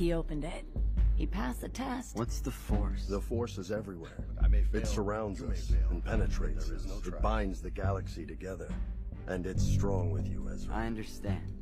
he 0.00 0.14
opened 0.14 0.44
it. 0.44 0.64
He 1.14 1.26
passed 1.26 1.60
the 1.60 1.68
test. 1.68 2.16
What's 2.16 2.40
the 2.40 2.50
force? 2.50 3.04
The 3.06 3.20
force 3.20 3.58
is 3.58 3.70
everywhere. 3.70 4.24
I 4.42 4.48
may 4.48 4.62
fail. 4.62 4.80
It 4.80 4.86
surrounds 4.86 5.40
You 5.40 5.50
us 5.50 5.70
and 5.90 6.02
penetrates 6.02 6.68
There 6.68 6.76
is 6.76 6.86
us. 6.86 6.90
no 6.90 7.16
it 7.16 7.20
binds 7.20 7.60
the 7.60 7.70
galaxy 7.70 8.24
together. 8.24 8.68
And 9.26 9.44
it's 9.46 9.62
strong 9.62 10.10
with 10.10 10.26
you, 10.26 10.48
Ezra. 10.50 10.74
I 10.74 10.86
understand, 10.86 11.52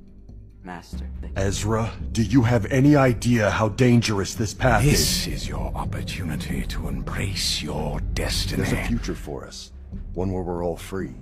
Master. 0.62 1.10
Ezra, 1.34 1.90
do 2.12 2.22
you 2.22 2.42
have 2.42 2.66
any 2.66 2.94
idea 2.94 3.50
how 3.50 3.70
dangerous 3.70 4.34
this 4.34 4.54
path 4.54 4.84
is? 4.84 4.92
This 4.92 5.26
is 5.26 5.48
your 5.48 5.72
opportunity 5.74 6.62
to 6.66 6.86
embrace 6.86 7.60
your 7.60 7.98
destiny. 8.14 8.62
There's 8.62 8.72
a 8.72 8.86
future 8.86 9.16
for 9.16 9.44
us. 9.44 9.72
One 10.14 10.30
where 10.30 10.44
we're 10.44 10.64
all 10.64 10.76
free. 10.76 11.14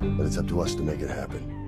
But 0.00 0.26
it's 0.26 0.38
up 0.38 0.48
to 0.48 0.60
us 0.60 0.74
to 0.74 0.82
make 0.82 0.98
it 0.98 1.08
happen. 1.08 1.63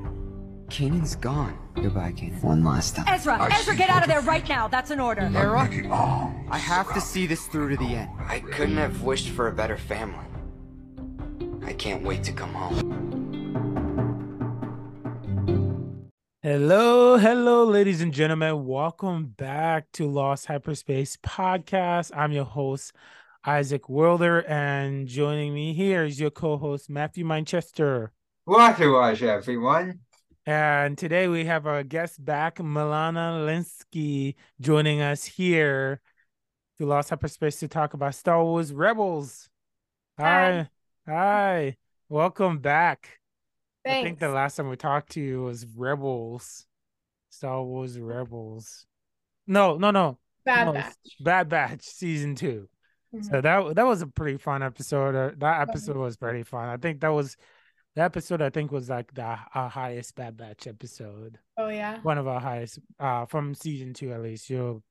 Kanan's 0.69 1.14
gone. 1.14 1.57
Goodbye, 1.75 2.12
Kanan. 2.12 2.43
One 2.43 2.64
last 2.64 2.96
time. 2.96 3.07
Ezra, 3.09 3.49
Ezra, 3.53 3.77
get 3.77 3.89
out 3.89 4.03
of 4.03 4.09
there 4.09 4.21
right 4.22 4.46
now. 4.49 4.67
That's 4.67 4.90
an 4.90 4.99
order. 5.00 5.27
Hera, 5.27 5.68
I 6.50 6.59
have 6.59 6.93
to 6.95 7.00
see 7.00 7.27
this 7.27 7.46
through 7.46 7.71
to 7.71 7.77
the 7.77 7.95
end. 7.95 8.11
I 8.18 8.40
couldn't 8.40 8.76
have 8.76 9.03
wished 9.03 9.29
for 9.29 9.49
a 9.49 9.53
better 9.53 9.76
family. 9.76 10.25
I 11.64 11.73
can't 11.73 12.03
wait 12.03 12.25
to 12.25 12.32
come 12.32 12.53
home. 12.53 12.93
Hello, 16.43 17.17
hello, 17.17 17.64
ladies 17.64 18.01
and 18.01 18.12
gentlemen. 18.12 18.67
Welcome 18.67 19.35
back 19.37 19.87
to 19.95 20.09
Lost 20.09 20.46
Hyperspace 20.46 21.17
Podcast. 21.18 22.11
I'm 22.17 22.32
your 22.32 22.45
host, 22.45 22.93
Isaac 23.45 23.89
Wilder, 23.89 24.40
and 24.48 25.07
joining 25.07 25.54
me 25.54 25.75
here 25.75 26.04
is 26.04 26.21
your 26.21 26.31
co-host, 26.31 26.90
Matthew 26.90 27.25
Manchester. 27.25 28.12
What 28.45 28.76
to 28.79 28.93
watch, 28.93 29.23
everyone? 29.23 30.01
And 30.46 30.96
today 30.96 31.27
we 31.27 31.45
have 31.46 31.67
our 31.67 31.82
guest 31.82 32.25
back, 32.25 32.59
Milana 32.59 33.45
Linsky, 33.45 34.37
joining 34.61 35.01
us 35.01 35.25
here 35.25 36.01
to 36.79 36.87
Lost 36.87 37.11
Hyperspace 37.11 37.59
to 37.61 37.69
talk 37.69 37.95
about 37.95 38.15
Star 38.15 38.45
Wars 38.45 38.73
Rebels. 38.73 39.48
Hi. 40.20 40.69
Hi. 41.09 41.77
Welcome 42.09 42.59
back. 42.59 43.19
Thanks. 43.85 43.98
I 43.98 44.03
think 44.05 44.20
the 44.20 44.29
last 44.29 44.55
time 44.55 44.69
we 44.69 44.77
talked 44.77 45.11
to 45.12 45.20
you 45.20 45.43
was 45.43 45.67
Rebels. 45.67 46.65
Star 47.31 47.65
Wars 47.65 47.98
Rebels. 47.98 48.87
No, 49.48 49.77
no, 49.77 49.91
no. 49.91 50.19
Bad 50.45 50.67
no, 50.67 50.73
Batch. 50.75 50.95
Bad 51.20 51.48
Batch 51.48 51.83
season 51.83 52.37
2 52.37 52.69
Mhm. 53.13 53.25
So 53.25 53.41
that 53.41 53.75
that 53.75 53.87
was 53.87 54.03
a 54.03 54.07
pretty 54.07 54.39
fun 54.39 54.63
episode. 54.63 55.41
That 55.41 55.69
episode 55.69 55.97
was 55.97 56.17
pretty 56.17 56.45
fun. 56.45 56.69
I 56.69 56.77
think 56.77 57.01
that 57.01 57.09
was 57.09 57.37
the 57.97 58.02
episode. 58.02 58.41
I 58.41 58.50
think 58.50 58.70
was 58.70 58.89
like 58.89 59.12
the 59.14 59.36
our 59.55 59.69
highest 59.69 60.14
Bad 60.14 60.36
Batch 60.36 60.69
episode. 60.69 61.39
Oh 61.56 61.69
yeah. 61.69 61.98
One 62.02 62.19
of 62.19 62.28
our 62.28 62.41
highest 62.41 62.78
uh 63.00 63.27
from 63.27 63.55
season 63.55 63.94
two 63.94 64.12
at 64.12 64.22
least. 64.22 64.48
You, 64.48 64.84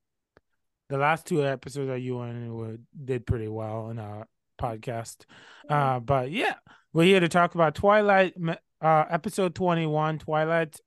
the 0.90 0.98
last 0.98 1.26
two 1.26 1.46
episodes 1.46 1.88
that 1.88 2.02
you 2.02 2.20
and 2.20 2.54
were 2.54 2.78
did 3.04 3.26
pretty 3.26 3.48
well 3.48 3.90
in 3.90 4.00
our 4.00 4.28
podcast. 4.62 5.26
Uh, 5.70 6.00
but 6.00 6.32
yeah, 6.32 6.56
we're 6.94 7.06
here 7.06 7.20
to 7.20 7.30
talk 7.30 7.56
about 7.56 7.76
Twilight, 7.76 8.36
uh, 8.82 9.06
episode 9.10 9.56
twenty-one, 9.56 10.20
Twilight 10.20 10.80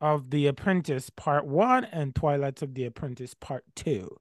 of 0.00 0.30
the 0.30 0.48
Apprentice 0.48 1.10
Part 1.10 1.46
One 1.46 1.84
and 1.84 2.14
Twilight 2.14 2.60
of 2.62 2.74
the 2.74 2.86
Apprentice 2.86 3.34
Part 3.34 3.64
Two. 3.76 4.16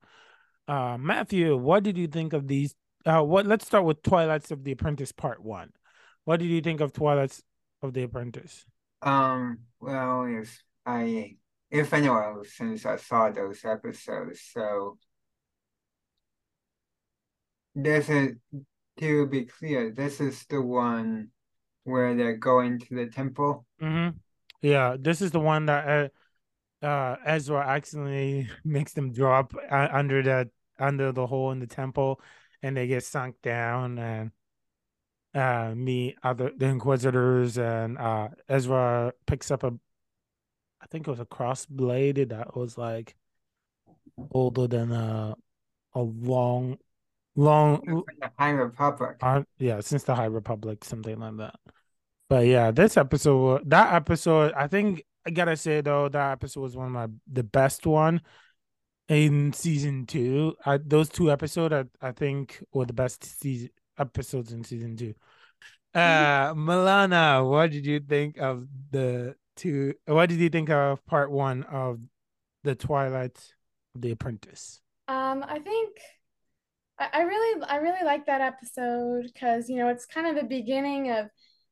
Uh, 0.67 0.97
Matthew, 0.99 1.57
what 1.57 1.83
did 1.83 1.97
you 1.97 2.07
think 2.07 2.33
of 2.33 2.47
these? 2.47 2.75
Uh, 3.05 3.21
what? 3.21 3.45
Let's 3.45 3.65
start 3.65 3.83
with 3.83 4.03
Twilights 4.03 4.51
of 4.51 4.63
the 4.63 4.71
Apprentice 4.71 5.11
Part 5.11 5.43
One. 5.43 5.71
What 6.25 6.39
did 6.39 6.47
you 6.47 6.61
think 6.61 6.81
of 6.81 6.93
Twilights 6.93 7.41
of 7.81 7.93
the 7.93 8.03
Apprentice? 8.03 8.65
Um, 9.01 9.59
well, 9.79 10.25
if 10.25 10.61
I, 10.85 11.37
if 11.69 11.93
anyone, 11.93 12.43
since 12.45 12.85
I 12.85 12.97
saw 12.97 13.29
those 13.29 13.65
episodes, 13.65 14.41
so 14.53 14.97
this 17.73 18.09
is, 18.09 18.35
to 18.99 19.27
be 19.27 19.45
clear, 19.45 19.91
this 19.91 20.19
is 20.21 20.45
the 20.45 20.61
one 20.61 21.29
where 21.83 22.15
they're 22.15 22.37
going 22.37 22.79
to 22.79 22.95
the 22.95 23.07
temple. 23.07 23.65
Mm-hmm. 23.81 24.17
Yeah, 24.61 24.95
this 24.99 25.21
is 25.21 25.31
the 25.31 25.39
one 25.39 25.65
that 25.65 26.11
uh, 26.83 26.85
uh, 26.85 27.15
Ezra 27.25 27.67
accidentally 27.67 28.49
makes 28.63 28.93
them 28.93 29.11
drop 29.11 29.53
under 29.71 30.21
the 30.21 30.49
under 30.79 31.11
the 31.11 31.27
hole 31.27 31.51
in 31.51 31.59
the 31.59 31.67
temple, 31.67 32.21
and 32.61 32.77
they 32.77 32.87
get 32.87 33.03
sunk 33.03 33.35
down 33.41 33.97
and 33.97 34.31
uh 35.33 35.73
meet 35.75 36.17
other 36.23 36.51
the 36.55 36.65
Inquisitors, 36.65 37.57
and 37.57 37.97
uh 37.97 38.29
Ezra 38.49 39.13
picks 39.27 39.51
up 39.51 39.63
a, 39.63 39.73
I 40.81 40.87
think 40.87 41.07
it 41.07 41.11
was 41.11 41.19
a 41.19 41.25
cross 41.25 41.65
blade 41.65 42.29
that 42.29 42.55
was 42.55 42.77
like 42.77 43.15
older 44.31 44.67
than 44.67 44.91
a 44.91 45.35
a 45.93 46.01
long, 46.01 46.77
long 47.35 48.03
the 48.19 48.31
High 48.37 48.51
Republic. 48.51 49.17
uh, 49.21 49.43
yeah, 49.57 49.79
since 49.81 50.03
the 50.03 50.15
High 50.15 50.25
Republic, 50.25 50.83
something 50.85 51.19
like 51.19 51.37
that. 51.37 51.55
But 52.29 52.45
yeah, 52.45 52.71
this 52.71 52.97
episode, 52.97 53.69
that 53.69 53.93
episode, 53.93 54.53
I 54.53 54.67
think 54.67 55.03
I 55.25 55.31
gotta 55.31 55.57
say 55.57 55.81
though, 55.81 56.09
that 56.09 56.31
episode 56.33 56.61
was 56.61 56.75
one 56.77 56.87
of 56.87 56.91
my 56.93 57.07
the 57.31 57.43
best 57.43 57.85
one 57.85 58.21
in 59.09 59.53
season 59.53 60.05
two. 60.05 60.55
I, 60.65 60.77
those 60.77 61.09
two 61.09 61.31
episodes, 61.31 61.73
I, 61.73 61.85
I 62.07 62.11
think, 62.13 62.63
were 62.73 62.85
the 62.85 62.93
best 62.93 63.23
season 63.41 63.69
episodes 64.01 64.51
in 64.51 64.63
season 64.63 64.97
two. 64.97 65.13
Uh, 65.93 66.53
Milana, 66.53 67.47
what 67.47 67.71
did 67.71 67.85
you 67.85 67.99
think 67.99 68.37
of 68.37 68.67
the 68.91 69.35
two? 69.55 69.93
What 70.05 70.29
did 70.29 70.39
you 70.39 70.49
think 70.49 70.69
of 70.69 71.05
part 71.05 71.31
one 71.31 71.63
of 71.63 71.99
the 72.63 72.75
Twilight 72.75 73.53
the 73.95 74.11
Apprentice? 74.11 74.81
Um, 75.07 75.43
I 75.47 75.59
think 75.59 75.97
I, 76.97 77.09
I 77.13 77.21
really 77.23 77.63
I 77.63 77.75
really 77.77 78.05
like 78.05 78.25
that 78.27 78.41
episode 78.41 79.25
because 79.33 79.69
you 79.69 79.77
know 79.77 79.89
it's 79.89 80.05
kind 80.05 80.27
of 80.27 80.35
the 80.35 80.47
beginning 80.47 81.11
of 81.11 81.27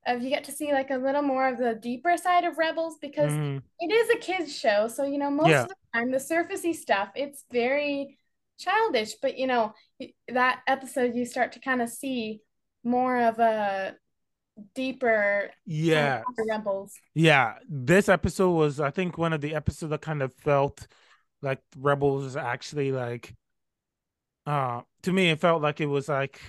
of 0.06 0.22
you 0.22 0.29
get 0.29 0.44
to 0.46 0.51
see 0.51 0.72
like 0.73 0.90
a 0.91 0.97
little 0.97 1.22
more 1.22 1.47
of 1.47 1.57
the 1.57 1.75
deeper 1.75 2.17
side 2.17 2.44
of 2.46 2.57
Rebels 2.57 2.97
because 3.01 3.34
Mhm. 3.34 3.61
it 3.79 3.91
is 3.91 4.09
a 4.09 4.17
kids 4.19 4.56
show. 4.57 4.88
So 4.88 5.03
you 5.06 5.17
know 5.17 5.31
most 5.31 5.51
Yeah. 5.51 5.63
of 5.63 5.69
the 5.69 6.00
time 6.00 6.11
the 6.11 6.17
surfacey 6.17 6.75
stuff 6.75 7.09
it's 7.16 7.46
very 7.51 8.19
childish, 8.59 9.16
but 9.22 9.38
you 9.38 9.47
know 9.47 9.74
that 10.28 10.59
episode 10.68 11.16
you 11.16 11.25
start 11.25 11.53
to 11.53 11.59
kind 11.59 11.81
of 11.81 11.90
see 11.90 12.42
more 12.84 13.20
of 13.22 13.40
a 13.40 13.96
deeper 14.75 15.50
Yeah, 15.66 16.24
Rebels. 16.50 16.94
Yeah, 17.14 17.56
this 17.68 18.09
episode 18.09 18.52
was, 18.52 18.80
I 18.80 18.92
think, 18.92 19.18
one 19.18 19.34
of 19.34 19.42
the 19.42 19.56
episodes 19.56 19.90
that 19.92 20.02
kind 20.02 20.22
of 20.22 20.34
felt 20.34 20.88
like 21.42 21.62
Rebels 21.78 22.36
actually 22.36 22.92
like, 22.92 23.36
uh, 24.46 24.81
to 25.03 25.14
me, 25.14 25.30
it 25.30 25.40
felt 25.40 25.62
like 25.62 25.80
it 25.80 25.86
was 25.86 26.09
like, 26.09 26.41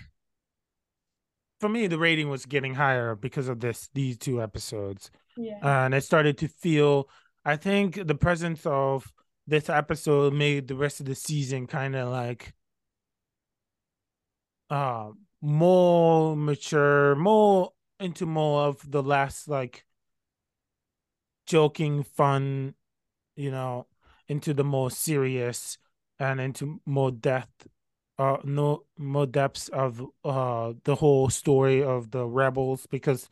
for 1.61 1.69
me, 1.69 1.87
the 1.87 1.99
rating 1.99 2.31
was 2.31 2.47
getting 2.47 2.75
higher 2.75 3.15
because 3.15 3.49
of 3.49 3.61
this, 3.61 3.89
these 3.95 4.19
two 4.19 4.43
episodes. 4.43 5.11
Yeah. 5.37 5.85
And 5.85 5.95
it 5.95 6.03
started 6.03 6.39
to 6.39 6.49
feel, 6.49 7.09
I 7.45 7.57
think 7.57 8.07
the 8.07 8.15
presence 8.15 8.65
of 8.65 9.13
this 9.51 9.69
episode 9.69 10.33
made 10.33 10.69
the 10.69 10.77
rest 10.77 11.01
of 11.01 11.07
the 11.07 11.15
season 11.15 11.67
kind 11.67 11.97
of 11.97 12.09
like, 12.09 12.55
uh, 14.71 15.11
more 15.43 16.37
mature, 16.37 17.15
more 17.17 17.73
into 17.99 18.27
more 18.27 18.63
of 18.63 18.91
the 18.91 19.03
last 19.03 19.49
like 19.49 19.85
joking, 21.47 22.05
fun, 22.05 22.75
you 23.37 23.51
know, 23.51 23.87
into 24.29 24.55
the 24.55 24.65
more 24.65 24.91
serious 24.91 25.79
and 26.19 26.41
into 26.41 26.81
more 26.87 27.11
depth, 27.11 27.67
uh, 28.19 28.37
no 28.45 28.85
more 28.97 29.27
depths 29.27 29.69
of 29.69 30.01
uh 30.25 30.73
the 30.85 30.95
whole 30.95 31.29
story 31.29 31.83
of 31.83 32.11
the 32.13 32.25
rebels. 32.25 32.87
Because 32.87 33.29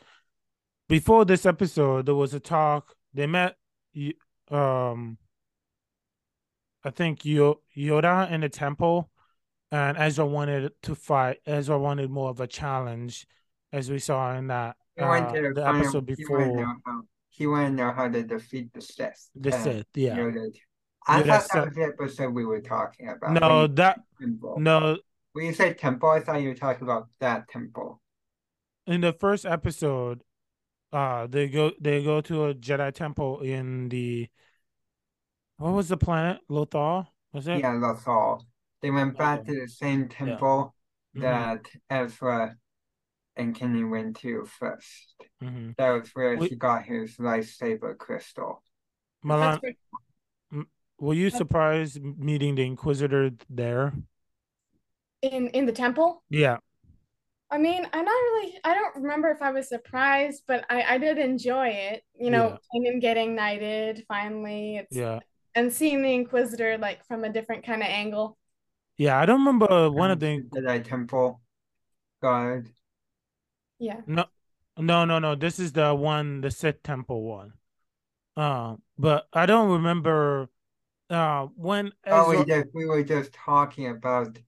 before 0.89 1.25
this 1.25 1.47
episode, 1.47 2.07
there 2.07 2.15
was 2.15 2.35
a 2.35 2.41
talk. 2.41 2.97
They 3.15 3.27
met, 3.27 3.57
um, 4.51 5.19
I 6.89 6.91
think 6.91 7.25
Yo- 7.27 7.61
Yoda 7.77 8.31
in 8.31 8.41
the 8.41 8.49
temple, 8.49 9.11
and 9.71 9.99
Ezra 9.99 10.25
wanted 10.27 10.73
to 10.85 10.95
fight. 10.95 11.37
Ezra 11.47 11.79
wanted 11.79 12.11
more 12.11 12.31
of 12.31 12.41
a 12.41 12.47
challenge, 12.47 13.27
as 13.73 13.91
we 13.91 13.99
saw 13.99 14.35
in 14.37 14.47
that 14.47 14.77
He 14.97 15.03
uh, 15.03 15.31
the 15.31 15.65
episode 15.69 16.09
he 16.17 16.25
wanted 16.27 16.55
before. 16.57 16.65
how, 16.87 17.01
he 17.29 17.47
wanted 17.47 17.69
to 17.69 17.75
know 17.75 17.93
how 17.93 18.09
to 18.09 18.23
defeat 18.23 18.73
the 18.73 18.81
Sith. 18.81 19.29
The 19.35 19.55
uh, 19.55 19.63
Sith, 19.63 19.87
yeah. 19.95 20.17
Yoda. 20.17 20.51
I 21.07 21.23
Yoda 21.23 21.27
thought 21.27 21.43
said- 21.43 21.55
that 21.61 21.67
was 21.67 21.75
the 21.77 21.83
episode 21.85 22.31
we 22.35 22.47
were 22.47 22.63
talking 22.63 23.09
about. 23.11 23.33
No, 23.33 23.67
that 23.67 24.01
temple. 24.19 24.57
no. 24.59 24.97
When 25.35 25.45
you 25.45 25.53
say 25.53 25.75
temple, 25.75 26.09
I 26.09 26.21
thought 26.21 26.41
you 26.41 26.49
were 26.49 26.55
talking 26.55 26.85
about 26.85 27.09
that 27.21 27.49
temple. 27.49 28.01
In 28.87 29.03
the 29.03 29.13
first 29.13 29.45
episode, 29.45 30.23
uh, 30.91 31.27
they 31.27 31.49
go 31.49 31.73
they 31.79 32.03
go 32.03 32.23
to 32.23 32.47
a 32.47 32.55
Jedi 32.55 32.95
temple 32.95 33.41
in 33.41 33.91
the 33.91 34.29
what 35.59 35.75
was 35.75 35.89
the 35.89 35.97
planet 35.97 36.41
Lothal? 36.49 37.07
Was 37.33 37.47
it? 37.49 37.59
Yeah, 37.59 37.79
that's 37.81 38.07
all. 38.07 38.47
They 38.81 38.91
went 38.91 39.19
back 39.19 39.41
Okay. 39.41 39.53
to 39.53 39.61
the 39.61 39.69
same 39.69 40.09
temple 40.09 40.75
Mhm, 41.15 41.21
that 41.21 41.67
Ezra 41.91 42.57
and 43.37 43.55
Kanan 43.55 43.91
went 43.91 44.17
to 44.19 44.45
first. 44.47 45.15
mhm. 45.43 45.77
That 45.77 45.91
was 45.91 46.11
where 46.15 46.37
We- 46.37 46.49
he 46.49 46.57
got 46.57 46.85
his 46.85 47.17
lightsaber 47.17 47.97
crystal. 47.99 48.63
Milan, 49.23 49.61
were 50.99 51.15
you 51.15 51.31
surprised 51.31 52.01
meeting 52.03 52.55
the 52.55 52.65
Inquisitor 52.65 53.31
there? 53.51 53.93
In 55.23 55.49
in 55.49 55.67
the 55.67 55.73
temple? 55.73 56.23
Yeah. 56.31 56.59
I 57.51 57.57
mean, 57.59 57.87
I'm 57.93 58.05
not 58.05 58.11
really, 58.13 58.59
I 58.63 58.75
don't 58.75 58.97
remember 59.03 59.31
if 59.31 59.41
I 59.41 59.51
was 59.53 59.69
surprised, 59.69 60.45
but 60.47 60.67
I, 60.69 60.83
I 60.83 60.99
did 60.99 61.17
enjoy 61.19 61.69
it. 61.69 62.05
You 62.15 62.31
know, 62.31 62.51
Yeah. 62.51 62.59
Kanan 62.75 63.01
getting 63.01 63.35
knighted 63.35 64.05
finally. 64.07 64.77
It's 64.77 64.95
Yeah. 64.95 65.21
And 65.59 65.73
seeing 65.73 66.03
the 66.03 66.13
Inquisitor 66.15 66.79
like 66.79 67.05
from 67.07 67.25
a 67.25 67.33
different 67.33 67.65
kind 67.65 67.83
of 67.83 67.89
angle. 67.89 68.39
Yeah. 68.97 69.19
I 69.19 69.27
don't 69.27 69.41
remember 69.41 69.91
one 69.91 70.11
of 70.11 70.19
And 70.19 70.21
the 70.21 70.45
Jedi 70.55 70.83
Temple 70.85 71.41
guard. 72.23 72.71
Yeah. 73.79 74.03
no 74.07 74.25
no 74.77 75.05
no 75.05 75.19
no. 75.19 75.35
This 75.35 75.59
is 75.59 75.73
the 75.73 75.95
one, 75.95 76.41
the 76.41 76.51
Sith 76.51 76.83
Temple 76.83 77.23
one. 77.23 77.53
Uh, 78.37 78.77
but 78.99 79.29
I 79.33 79.47
don't 79.47 79.71
remember 79.73 80.51
uh 81.11 81.47
when 81.57 81.93
Oh, 82.11 82.31
we 82.31 82.45
just 82.45 82.69
we 82.75 82.87
were 82.87 83.03
just 83.05 83.33
talking 83.33 83.87
about 83.89 84.39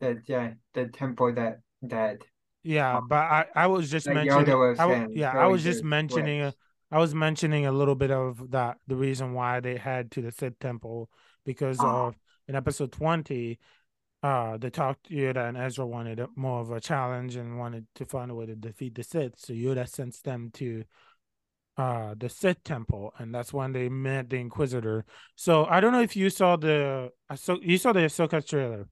the 0.00 0.22
yeah, 0.26 0.54
the 0.74 0.88
temple 0.88 1.32
that 1.34 1.60
that 1.82 2.24
yeah, 2.62 3.00
but 3.00 3.16
I 3.16 3.46
I 3.54 3.66
was 3.68 3.90
just 3.90 4.08
mentioning 4.08 4.54
Yoda 4.54 4.58
was 4.58 4.78
I 4.78 4.82
w- 4.84 5.02
saying, 5.02 5.12
yeah, 5.14 5.34
I 5.36 5.46
was 5.46 5.62
just 5.64 5.64
just 5.64 5.82
mentioning 5.82 6.42
uh, 6.42 6.52
switched. 6.52 6.56
I 6.92 6.98
was 6.98 7.14
mentioning 7.14 7.66
a 7.66 7.72
little 7.72 7.94
bit 7.94 8.10
of 8.10 8.50
that 8.50 8.78
the 8.86 8.96
reason 8.96 9.32
why 9.32 9.60
they 9.60 9.76
had 9.76 10.10
to 10.12 10.22
the 10.22 10.32
Sith 10.32 10.58
Temple 10.58 11.08
because 11.44 11.78
Ah. 11.80 12.06
of 12.06 12.16
in 12.48 12.54
episode 12.56 12.92
20 12.92 13.58
uh 14.22 14.56
they 14.58 14.70
talked 14.70 15.08
Yoda 15.08 15.48
and 15.48 15.56
Ezra 15.56 15.86
wanted 15.86 16.20
more 16.36 16.60
of 16.60 16.70
a 16.70 16.80
challenge 16.80 17.36
and 17.36 17.58
wanted 17.58 17.86
to 17.94 18.04
find 18.04 18.30
a 18.30 18.34
way 18.34 18.46
to 18.46 18.54
defeat 18.56 18.94
the 18.94 19.02
Sith 19.02 19.38
so 19.38 19.52
Yoda 19.52 19.88
sends 19.88 20.20
them 20.20 20.50
to 20.54 20.84
uh 21.76 22.14
the 22.18 22.28
Sith 22.28 22.62
Temple 22.64 23.14
and 23.18 23.34
that's 23.34 23.52
when 23.52 23.72
they 23.72 23.88
met 23.88 24.28
the 24.28 24.36
Inquisitor 24.36 25.04
so 25.36 25.64
I 25.66 25.80
don't 25.80 25.92
know 25.92 26.02
if 26.02 26.16
you 26.16 26.28
saw 26.28 26.56
the 26.56 27.10
so 27.36 27.58
you 27.62 27.78
saw 27.78 27.92
the 27.92 28.00
Ahsoka 28.00 28.44
trailer 28.46 28.88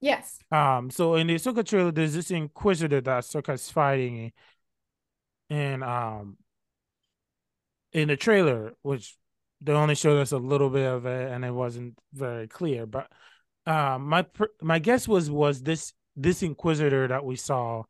Yes. 0.00 0.38
um 0.50 0.90
so 0.90 1.14
in 1.14 1.26
the 1.28 1.34
Ahsoka 1.36 1.64
trailer 1.64 1.92
there's 1.92 2.14
this 2.14 2.30
Inquisitor 2.30 3.00
that 3.02 3.22
Ahsoka's 3.24 3.70
fighting 3.70 4.32
and 5.50 5.84
um 5.84 6.38
in 7.96 8.08
the 8.08 8.16
trailer, 8.16 8.74
which 8.82 9.16
they 9.62 9.72
only 9.72 9.94
showed 9.94 10.20
us 10.20 10.32
a 10.32 10.36
little 10.36 10.68
bit 10.68 10.86
of 10.86 11.06
it 11.06 11.32
and 11.32 11.44
it 11.44 11.50
wasn't 11.50 11.98
very 12.12 12.46
clear. 12.46 12.84
But 12.84 13.10
um, 13.64 14.06
my 14.08 14.26
my 14.60 14.78
guess 14.78 15.08
was 15.08 15.30
was 15.30 15.62
this 15.62 15.94
this 16.14 16.42
Inquisitor 16.42 17.08
that 17.08 17.24
we 17.24 17.36
saw 17.36 17.84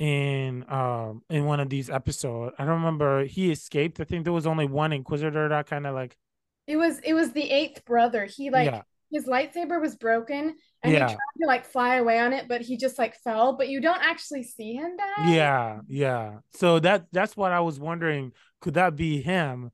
in 0.00 0.64
um 0.68 1.22
in 1.30 1.44
one 1.44 1.60
of 1.60 1.70
these 1.70 1.88
episodes. 1.88 2.56
I 2.58 2.64
don't 2.64 2.82
remember. 2.82 3.24
He 3.24 3.52
escaped. 3.52 4.00
I 4.00 4.04
think 4.04 4.24
there 4.24 4.32
was 4.32 4.46
only 4.48 4.66
one 4.66 4.92
Inquisitor 4.92 5.48
that 5.48 5.66
kind 5.66 5.86
of 5.86 5.94
like 5.94 6.16
It 6.66 6.76
was 6.76 6.98
it 7.04 7.14
was 7.14 7.32
the 7.32 7.48
eighth 7.48 7.84
brother. 7.84 8.24
He 8.24 8.50
like 8.50 8.66
yeah 8.66 8.82
his 9.12 9.26
lightsaber 9.26 9.80
was 9.80 9.94
broken 9.94 10.56
and 10.82 10.92
he 10.92 10.98
tried 10.98 11.14
to 11.40 11.46
like 11.46 11.64
fly 11.64 11.96
away 11.96 12.18
on 12.18 12.32
it, 12.32 12.48
but 12.48 12.62
he 12.62 12.76
just 12.76 12.98
like 12.98 13.14
fell, 13.22 13.56
but 13.56 13.68
you 13.68 13.80
don't 13.80 14.02
actually 14.02 14.42
see 14.42 14.74
him 14.74 14.96
die. 14.96 15.34
yeah 15.34 15.80
yeah. 15.86 16.38
So 16.54 16.80
that 16.80 17.06
that's 17.12 17.36
what 17.36 17.52
I 17.52 17.60
was 17.60 17.78
wondering. 17.78 18.32
Could 18.64 18.74
that 18.74 18.96
be 18.96 19.22
him? 19.22 19.72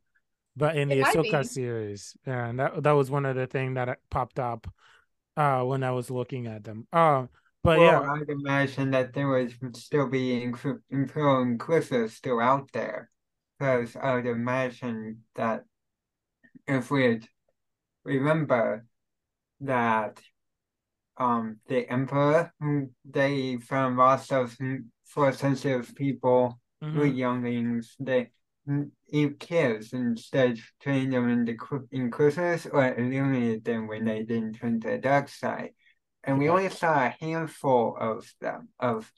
But 0.57 0.77
in 0.77 0.89
It 0.89 0.99
the 0.99 1.01
might 1.01 1.23
Ahsoka 1.23 1.45
be. 1.45 1.49
series, 1.49 2.17
and 2.27 2.61
that 2.61 2.83
that 2.85 2.93
was 2.93 3.11
one 3.11 3.27
of 3.27 3.37
the 3.37 3.47
things 3.49 3.75
that 3.77 4.01
popped 4.11 4.39
up 4.41 4.69
uh 5.37 5.63
when 5.65 5.85
I 5.85 5.93
was 5.93 6.11
looking 6.11 6.47
at 6.49 6.65
them. 6.65 6.89
Um, 6.93 7.31
but 7.65 7.81
Well, 7.81 7.83
yeah, 7.83 8.07
I'd 8.11 8.29
imagine 8.29 8.91
that 8.93 9.13
there 9.13 9.29
would 9.29 9.77
still 9.77 10.09
be 10.09 10.41
Inqu- 10.45 10.83
Imperial 10.91 11.43
Inquisitors 11.43 12.15
still 12.15 12.41
out 12.41 12.71
there, 12.73 13.11
because 13.59 13.97
I 13.97 14.15
would 14.15 14.27
imagine 14.27 15.25
that 15.37 15.65
if 16.67 16.91
we 16.91 17.21
remember 18.05 18.87
that 19.61 20.21
um 21.19 21.59
the 21.69 21.89
Emperor, 21.91 22.53
they 23.05 23.57
found 23.59 23.97
lots 23.97 24.33
of 24.33 24.57
force 25.05 25.39
sensitive 25.39 25.95
people 25.95 26.61
who 26.93 27.01
were 27.01 27.07
mhm, 27.07 27.15
younglings, 27.23 27.97
they 28.01 28.31
eat 29.09 29.41
kids 29.41 29.93
instead 29.93 30.59
turning 30.81 31.11
them 31.11 31.29
into 31.29 31.55
Qu- 31.55 31.89
Inquisitors 31.91 32.67
or 32.67 32.95
eliminated 32.95 33.65
them 33.65 33.87
when 33.89 34.05
they 34.05 34.23
didn't 34.23 34.55
turn 34.55 34.81
to 34.81 34.89
the 34.89 34.99
dark 34.99 35.29
side. 35.29 35.71
And 36.25 36.39
we 36.39 36.49
only 36.49 36.69
saw 36.69 37.07
a 37.07 37.17
handful 37.21 37.97
of 37.99 38.33
them, 38.41 38.69
of 38.79 39.11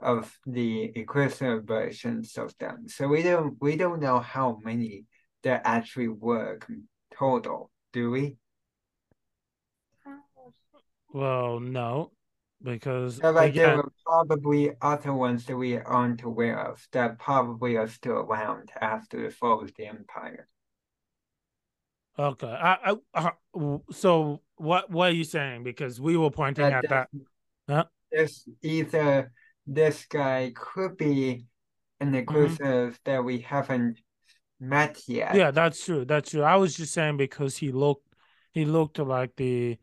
of 0.00 0.36
the 0.46 0.92
Inquisitor 0.96 1.60
versions 1.60 2.36
of 2.36 2.56
them. 2.58 2.88
So 2.88 3.08
we 3.08 3.22
don't 3.22 3.56
we 3.60 3.76
don't 3.76 4.00
know 4.00 4.20
how 4.20 4.58
many 4.64 5.04
there 5.42 5.62
actually 5.64 6.08
were 6.08 6.58
total, 7.16 7.70
do 7.92 8.10
we? 8.10 8.36
well, 11.12 11.60
no, 11.60 12.10
because 12.64 13.22
like 13.22 13.56
there 13.56 13.70
again, 13.70 13.76
were 13.76 13.92
probably 14.04 14.72
other 14.82 15.12
ones 15.12 15.46
that 15.46 15.56
we 15.56 15.78
aren't 15.78 16.22
aware 16.22 16.58
of 16.58 16.86
that 16.92 17.18
probably 17.18 17.76
are 17.76 17.88
still 17.88 18.14
around 18.16 18.72
after 18.80 19.22
the 19.22 19.30
fall 19.30 19.62
of 19.62 19.72
the 19.76 19.86
Empire. 19.86 20.48
okay. 22.18 22.46
I, 22.48 22.92
I, 22.92 22.96
uh, 23.14 23.30
w- 23.54 23.82
so 23.90 24.42
what 24.56 24.90
what 24.90 25.10
are 25.10 25.14
you 25.14 25.24
saying? 25.24 25.64
Because 25.64 26.00
we 26.00 26.16
were 26.16 26.30
pointing 26.30 26.68
that 26.68 26.84
at 26.84 26.88
that. 26.88 27.08
this, 27.12 27.22
Huh? 27.68 27.84
this 28.12 28.48
either 28.62 29.32
this 29.66 30.06
guy 30.06 30.52
could 30.54 30.96
be 30.96 31.46
an 32.00 32.14
Inquisitor 32.14 32.94
that 33.04 33.24
we 33.24 33.40
haven't 33.40 34.00
met 34.60 35.00
yet. 35.06 35.28
Mm-hmm. 35.28 35.38
Yeah, 35.38 35.50
that's 35.50 35.84
true. 35.84 36.04
That's 36.04 36.30
true. 36.30 36.42
I 36.42 36.56
was 36.56 36.76
just 36.76 36.92
saying 36.92 37.16
because 37.16 37.56
he 37.56 37.72
looked 37.72 38.06
he 38.52 38.64
looked 38.64 38.98
like 38.98 39.36
the 39.36 39.78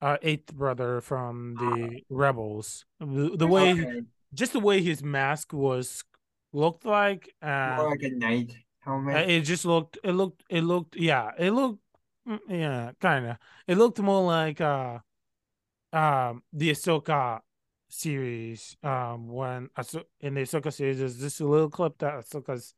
uh, 0.00 0.16
eighth 0.22 0.54
brother 0.54 1.00
from 1.00 1.56
the 1.58 2.02
rebels. 2.10 2.84
The, 3.00 3.36
the 3.36 3.46
way 3.46 3.72
Okay, 3.72 4.02
just 4.34 4.52
the 4.52 4.60
way 4.60 4.82
his 4.82 5.02
mask 5.02 5.52
was 5.52 6.04
looked 6.52 6.84
like 6.86 7.34
uh 7.42 7.84
like 7.84 8.02
a 8.02 8.10
knight 8.10 8.52
helmet. 8.80 9.28
it 9.28 9.40
just 9.42 9.64
looked 9.64 9.98
it 10.02 10.12
looked 10.12 10.42
it 10.48 10.62
looked 10.62 10.96
yeah, 10.96 11.30
it 11.38 11.50
looked 11.50 11.80
mm, 12.28 12.38
yeah, 12.48 12.92
kind 13.00 13.26
of. 13.26 13.36
It 13.66 13.76
looked 13.78 13.98
more 13.98 14.22
like 14.24 14.60
uh 14.60 14.98
um 15.92 16.42
the 16.52 16.70
Ahsoka 16.70 17.40
series 17.88 18.76
um 18.82 19.28
when 19.28 19.68
Ahso- 19.78 20.04
in 20.20 20.34
the 20.34 20.42
Ahsoka 20.42 20.72
series 20.72 20.98
there's 20.98 21.18
this 21.18 21.40
little 21.40 21.70
clip 21.70 21.98
that 21.98 22.14
Ahsoka's 22.14 22.74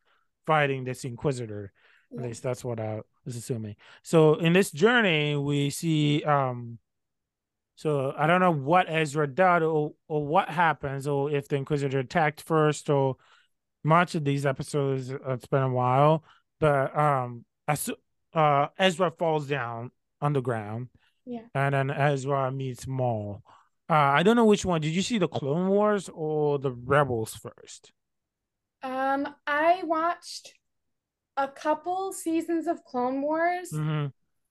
fighting 0.46 0.84
this 0.84 1.04
Inquisitor. 1.04 1.72
At 2.16 2.24
least 2.24 2.42
that's 2.42 2.64
what 2.64 2.80
I 2.80 3.00
was 3.24 3.36
assuming. 3.36 3.76
So 4.02 4.34
in 4.34 4.52
this 4.52 4.70
journey, 4.72 5.36
we 5.36 5.70
see 5.70 6.24
um 6.24 6.78
so 7.80 8.12
I 8.14 8.26
don't 8.26 8.40
know 8.40 8.50
what 8.50 8.90
Ezra 8.90 9.26
did 9.26 9.62
or, 9.62 9.94
or 10.06 10.26
what 10.26 10.50
happens, 10.50 11.06
or 11.06 11.30
if 11.30 11.48
the 11.48 11.56
Inquisitor 11.56 12.00
attacked 12.00 12.42
first, 12.42 12.90
or 12.90 13.16
much 13.82 14.14
of 14.14 14.22
these 14.22 14.44
episodes. 14.44 15.10
It's 15.10 15.46
been 15.46 15.62
a 15.62 15.72
while, 15.72 16.22
but 16.58 16.94
um, 16.94 17.46
as, 17.66 17.88
uh, 18.34 18.66
Ezra 18.78 19.10
falls 19.10 19.46
down 19.46 19.92
on 20.20 20.34
the 20.34 20.42
ground, 20.42 20.88
Yeah. 21.24 21.46
and 21.54 21.72
then 21.74 21.90
Ezra 21.90 22.52
meets 22.52 22.86
Maul. 22.86 23.42
Uh, 23.88 23.94
I 23.94 24.22
don't 24.24 24.36
know 24.36 24.44
which 24.44 24.66
one. 24.66 24.82
Did 24.82 24.94
you 24.94 25.00
see 25.00 25.16
the 25.16 25.26
Clone 25.26 25.68
Wars 25.68 26.10
or 26.12 26.58
the 26.58 26.72
Rebels 26.72 27.34
first? 27.34 27.92
Um, 28.82 29.26
I 29.46 29.84
watched 29.84 30.52
a 31.38 31.48
couple 31.48 32.12
seasons 32.12 32.66
of 32.66 32.84
Clone 32.84 33.22
Wars 33.22 33.72
Mm-hmm. 33.72 34.08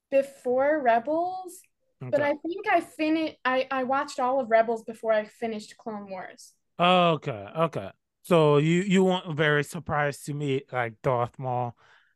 before 0.09 0.81
Rebels, 0.81 1.62
but 2.01 2.22
I 2.22 2.34
think 2.36 2.68
I 2.72 2.82
finished 2.82 3.38
I 3.46 3.68
I 3.72 3.84
watched 3.84 4.20
all 4.20 4.39
of 4.39 4.50
Rebels 4.50 4.84
before 4.84 5.12
I 5.12 5.25
finished 5.25 5.77
Clone 5.77 6.10
Wars. 6.10 6.53
Okay. 6.79 7.48
Okay. 7.58 7.91
So 8.24 8.58
you 8.58 8.82
you 8.82 9.03
weren't 9.03 9.36
very 9.36 9.63
surprised 9.63 10.25
to 10.25 10.34
meet 10.34 10.72
like 10.72 11.01
Darth 11.01 11.38
Maul 11.39 11.75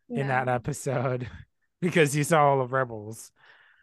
in 0.09 0.27
that 0.27 0.47
episode 0.47 1.29
because 1.81 2.15
you 2.15 2.23
saw 2.23 2.49
all 2.49 2.61
of 2.61 2.71
Rebels. 2.71 3.31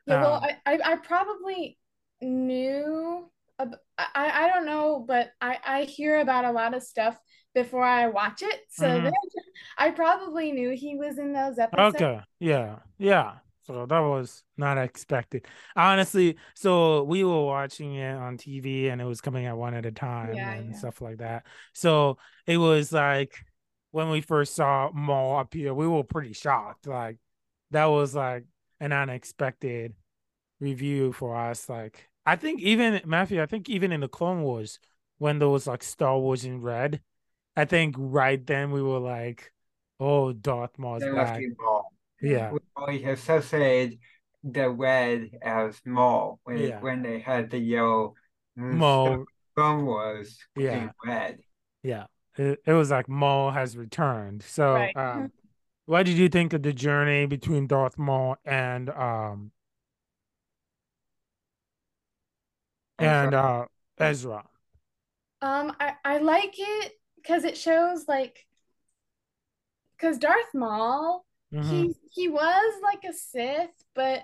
Yeah, 0.07 0.17
well, 0.17 0.35
Um, 0.37 0.43
I, 0.43 0.57
I 0.75 0.93
I 0.93 0.97
probably 0.97 1.79
knew 2.21 3.31
ab- 3.59 3.77
I 3.99 4.47
I 4.47 4.49
don't 4.49 4.67
know, 4.67 5.05
but 5.07 5.33
I 5.41 5.59
I 5.65 5.83
hear 5.85 6.21
about 6.21 6.45
a 6.45 6.53
lot 6.53 6.75
of 6.75 6.83
stuff 6.83 7.19
before 7.55 7.85
I 7.85 8.07
watch 8.07 8.43
it, 8.43 8.61
so 8.71 8.87
Mhm. 8.87 9.05
then 9.05 9.13
I 9.79 9.91
probably 9.91 10.53
knew 10.53 10.71
he 10.71 10.97
was 10.97 11.19
in 11.19 11.33
those 11.33 11.59
episodes. 11.59 11.95
Okay. 11.97 12.21
Yeah. 12.39 12.79
Yeah. 12.99 13.39
So 13.73 13.87
that 13.87 14.01
was 14.01 14.43
not 14.57 14.79
expected. 14.79 15.47
Honestly, 15.77 16.37
so 16.55 17.05
we 17.05 17.23
were 17.25 17.45
watching 17.45 17.95
it 17.95 18.15
on 18.17 18.37
TV 18.37 18.89
and 18.89 19.01
it 19.01 19.05
was 19.05 19.21
coming 19.21 19.47
out 19.47 19.59
one 19.59 19.75
at 19.75 19.87
a 19.87 19.93
time 19.93 20.35
Yeah, 20.35 20.55
and 20.55 20.71
yeah. 20.71 20.77
stuff 20.77 21.01
like 21.01 21.19
that. 21.19 21.47
So 21.73 22.19
it 22.47 22.57
was 22.57 22.93
like 22.93 23.35
when 23.93 24.11
we 24.11 24.21
first 24.21 24.55
saw 24.55 24.91
Maul 24.93 25.41
appear, 25.41 25.73
we 25.73 25.87
were 25.87 26.03
pretty 26.03 26.33
shocked. 26.33 26.87
Like 26.87 27.19
that 27.71 27.87
was 27.87 28.15
like 28.15 28.45
an 28.81 28.93
unexpected 28.93 29.95
review 30.61 31.13
for 31.13 31.37
us. 31.37 31.69
Like 31.69 32.09
I 32.27 32.37
think 32.37 32.61
even 32.63 33.01
Matthew, 33.05 33.43
I 33.43 33.47
think 33.47 33.69
even 33.69 33.93
in 33.93 34.01
the 34.01 34.09
Clone 34.09 34.43
Wars, 34.43 34.79
when 35.19 35.39
there 35.39 35.49
was 35.49 35.67
like 35.67 35.83
Star 35.83 36.19
Wars 36.19 36.45
in 36.45 36.61
red, 36.61 37.01
I 37.57 37.65
think 37.65 37.95
right 37.99 38.45
then 38.47 38.71
we 38.71 38.83
were 38.83 38.99
like, 39.01 39.53
"Oh, 40.01 40.33
Darth 40.33 40.79
Maul's 40.79 41.03
They 41.03 41.11
must 41.11 41.35
back." 41.35 41.43
Be 42.21 42.29
Maul. 42.29 42.33
Yeah, 42.33 42.51
We 42.51 42.59
only 42.77 43.05
associated 43.05 43.99
the 44.43 44.71
red 44.71 45.31
as 45.43 45.81
Maul 45.85 46.41
when 46.45 46.59
Yeah. 46.61 46.81
when 46.81 47.03
they 47.03 47.21
had 47.21 47.51
the 47.51 47.59
yellow 47.59 48.15
Maul. 48.57 49.27
Bone 49.57 49.87
was 49.87 50.39
Yeah. 50.55 50.93
red. 51.05 51.41
Yeah, 51.83 52.07
it, 52.37 52.61
it 52.67 52.73
was 52.73 52.91
like 52.91 53.09
Maul 53.09 53.53
has 53.53 53.77
returned. 53.77 54.43
So, 54.43 54.75
Right. 54.75 54.95
um, 54.95 55.33
what 55.87 56.07
did 56.07 56.19
you 56.19 56.29
think 56.29 56.53
of 56.53 56.63
the 56.63 56.73
journey 56.73 57.27
between 57.27 57.67
Darth 57.67 57.99
Maul 57.99 58.37
and 58.45 58.91
um 58.91 59.53
and 62.99 63.35
uh 63.35 63.67
Ezra? 63.99 64.45
Um, 65.43 65.75
I, 65.81 65.95
I 66.05 66.19
like 66.19 66.55
it 66.59 66.93
because 67.17 67.45
it 67.45 67.57
shows 67.57 68.07
like 68.09 68.47
because 69.97 70.19
Darth 70.19 70.55
Maul, 70.55 71.25
Mhm. 71.53 71.87
he 71.87 71.95
he 72.13 72.29
was 72.29 72.75
like 72.83 73.05
a 73.05 73.13
Sith, 73.13 73.71
but 73.95 74.23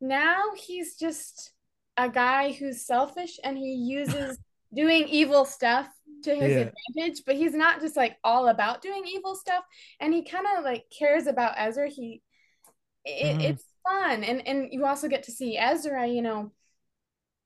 now 0.00 0.54
he's 0.56 0.96
just 0.96 1.52
a 1.96 2.08
guy 2.08 2.52
who's 2.52 2.86
selfish 2.86 3.38
and 3.44 3.58
he 3.58 3.74
uses 3.74 4.38
doing 4.74 5.08
evil 5.08 5.44
stuff 5.44 5.88
to 6.24 6.34
his 6.34 6.56
Yeah. 6.56 6.70
advantage, 6.96 7.24
but 7.26 7.36
he's 7.36 7.54
not 7.54 7.80
just 7.80 7.96
like 7.96 8.16
all 8.24 8.48
about 8.48 8.82
doing 8.82 9.04
evil 9.06 9.34
stuff 9.36 9.64
and 10.00 10.12
he 10.14 10.24
kind 10.24 10.46
of 10.56 10.64
like 10.64 10.84
cares 10.96 11.26
about 11.26 11.54
Ezra. 11.56 11.88
He 11.88 12.22
it, 13.04 13.36
Mhm. 13.36 13.40
it's 13.40 13.64
fun 13.88 14.24
and 14.24 14.46
and 14.46 14.68
you 14.72 14.86
also 14.86 15.08
get 15.08 15.24
to 15.24 15.32
see 15.32 15.58
Ezra, 15.58 16.06
you 16.06 16.22
know, 16.22 16.52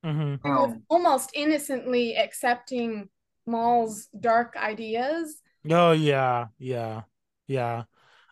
Mhm. 0.03 0.41
was 0.45 0.75
Um, 0.75 0.83
almost 0.89 1.31
innocently 1.35 2.17
accepting 2.17 3.09
Maul's 3.47 4.07
dark 4.19 4.57
ideas. 4.57 5.41
Oh 5.71 5.93
yeah, 5.93 6.49
yeah, 6.59 7.03
yeah. 7.47 7.85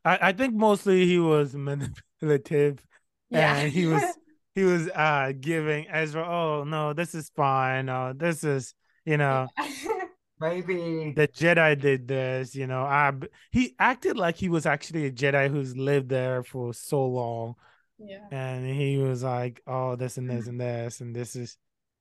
I 0.05 0.19
I 0.29 0.33
think 0.33 0.55
mostly 0.55 1.07
he 1.07 1.19
was 1.19 1.55
manipulative, 1.55 2.85
Yeah. 3.31 3.57
and 3.57 3.73
he 3.73 3.87
was 3.87 4.03
he 4.55 4.65
was 4.65 4.89
uh 4.89 5.33
giving 5.39 5.89
Ezra, 5.89 6.27
oh 6.29 6.65
no, 6.65 6.93
this 6.93 7.15
is 7.15 7.31
fine. 7.37 7.89
Oh, 7.89 8.13
this 8.17 8.45
is 8.45 8.75
you 9.05 9.17
know 9.17 9.47
maybe 10.41 11.13
the 11.17 11.29
Jedi 11.29 11.79
did 11.81 12.09
this. 12.09 12.55
You 12.55 12.67
know, 12.67 12.83
I 12.83 13.13
he 13.51 13.75
acted 13.79 14.17
like 14.17 14.37
he 14.37 14.49
was 14.49 14.67
actually 14.67 15.07
a 15.07 15.13
Jedi 15.13 15.51
who's 15.51 15.77
lived 15.77 16.09
there 16.09 16.43
for 16.43 16.73
so 16.75 17.07
long. 17.07 17.55
yeah. 17.99 18.27
and 18.31 18.67
he 18.67 18.97
was 18.99 19.23
like, 19.23 19.61
"Oh, 19.67 19.97
this 19.97 20.17
and 20.19 20.29
this 20.31 20.47
and 20.47 20.61
this 20.61 21.01
and 21.01 21.15
this 21.15 21.37
is 21.37 21.57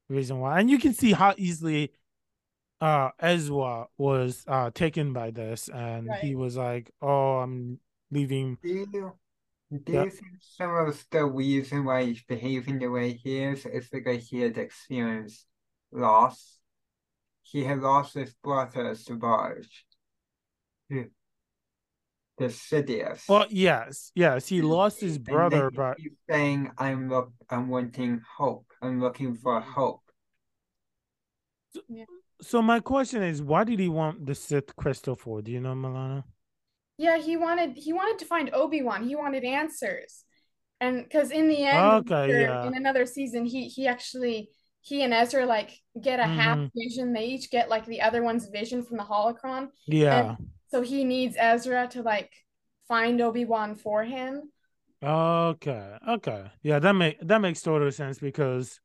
the 0.08 0.16
reason 0.16 0.40
why." 0.40 0.60
And 0.60 0.70
you 0.70 0.80
can 0.80 0.94
see 0.94 1.12
how 1.12 1.34
easily 1.38 1.92
uh 2.82 3.10
Ezra 3.20 3.88
was 3.98 4.44
uh 4.48 4.72
taken 4.74 5.12
by 5.14 5.32
this, 5.32 5.68
and 5.70 6.10
he 6.22 6.36
was 6.36 6.56
like, 6.56 6.92
"Oh, 7.02 7.40
I'm 7.40 7.80
leaving." 8.12 8.58
do 8.62 8.70
you 8.70 9.14
do 9.72 9.94
Yeah. 9.94 10.04
you 10.06 10.10
think 10.10 10.42
some 10.42 10.76
of 10.76 11.06
the 11.12 11.26
reason 11.26 11.86
why 11.86 12.06
he's 12.06 12.24
behaving 12.24 12.80
the 12.80 12.88
way 12.88 13.14
he 13.14 13.38
is 13.38 13.66
is 13.68 13.88
because 13.90 14.28
he 14.28 14.42
had 14.42 14.58
experienced 14.58 15.46
loss? 15.92 16.60
He 17.44 17.64
had 17.64 17.80
lost 17.80 18.16
his 18.16 18.34
brother 18.34 18.96
Savage. 18.96 19.86
The 20.90 21.12
the 22.40 22.46
Sidious. 22.46 23.28
Well, 23.30 23.46
yes, 23.50 24.12
yes, 24.16 24.48
he 24.48 24.62
lost 24.62 25.02
his 25.02 25.20
brother, 25.20 25.70
then 25.70 25.76
but 25.76 26.00
he's 26.00 26.18
saying 26.28 26.72
I'm 26.78 27.10
look 27.10 27.32
I'm 27.50 27.68
wanting 27.70 28.22
hope. 28.38 28.66
I'm 28.82 29.00
looking 29.00 29.36
for 29.36 29.62
mm. 29.62 29.66
hope. 29.66 30.02
so 32.42 32.62
my 32.62 32.80
question 32.80 33.22
is, 33.22 33.44
why 33.44 33.66
did 33.66 33.80
he 33.80 33.90
want 33.90 34.26
the 34.26 34.34
Sith 34.34 34.76
crystal 34.76 35.16
for? 35.16 35.42
Do 35.42 35.52
you 35.52 35.60
know, 35.60 35.74
Milana? 35.74 36.24
Yeah, 37.00 37.18
he 37.18 37.38
wanted 37.38 37.78
he 37.78 37.94
wanted 37.94 38.20
to 38.20 38.26
find 38.26 38.50
Obi-Wan. 38.54 39.08
He 39.08 39.16
wanted 39.16 39.46
answers. 39.46 40.26
And 40.82 41.04
because 41.04 41.32
in 41.32 41.48
the 41.48 41.64
end, 41.64 41.92
Okay, 42.02 42.30
or 42.30 42.42
yeah. 42.42 42.68
in 42.68 42.74
another 42.76 43.06
season, 43.06 43.46
he 43.46 43.70
he 43.70 43.88
actually 43.88 44.50
he 44.82 45.02
and 45.04 45.14
Ezra 45.14 45.46
like 45.46 45.72
get 46.02 46.20
a 46.20 46.26
half 46.26 46.58
Mhm. 46.58 46.72
vision. 46.76 47.14
They 47.14 47.26
each 47.28 47.52
get 47.52 47.70
like 47.70 47.86
the 47.86 48.02
other 48.02 48.22
one's 48.22 48.48
vision 48.48 48.84
from 48.84 48.98
the 48.98 49.04
holocron. 49.04 49.70
Yeah. 49.88 50.36
So 50.72 50.82
he 50.82 51.04
needs 51.06 51.36
Ezra 51.40 51.88
to 51.92 52.02
like 52.02 52.32
find 52.88 53.22
Obi-Wan 53.22 53.76
for 53.76 54.04
him. 54.04 54.52
Okay. 55.02 55.98
Okay. 56.06 56.52
Yeah, 56.64 56.80
that 56.80 56.94
make 56.94 57.20
that 57.22 57.40
makes 57.40 57.62
total 57.62 57.92
sense 57.92 58.20
because 58.20 58.82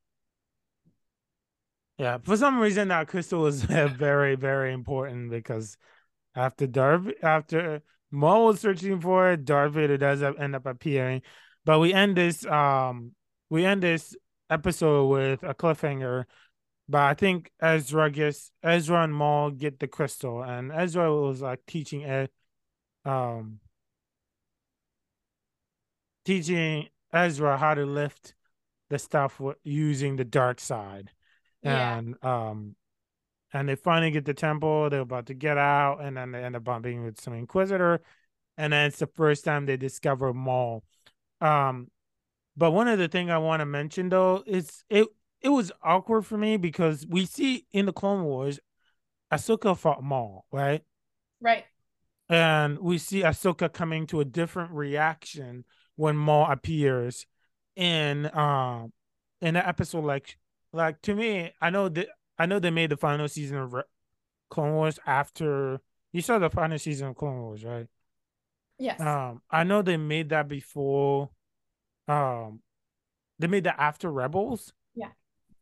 yeah, 1.99 2.19
for 2.19 2.37
some 2.37 2.59
reason 2.61 2.89
that 2.89 3.09
crystal 3.09 3.47
is 3.47 3.63
very, 3.97 4.37
very 4.37 4.73
important 4.73 5.31
because 5.31 5.77
after 6.35 6.67
Darth 6.67 7.13
after 7.23 7.83
Maul 8.15 8.47
was 8.47 8.61
searching 8.61 9.01
for 9.01 9.33
it, 9.33 9.45
Darth 9.45 9.73
Vader 9.73 9.97
does 9.99 10.23
end 10.23 10.55
up 10.55 10.67
appearing. 10.67 11.23
But 11.65 11.81
we 11.81 11.93
end 11.93 12.17
this 12.17 12.45
um 12.47 13.13
we 13.51 13.65
end 13.65 13.83
this 13.83 14.15
episode 14.51 15.09
with 15.09 15.43
a 15.43 15.55
cliffhanger. 15.55 16.25
But 16.89 17.01
I 17.03 17.15
think 17.15 17.51
Ezra 17.61 18.11
gets 18.11 18.51
Ezra 18.63 19.03
and 19.05 19.15
Maul 19.15 19.51
get 19.51 19.79
the 19.81 19.89
crystal, 19.89 20.43
and 20.43 20.71
Ezra 20.71 21.15
was 21.15 21.41
like 21.41 21.61
teaching 21.67 22.05
Ed, 22.05 22.29
um, 23.07 23.61
teaching 26.25 26.89
Ezra 27.13 27.57
how 27.57 27.75
to 27.75 27.87
lift 27.87 28.35
the 28.91 28.99
stuff 28.99 29.41
using 29.63 30.17
the 30.17 30.25
dark 30.25 30.61
side, 30.61 31.11
Yeah. 31.63 31.97
and 31.97 32.23
um, 32.23 32.77
and 33.55 33.69
they 33.69 33.77
finally 33.77 34.11
get 34.11 34.25
the 34.25 34.35
temple. 34.35 34.91
They're 34.91 35.01
about 35.01 35.27
to 35.27 35.35
get 35.35 35.57
out, 35.57 36.03
and 36.03 36.17
then 36.17 36.33
they 36.33 36.43
end 36.43 36.57
up 36.57 36.65
bumping 36.65 37.05
with 37.05 37.21
some 37.21 37.33
Inquisitor, 37.33 38.01
and 38.59 38.73
then 38.73 38.89
it's 38.89 38.99
the 38.99 39.07
first 39.07 39.45
time 39.45 39.65
they 39.65 39.77
discover 39.77 40.35
Maul. 40.35 40.83
Um, 41.41 41.89
but 42.57 42.73
one 42.73 42.89
of 42.89 42.99
the 42.99 43.09
thing 43.09 43.31
I 43.31 43.39
want 43.39 43.61
to 43.61 43.67
mention 43.67 44.09
though 44.09 44.43
is 44.47 44.85
it 44.91 45.07
it 45.41 45.49
was 45.49 45.73
awkward 45.83 46.23
for 46.27 46.37
me 46.37 46.57
because 46.57 47.07
we 47.09 47.27
see 47.27 47.67
in 47.73 47.87
the 47.87 47.93
Clone 47.93 48.25
Wars, 48.25 48.59
Ahsoka 49.33 49.77
fought 49.77 50.03
Maul, 50.03 50.47
right? 50.51 50.83
Right. 51.41 51.65
And 52.29 52.79
we 52.79 52.99
see 52.99 53.23
Ahsoka 53.23 53.73
coming 53.73 54.07
to 54.09 54.21
a 54.21 54.25
different 54.25 54.73
reaction 54.73 55.65
when 55.97 56.17
Maul 56.17 56.51
appears 56.51 57.27
in 57.77 58.31
um 58.37 58.93
in 59.41 59.57
an 59.57 59.65
episode 59.65 60.05
like 60.05 60.39
like 60.73 61.01
to 61.03 61.15
me, 61.15 61.53
I 61.61 61.71
know 61.71 61.89
that 61.89 62.09
I 62.39 62.47
know 62.47 62.59
they 62.59 62.71
made 62.71 62.91
the 62.91 62.97
final 62.97 63.29
season 63.29 63.59
of 63.59 63.73
Re- 63.73 63.83
Clone 64.51 64.75
Wars 64.75 64.99
after 65.07 65.81
you 66.13 66.21
saw 66.21 66.39
the 66.39 66.51
final 66.51 66.79
season 66.79 67.09
of 67.09 67.17
Clone 67.17 67.41
Wars, 67.41 67.65
right? 67.65 67.87
Yes. 68.79 69.01
Um, 69.01 69.43
I 69.51 69.65
know 69.65 69.83
they 69.83 69.97
made 69.97 70.31
that 70.31 70.49
before. 70.49 71.31
Um, 72.09 72.61
they 73.39 73.47
made 73.47 73.65
that 73.65 73.77
after 73.79 74.11
Rebels. 74.11 74.73
Yeah. 74.95 75.09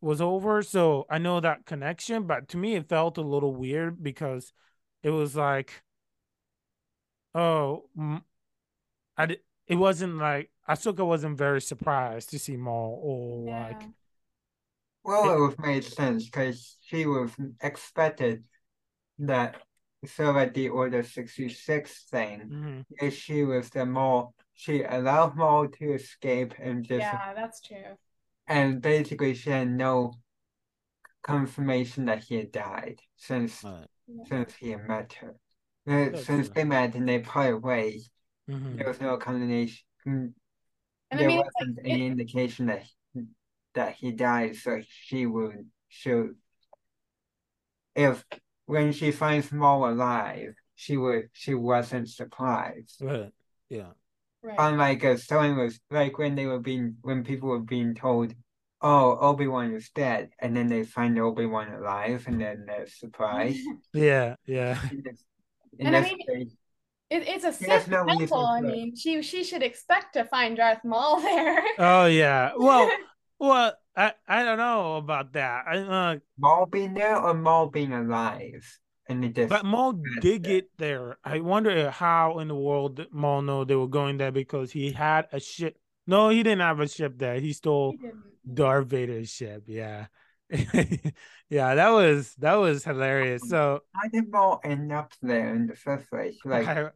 Was 0.01 0.21
over, 0.21 0.63
so 0.63 1.07
I 1.09 1.19
know 1.19 1.41
that 1.41 1.65
connection. 1.65 2.25
But 2.27 2.49
to 2.49 2.57
me, 2.57 2.75
it 2.75 2.89
felt 2.89 3.19
a 3.19 3.23
little 3.23 3.55
weird 3.55 4.03
because 4.03 4.53
it 5.03 5.11
was 5.11 5.37
like, 5.37 5.83
oh, 7.35 7.85
I 9.17 9.27
di- 9.27 9.41
it 9.67 9.77
wasn't 9.77 10.19
like 10.19 10.51
Ahsoka 10.69 11.07
wasn't 11.07 11.39
very 11.39 11.61
surprised 11.61 12.31
to 12.31 12.39
see 12.39 12.57
Maul 12.57 13.01
or 13.03 13.51
like 13.51 13.83
Yeah. 13.83 13.89
Well, 15.05 15.31
It- 15.31 15.37
it 15.37 15.41
would 15.41 15.59
make 15.59 15.83
sense 15.83 16.25
because 16.27 16.79
she 16.83 17.07
was 17.07 17.35
expected 17.61 18.45
that 19.19 19.61
so 20.05 20.37
at 20.37 20.55
the 20.55 20.69
Order 20.69 21.03
66 21.03 22.05
thing, 22.05 22.85
if 23.01 23.17
she 23.17 23.45
was 23.45 23.71
the 23.71 23.87
Maul, 23.87 24.35
she 24.55 24.83
allowed 24.83 25.37
Maul 25.37 25.69
to 25.69 25.93
escape 25.95 26.55
and 26.59 26.85
just 26.85 27.01
Yeah, 27.03 27.35
that's 27.35 27.61
true. 27.61 27.97
and 28.47 28.83
basically 28.83 29.35
she 29.35 29.51
had 29.51 29.69
no 29.71 30.15
confirmation 31.23 32.07
that 32.07 32.25
he 32.25 32.37
had 32.37 32.53
died 32.53 33.01
since 33.17 33.63
Right. 33.63 33.87
Since 34.27 34.55
he 34.55 34.71
had 34.71 34.87
met 34.89 35.13
her. 35.15 35.35
That's 35.87 36.27
since 36.27 36.47
true. 36.47 36.55
they 36.55 36.65
met 36.65 36.95
and 36.95 37.09
they 37.09 37.21
parted 37.21 37.63
ways, 37.63 38.11
mhm. 38.49 38.77
there 38.77 38.89
was 38.89 39.01
no 39.01 39.17
combination. 39.17 39.85
And 40.05 40.35
I 41.11 41.17
there 41.17 41.29
mean, 41.29 41.39
wasn't 41.39 41.77
like, 41.77 41.87
any 41.87 42.07
it, 42.07 42.11
indication 42.11 42.67
that 42.67 42.85
that 43.75 43.95
he 43.95 44.13
died, 44.13 44.57
so 44.57 44.81
she 44.89 45.27
would 45.27 45.69
shoot. 45.89 46.37
If 47.95 48.25
when 48.67 48.93
she 48.93 49.11
finds 49.13 49.53
Maul 49.53 49.89
alive, 49.89 50.55
she 50.75 50.97
would 50.97 51.29
she 51.33 51.55
wasn't 51.55 52.09
surprised. 52.09 53.01
Right. 53.01 53.33
Yeah. 53.69 53.93
right. 54.43 54.57
Unlike 54.59 55.05
if 55.05 55.23
someone 55.23 55.57
was 55.59 55.81
like 55.91 56.19
when 56.19 56.35
they 56.35 56.47
were 56.47 56.61
being 56.61 56.97
when 57.03 57.25
people 57.25 57.49
were 57.51 57.61
being 57.61 57.95
told, 57.95 58.35
"Oh, 58.81 59.19
Obi 59.21 59.47
Wan 59.47 59.75
is 59.75 59.91
dead," 59.91 60.31
and 60.39 60.57
then 60.57 60.69
they 60.69 60.85
find 60.85 61.19
Obi 61.19 61.47
Wan 61.47 61.73
alive, 61.73 62.25
and 62.27 62.41
then 62.41 62.65
they're 62.67 62.87
surprised. 62.89 63.61
Yeah. 63.93 64.37
Yeah. 64.47 64.79
In 64.91 65.03
this, 65.03 65.25
in 65.79 65.87
And 65.87 65.97
I 65.97 66.01
mean, 66.01 66.19
case, 66.27 66.57
It, 67.11 67.29
it's 67.29 67.45
a 67.45 67.53
She 67.53 67.71
has 67.71 67.83
Sith 67.85 67.91
no 67.91 68.07
temple. 68.07 68.47
I 68.47 68.61
mean, 68.63 68.97
she 68.97 69.23
she 69.23 69.45
should 69.45 69.63
expect 69.63 70.15
to 70.15 70.25
find 70.25 70.57
Darth 70.57 70.83
Maul 70.85 71.21
there. 71.21 71.63
Oh 71.79 72.07
yeah. 72.07 72.53
Well, 72.57 72.91
well, 73.43 73.75
I 73.97 74.13
I 74.27 74.45
don't 74.45 74.59
know 74.59 74.97
about 74.97 75.33
that. 75.33 75.65
I 75.67 75.77
uh, 75.79 76.17
Maul 76.39 76.67
being 76.67 76.95
there 76.95 77.19
or 77.19 77.35
Maul 77.35 77.67
being 77.69 77.93
alive, 77.93 78.65
and 79.09 79.25
it 79.25 79.35
just 79.35 79.51
But 79.51 79.65
Maul 79.65 80.01
did 80.21 80.43
get 80.43 80.71
there. 80.79 81.19
I 81.25 81.41
wonder 81.41 81.91
how 81.91 82.39
in 82.39 82.49
the 82.49 82.55
world 82.55 82.97
did 82.97 83.13
Maul 83.13 83.43
know 83.43 83.65
they 83.65 83.75
were 83.75 83.89
going 83.89 84.17
there 84.17 84.31
because 84.31 84.71
he 84.71 84.93
had 84.93 85.27
a 85.33 85.41
shit 85.41 85.77
No, 86.07 86.29
he 86.31 86.43
didn't 86.43 86.61
have 86.61 86.81
a 86.81 86.89
ship 86.89 87.19
there. 87.19 87.41
He 87.41 87.53
stole 87.53 87.97
He. 88.01 88.11
Darth 88.55 88.87
Vader's 88.87 89.29
ship. 89.29 89.65
Yeah. 89.67 90.07
yeah, 91.51 91.75
that 91.75 91.89
was 91.91 92.35
that 92.39 92.55
was 92.55 92.85
hilarious. 92.85 93.43
So 93.49 93.81
How 93.93 94.09
did 94.09 94.31
Maul 94.31 94.61
end 94.63 94.93
up 94.93 95.13
there 95.21 95.55
in 95.55 95.67
the 95.67 95.75
first 95.75 96.09
place? 96.11 96.39
Like 96.45 96.69
I- 96.69 96.91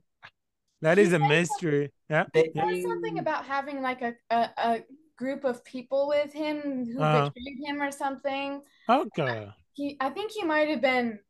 that 0.82 0.98
is 0.98 1.08
a 1.08 1.18
said 1.18 1.28
mystery. 1.28 1.92
Yeah. 2.08 2.26
they 2.32 2.52
There 2.54 2.66
was 2.66 2.82
something 2.82 3.18
about 3.18 3.46
having 3.46 3.80
like 3.80 4.02
a, 4.02 4.14
a, 4.30 4.50
a 4.58 4.84
group 5.16 5.44
of 5.44 5.64
people 5.64 6.08
with 6.08 6.32
him 6.32 6.86
who 6.86 7.00
Uh-huh. 7.02 7.30
betrayed 7.30 7.58
him 7.64 7.82
or 7.82 7.90
something. 7.90 8.62
Okay. 8.88 9.48
He, 9.74 9.96
I 10.00 10.10
think 10.10 10.32
he 10.32 10.42
might 10.44 10.68
have 10.68 10.80
been 10.80 11.20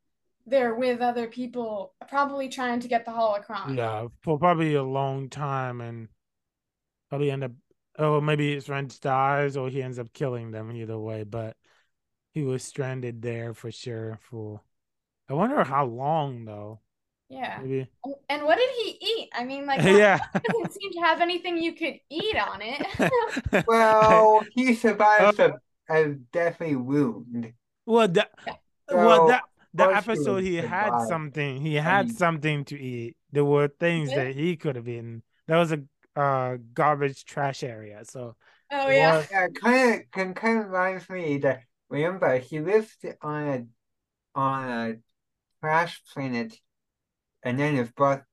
there 0.46 0.74
with 0.74 1.00
other 1.00 1.26
people, 1.26 1.94
probably 2.08 2.48
trying 2.48 2.80
to 2.80 2.88
get 2.88 3.04
the 3.04 3.10
holocron. 3.10 3.76
Yeah, 3.76 4.08
for 4.22 4.38
probably 4.38 4.74
a 4.74 4.82
long 4.82 5.28
time 5.28 5.80
and 5.80 6.08
probably 7.08 7.30
end 7.30 7.44
up 7.44 7.52
oh 7.98 8.20
maybe 8.20 8.54
his 8.54 8.66
friend 8.66 8.94
dies 9.00 9.56
or 9.56 9.68
he 9.68 9.82
ends 9.82 9.98
up 9.98 10.12
killing 10.12 10.50
them 10.50 10.70
either 10.72 10.98
way, 10.98 11.24
but 11.24 11.56
he 12.32 12.42
was 12.42 12.62
stranded 12.64 13.22
there 13.22 13.54
for 13.54 13.72
sure 13.72 14.18
for 14.22 14.60
I 15.28 15.34
wonder 15.34 15.64
how 15.64 15.86
long 15.86 16.44
though. 16.44 16.80
Yeah. 17.28 17.58
Maybe 17.60 17.90
And- 18.04 18.14
And 18.28 18.42
what 18.44 18.56
did 18.58 18.70
he 18.70 18.98
eat? 19.00 19.30
I 19.34 19.44
mean, 19.44 19.66
like, 19.66 19.82
yeah. 19.84 20.18
that 20.32 20.42
doesn't 20.44 20.72
seem 20.72 20.92
to 20.92 21.00
have 21.00 21.20
anything 21.20 21.58
you 21.62 21.72
could 21.74 21.94
eat 22.10 22.36
on 22.36 22.60
it. 22.62 23.64
well, 23.66 24.44
he 24.54 24.74
survived 24.74 25.40
Oh. 25.40 25.58
a, 25.88 25.94
a 26.02 26.08
deathly 26.32 26.76
wound. 26.76 27.52
well 27.84 28.08
that 28.08 28.30
well 28.90 29.28
that 29.28 29.42
the 29.74 29.84
course 29.84 30.04
he 30.04 30.10
episode 30.10 30.42
he 30.42 30.54
had 30.56 30.86
survive. 30.86 31.08
something 31.08 31.60
he 31.60 31.74
had 31.74 32.06
mean- 32.06 32.14
something 32.16 32.64
to 32.66 32.80
eat. 32.80 33.16
There 33.32 33.44
were 33.44 33.68
things 33.68 34.10
Yeah. 34.10 34.24
that 34.24 34.34
he 34.34 34.56
could 34.56 34.76
have 34.76 34.88
eaten. 34.88 35.22
That 35.48 35.58
was 35.58 35.72
a 35.72 35.82
uh 36.16 36.56
garbage 36.74 37.24
trash 37.24 37.62
area. 37.62 38.04
So 38.04 38.36
Oh 38.70 38.88
yeah. 38.88 39.24
Yeah, 39.30 39.48
kind 39.48 39.94
of 39.94 40.10
can 40.12 40.34
kind 40.34 40.58
of 40.60 40.66
reminds 40.66 41.08
me 41.10 41.38
that 41.38 41.60
remember 41.90 42.38
he 42.38 42.60
lived 42.60 43.04
on 43.22 43.42
a 43.48 43.66
on 44.34 44.64
a 44.70 44.96
trash 45.60 46.02
planet, 46.12 46.58
and 47.46 47.58
then 47.58 47.76
his 47.76 47.90
brother, 47.92 48.26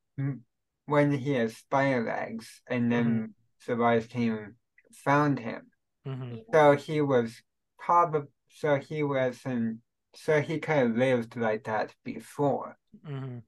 when 0.85 1.11
he 1.11 1.33
has 1.33 1.55
spider 1.57 2.03
legs, 2.03 2.61
and 2.67 2.91
then 2.91 3.33
survivors 3.59 4.07
team 4.07 4.55
found 4.91 5.39
him. 5.39 5.71
mhm. 6.05 6.43
So 6.51 6.75
he 6.75 7.01
was 7.01 7.41
probably 7.79 8.27
so 8.49 8.77
he 8.77 9.03
was 9.03 9.39
in 9.45 9.81
so 10.15 10.41
he 10.41 10.59
kind 10.59 10.91
of 10.91 10.97
lived 10.97 11.35
like 11.35 11.63
that 11.65 11.95
before. 12.03 12.77
hmm 13.05 13.39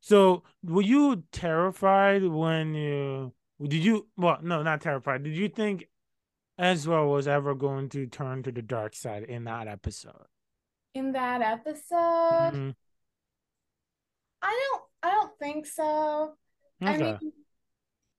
So, 0.00 0.44
were 0.62 0.82
you 0.82 1.24
terrified 1.32 2.22
when 2.24 2.74
you 2.74 3.32
did 3.60 3.84
you? 3.84 4.06
Well, 4.16 4.38
no, 4.42 4.62
not 4.62 4.80
terrified. 4.80 5.24
Did 5.24 5.36
you 5.36 5.48
think 5.48 5.88
Ezra 6.58 7.06
was 7.08 7.26
ever 7.28 7.54
going 7.54 7.88
to 7.90 8.06
turn 8.06 8.42
to 8.44 8.52
the 8.52 8.62
dark 8.62 8.94
side 8.94 9.24
in 9.24 9.44
that 9.44 9.66
episode? 9.68 10.26
In 10.94 11.12
that 11.12 11.42
episode, 11.42 12.54
Mhm. 12.54 12.74
I 14.42 14.68
don't 14.72 14.82
I 15.02 15.10
don't 15.12 15.38
think 15.38 15.66
so. 15.66 16.34
I 16.82 16.96
mean, 16.96 17.18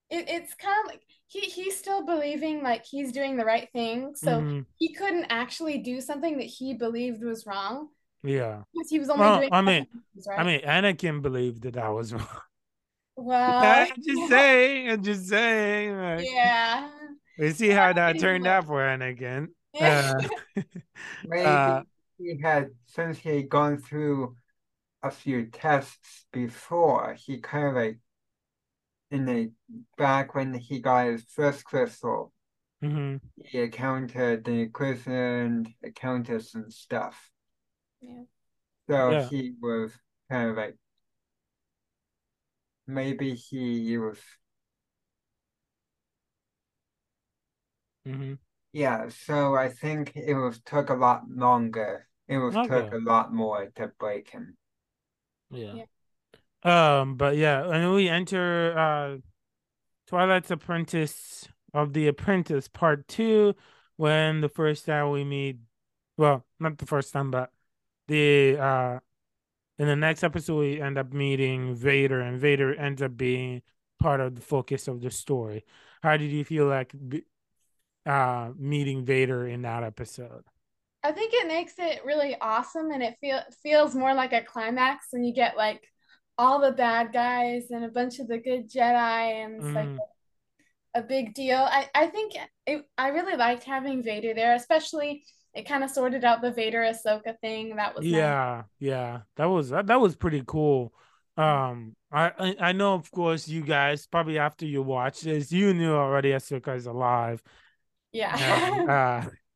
it, 0.10 0.26
it's 0.30 0.54
kind 0.56 0.76
of 0.86 0.92
like 0.92 1.02
he 1.28 1.42
he's 1.42 1.78
still 1.78 2.06
believing 2.06 2.64
like 2.64 2.86
he's 2.86 3.12
doing 3.12 3.36
the 3.38 3.46
right 3.46 3.70
thing, 3.74 4.16
so 4.16 4.42
Mhm. 4.42 4.66
he 4.78 4.94
couldn't 4.94 5.26
actually 5.30 5.80
do 5.80 6.02
something 6.02 6.38
that 6.38 6.46
he 6.46 6.74
believed 6.74 7.24
was 7.24 7.46
wrong 7.46 7.90
Yeah. 8.24 8.64
because 8.74 8.90
he 8.90 9.00
was 9.00 9.10
only 9.10 9.22
Well, 9.22 9.40
doing 9.40 9.50
I 9.52 9.62
mean, 9.62 9.88
things 10.14 10.28
right. 10.28 10.40
I 10.40 10.44
mean, 10.44 10.62
Anakin 10.62 11.22
believed 11.22 11.64
that 11.64 11.74
that 11.74 11.90
was 11.90 12.14
wrong. 12.14 12.28
well, 13.16 13.60
I'm 13.92 14.02
just 14.02 14.30
saying. 14.30 14.90
I'm 14.92 15.04
just 15.04 15.28
saying. 15.28 15.98
like, 15.98 16.26
yeah, 16.30 16.90
We 17.38 17.52
see 17.52 17.70
how 17.70 17.92
that 17.94 18.20
turned 18.20 18.48
out 18.48 18.66
for 18.66 18.80
Anakin. 18.82 19.50
yeah. 19.74 20.14
Uh, 20.58 20.64
Maybe 21.28 21.46
Uh, 21.46 21.84
he 22.18 22.40
had 22.42 22.70
since 22.86 23.20
he 23.20 23.30
had 23.38 23.50
gone 23.50 23.78
through 23.78 24.36
a 25.04 25.12
few 25.12 25.48
tests 25.48 26.26
before, 26.32 27.14
he 27.16 27.40
kind 27.40 27.68
of 27.68 27.76
like 27.76 28.00
in 29.12 29.26
the 29.26 29.52
back 29.98 30.34
when 30.36 30.54
he 30.54 30.80
got 30.80 31.08
his 31.08 31.24
first 31.26 31.66
crystal, 31.66 32.34
mhm. 32.82 33.20
he 33.36 33.60
encountered 33.60 34.44
the 34.46 34.52
imprisoned 34.64 35.74
countess 35.96 36.54
and 36.56 36.72
stuff. 36.74 37.32
Yeah. 38.02 38.24
So 38.90 39.14
Yeah. 39.14 39.30
he 39.30 39.56
was 39.62 39.94
kind 40.30 40.52
of 40.52 40.58
like 40.58 40.78
maybe 42.88 43.36
he 43.36 43.98
was 43.98 44.20
Mhm. 48.06 48.38
yeah, 48.74 49.10
so 49.10 49.56
I 49.56 49.70
think 49.70 50.16
it 50.16 50.34
was 50.36 50.62
took 50.62 50.90
a 50.90 50.94
lot 50.94 51.24
longer. 51.30 52.08
It 52.28 52.38
was 52.38 52.60
took 52.60 52.92
a 52.92 52.98
lot 52.98 53.34
more 53.34 53.68
to 53.76 53.88
break 54.00 54.30
him. 54.30 54.58
Yeah. 55.52 55.84
Um, 56.64 57.16
but 57.16 57.38
yeah, 57.38 57.70
and 57.70 57.94
we 57.94 58.10
enter 58.10 58.78
uh 58.78 59.18
Twilight's 60.08 60.52
Apprentice 60.52 61.48
of 61.74 61.94
the 61.94 62.08
Apprentice 62.08 62.68
Part 62.68 63.08
Two, 63.08 63.56
when 63.98 64.42
the 64.42 64.50
first 64.50 64.86
time 64.86 65.12
we 65.12 65.24
meet 65.24 65.58
well, 66.18 66.46
not 66.60 66.78
the 66.78 66.86
first 66.86 67.14
time, 67.14 67.32
but 67.32 67.52
the 68.08 68.58
uh 68.58 69.00
in 69.80 69.88
the 69.88 69.96
next 69.96 70.24
episode 70.24 70.60
we 70.60 70.82
end 70.82 70.98
up 70.98 71.14
meeting 71.14 71.76
Vader 71.76 72.22
and 72.22 72.40
Vader 72.40 72.74
ends 72.76 73.02
up 73.02 73.18
being 73.18 73.62
part 74.00 74.20
of 74.22 74.36
the 74.36 74.42
focus 74.42 74.88
of 74.88 75.02
the 75.02 75.12
story. 75.12 75.66
How 76.04 76.18
did 76.18 76.32
you 76.32 76.44
feel 76.46 76.68
like 76.68 76.96
uh 78.06 78.52
meeting 78.58 79.06
Vader 79.06 79.48
in 79.48 79.62
that 79.64 79.84
episode? 79.84 80.44
I 81.04 81.12
think 81.12 81.34
it 81.34 81.48
makes 81.48 81.74
it 81.78 82.04
really 82.06 82.36
awesome, 82.40 82.92
and 82.92 83.02
it 83.04 83.18
feel 83.22 83.42
feels 83.64 83.96
more 83.96 84.14
like 84.14 84.34
a 84.34 84.42
climax 84.42 85.08
when 85.12 85.24
you 85.24 85.34
get 85.34 85.56
like 85.58 85.82
all 86.38 86.60
the 86.60 86.72
bad 86.72 87.14
guys 87.14 87.72
and 87.72 87.84
a 87.86 87.90
bunch 87.90 88.20
of 88.20 88.28
the 88.28 88.38
good 88.38 88.70
Jedi, 88.70 89.46
and 89.46 89.56
it's 89.56 89.66
like 89.76 89.88
Mhm. 89.88 89.98
a 90.96 91.02
big 91.02 91.34
deal. 91.34 91.58
I 91.60 91.90
I 91.96 92.08
think 92.08 92.34
it, 92.66 92.86
I 92.98 93.10
really 93.10 93.36
liked 93.38 93.64
having 93.64 94.04
Vader 94.04 94.34
there, 94.34 94.56
especially 94.56 95.24
it 95.54 95.68
kind 95.68 95.84
of 95.84 95.90
sorted 95.90 96.24
out 96.24 96.42
the 96.42 96.52
Vader 96.52 96.82
Ahsoka 96.82 97.40
thing. 97.40 97.76
That 97.76 97.96
was 97.96 98.06
nice. 98.06 98.12
Yeah, 98.14 98.64
yeah, 98.80 99.22
that 99.38 99.46
was 99.46 99.70
that, 99.70 99.88
that 99.88 100.00
was 100.00 100.16
pretty 100.16 100.44
cool. 100.46 100.94
Um, 101.36 101.96
I, 102.12 102.56
I 102.60 102.72
know, 102.72 102.94
of 102.96 103.10
course, 103.12 103.48
you 103.48 103.62
guys 103.62 104.08
probably 104.08 104.40
after 104.40 104.66
you 104.66 104.82
watch 104.82 105.22
this, 105.22 105.52
you 105.52 105.74
knew 105.74 105.94
already 105.94 106.32
Ahsoka 106.32 106.76
is 106.76 106.86
alive. 106.88 107.42
yeah. 108.12 108.40
And, 108.64 108.90
uh, 108.90 109.22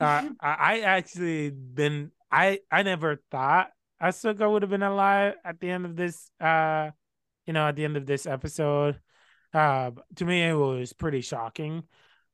uh, 0.00 0.22
I 0.40 0.80
actually 0.80 1.50
been 1.50 2.10
I 2.30 2.60
I 2.70 2.82
never 2.82 3.22
thought 3.30 3.70
Ahsoka 4.02 4.50
would 4.50 4.62
have 4.62 4.70
been 4.70 4.82
alive 4.82 5.34
at 5.44 5.60
the 5.60 5.70
end 5.70 5.84
of 5.84 5.96
this. 5.96 6.30
Uh, 6.40 6.90
you 7.46 7.52
know, 7.52 7.68
at 7.68 7.76
the 7.76 7.84
end 7.84 7.96
of 7.96 8.06
this 8.06 8.26
episode. 8.26 9.00
Uh, 9.52 9.90
to 10.16 10.24
me, 10.24 10.42
it 10.42 10.54
was 10.54 10.92
pretty 10.92 11.20
shocking 11.20 11.82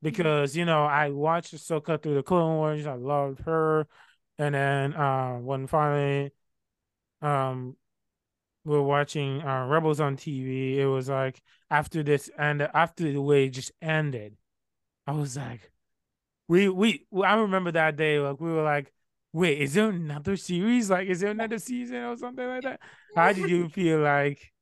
because 0.01 0.55
you 0.55 0.65
know 0.65 0.85
I 0.85 1.09
watched 1.09 1.55
Ahsoka 1.55 2.01
through 2.01 2.15
the 2.15 2.23
Clone 2.23 2.57
Wars. 2.57 2.85
I 2.85 2.93
loved 2.93 3.39
her, 3.41 3.87
and 4.37 4.53
then 4.53 4.93
uh, 4.93 5.37
when 5.37 5.67
finally, 5.67 6.31
um, 7.21 7.75
we're 8.63 8.81
watching 8.81 9.41
uh, 9.41 9.65
Rebels 9.65 9.99
on 9.99 10.17
TV, 10.17 10.77
it 10.79 10.85
was 10.85 11.09
like 11.09 11.41
after 11.71 12.03
this 12.03 12.29
and 12.37 12.61
after 12.61 13.11
the 13.11 13.21
way 13.21 13.45
it 13.45 13.51
just 13.51 13.71
ended, 13.81 14.35
I 15.07 15.13
was 15.13 15.37
like, 15.37 15.71
we 16.47 16.69
we 16.69 17.05
I 17.23 17.35
remember 17.35 17.71
that 17.73 17.95
day 17.97 18.19
like 18.19 18.39
we 18.39 18.51
were 18.51 18.63
like, 18.63 18.91
wait, 19.33 19.59
is 19.61 19.73
there 19.73 19.89
another 19.89 20.37
series? 20.37 20.89
Like, 20.89 21.07
is 21.07 21.19
there 21.21 21.31
another 21.31 21.59
season 21.59 21.97
or 22.03 22.17
something 22.17 22.47
like 22.47 22.63
that? 22.63 22.81
How 23.15 23.33
did 23.33 23.47
you 23.49 23.69
feel 23.69 23.99
like 23.99 24.53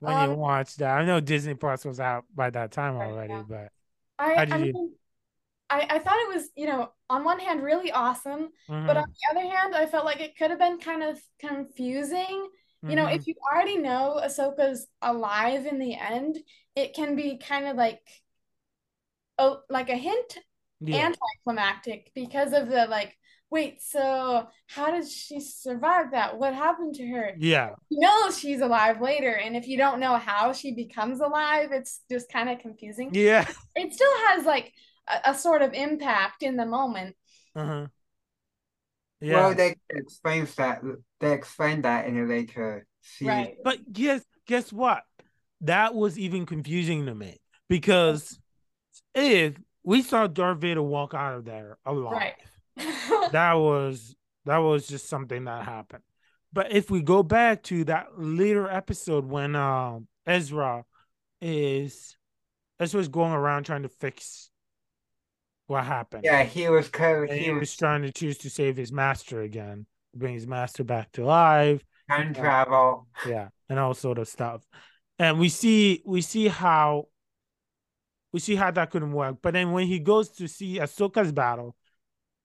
when 0.00 0.18
you 0.18 0.32
Um, 0.32 0.36
watched 0.36 0.78
that? 0.78 0.98
I 1.00 1.04
know 1.06 1.20
Disney 1.20 1.54
Plus 1.54 1.84
was 1.84 2.00
out 2.00 2.24
by 2.34 2.50
that 2.50 2.72
time 2.72 2.96
already, 2.96 3.42
yeah. 3.42 3.44
but 3.44 3.70
I 4.18 4.44
I 4.50 4.58
you- 4.58 4.74
mean, 4.74 4.94
I 5.70 5.86
I 5.90 6.00
thought 6.00 6.18
it 6.20 6.34
was 6.34 6.50
you 6.56 6.66
know 6.66 6.92
on 7.10 7.24
one 7.24 7.40
hand 7.40 7.62
really 7.62 7.92
awesome, 7.92 8.50
but 8.86 8.96
mhm, 8.96 8.98
on 8.98 9.06
the 9.08 9.40
other 9.40 9.48
hand, 9.56 9.76
I 9.76 9.86
felt 9.86 10.04
like 10.06 10.20
it 10.20 10.36
could 10.38 10.50
have 10.50 10.60
been 10.60 10.80
kind 10.80 11.04
of 11.04 11.20
confusing. 11.40 12.50
You 12.86 12.96
know, 12.96 13.06
mhm. 13.06 13.20
if 13.20 13.26
you 13.26 13.34
already 13.52 13.78
know 13.78 14.20
Ahsoka's 14.24 14.88
alive 15.02 15.66
in 15.66 15.78
the 15.80 15.94
end, 15.96 16.38
it 16.76 16.94
can 16.94 17.16
be 17.16 17.38
kind 17.38 17.66
of 17.66 17.76
like 17.76 18.02
oh 19.38 19.62
like 19.70 19.88
a 19.90 19.96
hint 19.96 20.38
yeah, 20.80 21.10
anticlimactic 21.46 22.10
because 22.14 22.52
of 22.52 22.68
the 22.68 22.86
like 22.86 23.16
wait 23.50 23.80
so 23.82 24.46
how 24.66 24.90
did 24.90 25.08
she 25.08 25.40
survive 25.40 26.10
that 26.12 26.38
what 26.38 26.54
happened 26.54 26.94
to 26.94 27.06
her 27.06 27.32
yeah, 27.38 27.74
you 27.88 28.00
know 28.00 28.30
she's 28.30 28.60
alive 28.60 29.00
later 29.00 29.32
and 29.32 29.56
if 29.56 29.68
you 29.68 29.76
don't 29.76 30.00
know 30.00 30.16
how 30.16 30.52
she 30.52 30.72
becomes 30.74 31.20
alive 31.20 31.70
it's 31.72 32.00
just 32.10 32.30
kind 32.30 32.48
of 32.48 32.58
confusing 32.58 33.10
yeah. 33.12 33.46
it 33.76 33.92
still 33.92 34.16
has 34.28 34.44
like 34.44 34.72
a, 35.08 35.30
a 35.30 35.34
sort 35.34 35.62
of 35.62 35.72
impact 35.72 36.42
in 36.42 36.56
the 36.56 36.66
moment 36.66 37.14
Uh-huh. 37.54 37.86
yeah 39.20 39.34
Well, 39.34 39.50
Yeah. 39.50 39.54
they 39.54 39.74
explains 39.90 40.54
that 40.56 40.82
they 41.20 41.32
explain 41.32 41.82
that 41.82 42.06
in 42.06 42.18
a 42.18 42.24
later 42.24 42.86
season. 43.02 43.28
right 43.28 43.56
But 43.64 43.92
guess 43.92 44.22
guess 44.46 44.72
what? 44.72 45.02
That 45.62 45.94
was 45.94 46.18
even 46.18 46.46
confusing 46.46 47.06
to 47.06 47.14
me 47.14 47.38
because 47.68 48.38
if 49.14 49.54
we 49.86 50.02
saw 50.02 50.26
Darth 50.26 50.58
Vader 50.58 50.82
walk 50.82 51.14
out 51.14 51.36
of 51.36 51.44
there 51.46 51.78
alive. 51.86 52.12
Right. 52.12 52.34
that 53.32 53.54
was 53.54 54.14
that 54.44 54.58
was 54.58 54.86
just 54.86 55.08
something 55.08 55.44
that 55.44 55.64
happened. 55.64 56.02
But 56.52 56.72
if 56.72 56.90
we 56.90 57.00
go 57.00 57.22
back 57.22 57.62
to 57.64 57.84
that 57.84 58.08
later 58.18 58.68
episode 58.68 59.24
when 59.24 59.54
um 59.56 60.08
Ezra 60.26 60.84
is 61.40 62.16
Ezra's 62.80 63.08
going 63.08 63.32
around 63.32 63.64
trying 63.64 63.84
to 63.84 63.88
fix 63.88 64.50
what 65.68 65.84
happened. 65.84 66.24
Yeah, 66.24 66.42
he 66.42 66.68
was 66.68 66.88
kind 66.88 67.24
of, 67.24 67.34
he 67.34 67.44
he 67.44 67.50
was 67.52 67.60
was 67.60 67.76
trying 67.76 68.02
to 68.02 68.12
choose 68.12 68.38
to 68.38 68.50
save 68.50 68.76
his 68.76 68.92
master 68.92 69.40
again, 69.40 69.86
bring 70.14 70.34
his 70.34 70.46
master 70.48 70.82
back 70.84 71.12
to 71.12 71.24
life. 71.24 71.82
time 72.10 72.34
travel. 72.34 73.06
yeah 73.26 73.48
and 73.68 73.78
all 73.78 73.94
sort 73.94 74.18
of 74.18 74.28
stuff 74.28 74.62
and 75.18 75.38
we 75.38 75.48
see 75.48 76.02
we 76.06 76.20
see 76.20 76.46
how 76.48 77.06
we 78.36 78.40
see 78.40 78.54
how 78.54 78.70
that 78.70 78.90
couldn't 78.90 79.12
work 79.12 79.38
but 79.40 79.54
then 79.54 79.72
when 79.72 79.86
he 79.86 79.98
goes 79.98 80.28
to 80.28 80.46
see 80.46 80.78
ahsoka's 80.78 81.32
battle 81.32 81.74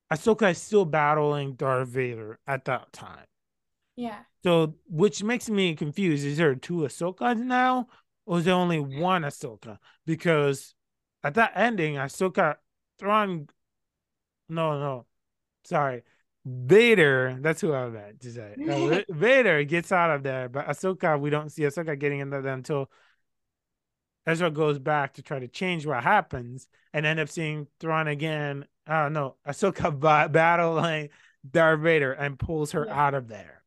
ahsoka 0.09 0.49
is 0.49 0.57
still 0.57 0.85
battling 0.85 1.53
darth 1.55 1.89
vader 1.89 2.39
at 2.47 2.63
that 2.63 2.93
time 2.93 3.25
yeah. 3.97 4.19
so 4.41 4.73
which 4.87 5.21
makes 5.21 5.49
me 5.49 5.75
confused 5.75 6.25
is 6.25 6.37
there 6.37 6.55
two 6.55 6.75
ahsokas 6.75 7.37
now 7.37 7.89
or 8.25 8.39
is 8.39 8.45
there 8.45 8.53
only 8.53 8.79
one 8.79 9.23
ahsoka 9.23 9.79
because 10.05 10.75
at 11.25 11.33
that 11.33 11.51
ending 11.55 11.95
ahsoka 11.95 12.55
Thrawn 12.97 13.49
no 14.47 14.79
no 14.79 15.05
sorry 15.65 16.03
Vader, 16.43 17.37
that's 17.39 17.61
who 17.61 17.71
I 17.71 17.87
meant 17.89 18.19
to 18.21 18.31
say. 18.31 19.05
Vader 19.09 19.63
gets 19.63 19.91
out 19.91 20.09
of 20.09 20.23
there, 20.23 20.49
but 20.49 20.65
Ahsoka, 20.65 21.19
we 21.19 21.29
don't 21.29 21.51
see 21.51 21.61
Ahsoka 21.61 21.99
getting 21.99 22.19
into 22.19 22.41
there 22.41 22.53
until 22.55 22.89
Ezra 24.25 24.51
goes 24.51 24.77
back 24.79 25.13
to 25.13 25.21
try 25.21 25.39
to 25.39 25.47
change 25.47 25.85
what 25.85 26.03
happens 26.03 26.67
and 26.93 27.05
end 27.05 27.19
up 27.19 27.29
seeing 27.29 27.67
Thrawn 27.79 28.07
again. 28.07 28.65
Oh 28.87 29.09
no, 29.09 29.35
Ahsoka 29.47 29.91
ba- 29.97 30.29
battling 30.31 31.09
Darth 31.49 31.79
Vader 31.79 32.11
and 32.13 32.37
pulls 32.37 32.71
her 32.73 32.85
Yeah. 32.85 32.99
out 33.07 33.13
of 33.13 33.27
there. 33.27 33.63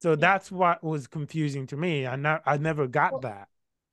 So 0.00 0.16
that's 0.16 0.50
what 0.50 0.82
was 0.82 1.06
confusing 1.06 1.66
to 1.68 1.76
me. 1.76 2.06
I 2.06 2.16
not 2.16 2.42
I 2.46 2.56
never 2.56 2.86
got 2.86 3.12
Well, 3.12 3.20
that. 3.22 3.48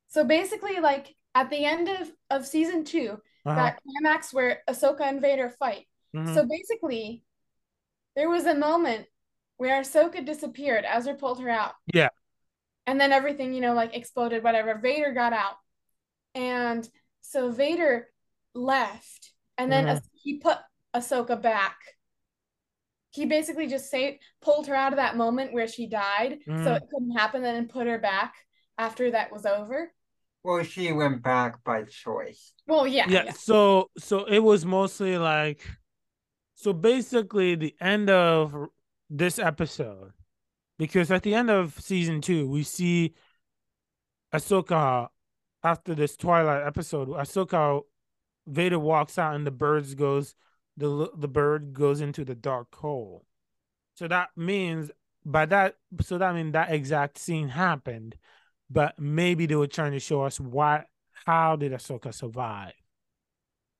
So 0.08 0.24
basically, 0.24 0.80
like 0.80 1.16
at 1.36 1.50
the 1.50 1.64
end 1.66 1.88
of, 1.90 2.12
of 2.30 2.48
season 2.48 2.84
2 2.84 3.22
Uh-huh. 3.46 3.56
that 3.56 3.80
climax 3.84 4.34
where 4.34 4.62
Ahsoka 4.68 5.02
and 5.02 5.22
Vader 5.22 5.50
fight. 5.50 5.88
Mhm. 6.16 6.34
So 6.34 6.46
basically, 6.48 7.24
there 8.16 8.30
was 8.30 8.46
a 8.46 8.56
moment 8.56 9.08
where 9.58 9.82
Ahsoka 9.82 10.26
disappeared. 10.26 10.86
Ezra 10.88 11.14
pulled 11.16 11.40
her 11.42 11.50
out. 11.50 11.74
Yeah. 11.94 12.10
And 12.88 13.00
then 13.00 13.12
everything, 13.12 13.54
you 13.54 13.62
know, 13.62 13.74
like 13.74 13.96
exploded, 13.96 14.44
whatever. 14.44 14.76
Vader 14.80 15.12
got 15.12 15.34
out. 15.34 15.58
And 16.36 16.88
so 17.22 17.52
Vader 17.52 18.08
left. 18.54 19.34
And 19.58 19.72
then 19.72 19.86
Mhm. 19.86 19.98
Ah- 19.98 20.08
he 20.14 20.38
put 20.40 20.58
Ahsoka 20.94 21.42
back. 21.42 21.78
He 23.12 23.26
basically 23.26 23.68
just 23.68 23.90
saved, 23.90 24.22
pulled 24.42 24.68
her 24.68 24.76
out 24.76 24.94
of 24.94 24.98
that 24.98 25.18
moment 25.18 25.54
where 25.54 25.68
she 25.68 25.88
died. 25.88 26.40
So 26.46 26.52
Mhm. 26.52 26.78
it 26.78 26.84
couldn't 26.92 27.18
happen, 27.18 27.42
then 27.42 27.68
put 27.68 27.88
her 27.88 27.98
back 28.00 28.36
after 28.78 29.12
that 29.12 29.32
was 29.32 29.46
over. 29.46 29.94
Well, 30.44 30.64
she 30.64 30.92
went 30.94 31.22
back 31.22 31.64
by 31.64 31.84
choice. 31.84 32.54
Well, 32.66 32.88
yeah. 32.88 33.08
yeah, 33.10 33.26
yeah. 33.26 33.32
so 33.34 33.92
so 33.98 34.24
it 34.26 34.40
was 34.40 34.66
mostly 34.66 35.18
like 35.18 35.68
so 36.54 36.72
basically 36.72 37.56
the 37.56 37.76
end 37.82 38.10
of 38.10 38.56
this 39.10 39.38
episode 39.40 40.14
because 40.78 41.12
at 41.12 41.24
the 41.24 41.34
end 41.36 41.50
of 41.50 41.78
season 41.82 42.22
two 42.22 42.48
we 42.48 42.64
see 42.64 43.16
Ahsoka 44.34 45.10
after 45.64 45.94
this 45.96 46.16
Twilight 46.16 46.66
episode 46.66 47.10
Ahsoka 47.10 47.82
Vader 48.48 48.80
walks 48.80 49.18
out 49.18 49.36
and 49.36 49.46
the 49.46 49.52
birds 49.52 49.96
goes 49.96 50.36
the 50.78 51.10
the 51.16 51.28
bird 51.28 51.74
goes 51.74 52.02
into 52.02 52.24
the 52.24 52.36
dark 52.36 52.74
hole 52.76 53.26
so 53.96 54.08
that 54.08 54.30
means 54.36 54.92
by 55.26 55.46
that 55.46 55.76
so 56.02 56.18
that 56.18 56.34
means 56.34 56.54
that 56.54 56.72
exact 56.72 57.18
scene 57.18 57.50
happened 57.50 58.16
but 58.70 58.98
maybe 59.00 59.46
they 59.46 59.56
were 59.56 59.68
trying 59.68 59.92
to 59.92 60.00
show 60.00 60.22
us 60.22 60.40
why 60.40 60.86
how 61.26 61.56
did 61.56 61.72
Ahsoka 61.74 62.14
survive 62.14 62.74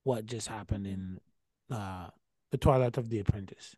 what 0.04 0.26
just 0.26 0.48
happened 0.48 0.86
in 0.86 1.20
uh 1.74 2.08
the 2.50 2.58
Twilight 2.58 2.96
of 2.98 3.08
the 3.08 3.20
Apprentice. 3.20 3.76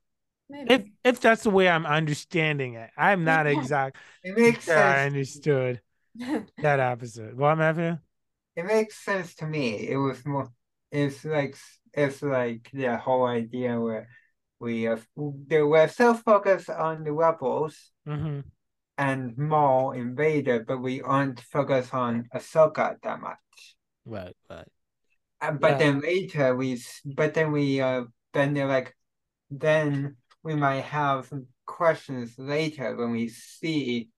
Maybe. 0.49 0.75
If 0.75 0.85
if 1.05 1.21
that's 1.21 1.43
the 1.43 1.51
way 1.51 1.69
I'm 1.69 1.87
understanding 1.87 2.75
it, 2.75 2.91
I'm 2.97 3.25
not 3.25 3.47
Yeah. 3.47 3.53
exact. 3.59 3.97
It 4.23 4.37
makes 4.37 4.65
sure 4.65 4.77
I 4.77 5.07
understood 5.07 5.81
that 6.61 6.81
opposite. 6.81 7.37
What 7.37 7.57
Matthew? 7.57 7.98
It 8.57 8.64
makes 8.64 8.96
sense 8.98 9.35
to 9.37 9.46
me. 9.46 9.88
It 9.88 9.96
was 9.96 10.25
more. 10.25 10.51
It's 10.90 11.25
like 11.25 11.57
it's 11.92 12.22
like 12.22 12.70
the 12.72 12.96
whole 12.96 13.27
idea 13.27 13.79
where 13.81 14.09
we 14.59 14.83
have 14.85 15.07
they 15.16 15.62
were 15.62 15.88
so 15.88 16.14
focused 16.14 16.70
on 16.70 17.05
the 17.05 17.12
rebels 17.12 17.90
Mm-hmm. 18.07 18.40
and 18.96 19.37
Maul 19.37 19.92
and 19.92 20.16
Vader, 20.16 20.61
but 20.64 20.79
we 20.79 21.03
aren't 21.03 21.40
focused 21.40 21.92
on 21.92 22.29
Ahsoka 22.35 22.96
that 23.03 23.20
much. 23.20 23.77
Right, 24.05 24.37
right. 24.51 24.68
Uh, 25.40 25.53
but 25.53 25.79
Yeah. 25.79 25.79
then 25.79 26.01
later 26.01 26.55
we, 26.55 26.81
but 27.05 27.35
then 27.35 27.53
we, 27.53 27.81
uh, 27.81 28.05
then 28.33 28.55
they're 28.55 28.66
like, 28.68 28.96
then 29.51 30.16
we 30.42 30.55
might 30.55 30.83
have 30.85 31.33
questions 31.66 32.38
later 32.38 32.96
when 32.96 33.12
we 33.12 33.29
see 33.29 34.11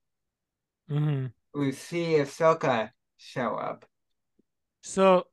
Mm-hmm. 0.91 1.27
We 1.55 1.73
see 1.73 2.15
Ahsoka 2.19 2.91
show 3.17 3.55
up. 3.57 3.85
So 4.83 5.27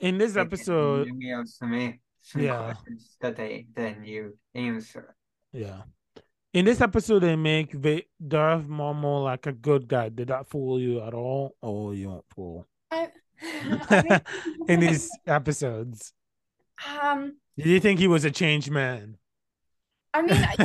in 0.00 0.18
this 0.18 0.36
Like, 0.36 0.46
episode, 0.46 1.08
and 1.08 1.18
we 1.18 1.28
have 1.28 1.48
some, 1.48 1.98
some 2.22 2.42
Yeah. 2.42 2.72
questions 2.72 3.16
that 3.20 3.36
they 3.36 3.66
then 3.74 4.04
you 4.04 4.38
answer. 4.54 5.14
yeah. 5.52 5.82
In 6.52 6.64
this 6.64 6.80
episode, 6.80 7.20
they 7.20 7.36
make 7.36 7.72
Va- 7.72 8.02
Darth 8.26 8.66
Maul 8.66 8.94
more 8.94 9.20
like 9.22 9.46
a 9.46 9.52
good 9.52 9.86
guy. 9.88 10.08
Did 10.08 10.28
that 10.28 10.48
fool 10.48 10.80
you 10.80 11.00
at 11.02 11.12
all, 11.12 11.54
or 11.60 11.94
you 11.94 12.08
won't 12.08 12.24
fool? 12.34 12.66
I, 12.90 13.10
I 13.42 14.02
mean, 14.02 14.20
in 14.68 14.80
these 14.80 15.10
episodes, 15.26 16.14
um, 17.02 17.36
did 17.58 17.66
you 17.66 17.78
think 17.80 18.00
he 18.00 18.08
was 18.08 18.24
a 18.24 18.30
changed 18.30 18.70
man? 18.70 19.18
I 20.14 20.22
mean, 20.22 20.30
I, 20.32 20.54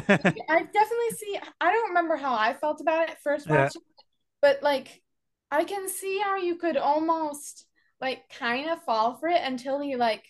I 0.50 0.64
definitely 0.64 1.12
see. 1.18 1.38
I 1.60 1.72
don't 1.74 1.90
remember 1.90 2.16
how 2.16 2.34
I 2.36 2.54
felt 2.54 2.80
about 2.80 3.10
it 3.10 3.18
first 3.22 3.48
Yeah. 3.48 3.64
watching, 3.64 3.82
it, 3.82 3.91
but 4.42 4.62
like, 4.62 5.02
I 5.50 5.64
can 5.64 5.90
see 5.90 6.20
how 6.20 6.38
you 6.38 6.56
could 6.56 6.78
almost 6.78 7.66
like 8.00 8.30
kind 8.30 8.70
of 8.70 8.84
fall 8.84 9.16
for 9.18 9.30
it 9.30 9.42
until 9.44 9.80
he 9.80 9.96
like 9.96 10.24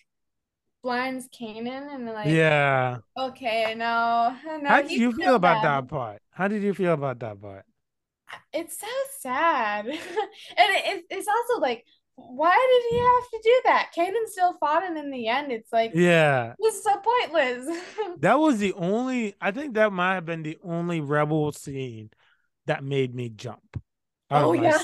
blinds 0.82 1.28
Kanan 1.28 1.94
and 1.94 2.06
like, 2.06 2.28
yeah. 2.34 2.98
okay, 3.18 3.74
no, 3.74 4.36
no. 4.44 4.68
How 4.68 4.82
did 4.82 4.92
you 4.92 5.12
feel 5.12 5.36
about 5.36 5.62
bad. 5.62 5.84
that 5.84 5.88
part? 5.88 6.22
How 6.30 6.48
did 6.48 6.62
you 6.62 6.74
feel 6.74 6.92
about 6.92 7.18
that 7.20 7.40
part? 7.40 7.64
It's 8.52 8.78
so 8.78 8.86
sad, 9.20 9.86
and 9.86 9.96
it, 9.96 10.86
it, 10.86 11.04
it's 11.10 11.28
also 11.28 11.60
like, 11.60 11.84
why 12.16 12.54
did 12.54 12.82
he 12.90 12.98
have 12.98 13.30
to 13.30 13.48
do 13.48 13.60
that? 13.64 13.92
Kanan 13.96 14.26
still 14.26 14.56
fought 14.58 14.82
him 14.82 14.96
in 14.96 15.10
the 15.10 15.28
end. 15.28 15.52
It's 15.52 15.72
like 15.72 15.92
Yeah, 15.94 16.54
is 16.64 16.82
so 16.82 16.96
pointless. 16.96 17.78
that 18.20 18.38
was 18.38 18.58
the 18.58 18.72
only. 18.74 19.34
I 19.40 19.50
think 19.50 19.74
that 19.74 19.92
might 19.92 20.14
have 20.14 20.26
been 20.26 20.42
the 20.42 20.58
only 20.62 21.00
rebel 21.00 21.52
scene 21.52 22.10
that 22.66 22.84
made 22.84 23.14
me 23.14 23.28
jump. 23.28 23.82
Out 24.32 24.44
oh, 24.44 24.48
oh 24.50 24.52
yeah, 24.54 24.78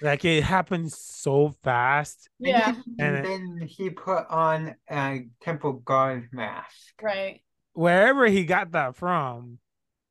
like 0.00 0.24
it 0.24 0.42
happened 0.42 0.92
so 0.92 1.54
fast. 1.62 2.28
yeah, 2.38 2.74
And, 2.98 3.16
And- 3.16 3.24
then 3.24 3.68
he 3.68 3.90
put 3.90 4.26
on 4.28 4.74
a 4.90 5.26
temple 5.40 5.74
guard 5.74 6.28
mask. 6.32 7.00
right. 7.02 7.42
Wherever 7.74 8.26
he 8.26 8.44
got 8.44 8.72
that 8.72 8.96
from 8.96 9.58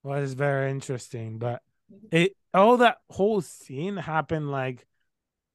was 0.03 0.33
very 0.33 0.71
interesting, 0.71 1.37
but 1.37 1.61
mm-hmm. 1.93 2.15
it 2.15 2.35
all 2.53 2.77
that 2.77 2.97
whole 3.09 3.41
scene 3.41 3.97
happened 3.97 4.49
like 4.49 4.85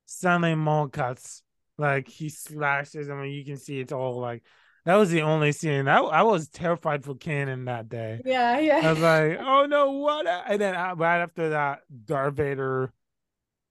suddenly 0.05 0.55
Maul 0.55 0.89
cuts, 0.89 1.43
like 1.79 2.09
he 2.09 2.29
slashes. 2.29 3.11
I 3.11 3.15
mean, 3.15 3.33
you 3.33 3.45
can 3.45 3.57
see 3.57 3.81
it's 3.81 3.93
all 3.93 4.21
like 4.21 4.45
that 4.87 4.95
was 4.95 5.11
the 5.11 5.23
only 5.23 5.51
scene. 5.51 5.89
I 5.89 5.99
I 5.99 6.23
was 6.23 6.49
terrified 6.49 7.05
for 7.05 7.15
Kanan 7.15 7.67
that 7.67 7.89
day. 7.89 8.21
Yeah, 8.25 8.59
yeah. 8.61 8.81
I 8.85 8.93
was 8.93 9.01
like, 9.01 9.39
oh 9.41 9.67
no, 9.67 9.91
what? 9.91 10.27
And 10.27 10.61
then 10.61 10.75
right 10.97 11.21
after 11.21 11.51
that, 11.51 11.81
Darth 12.05 12.35
Vader, 12.35 12.93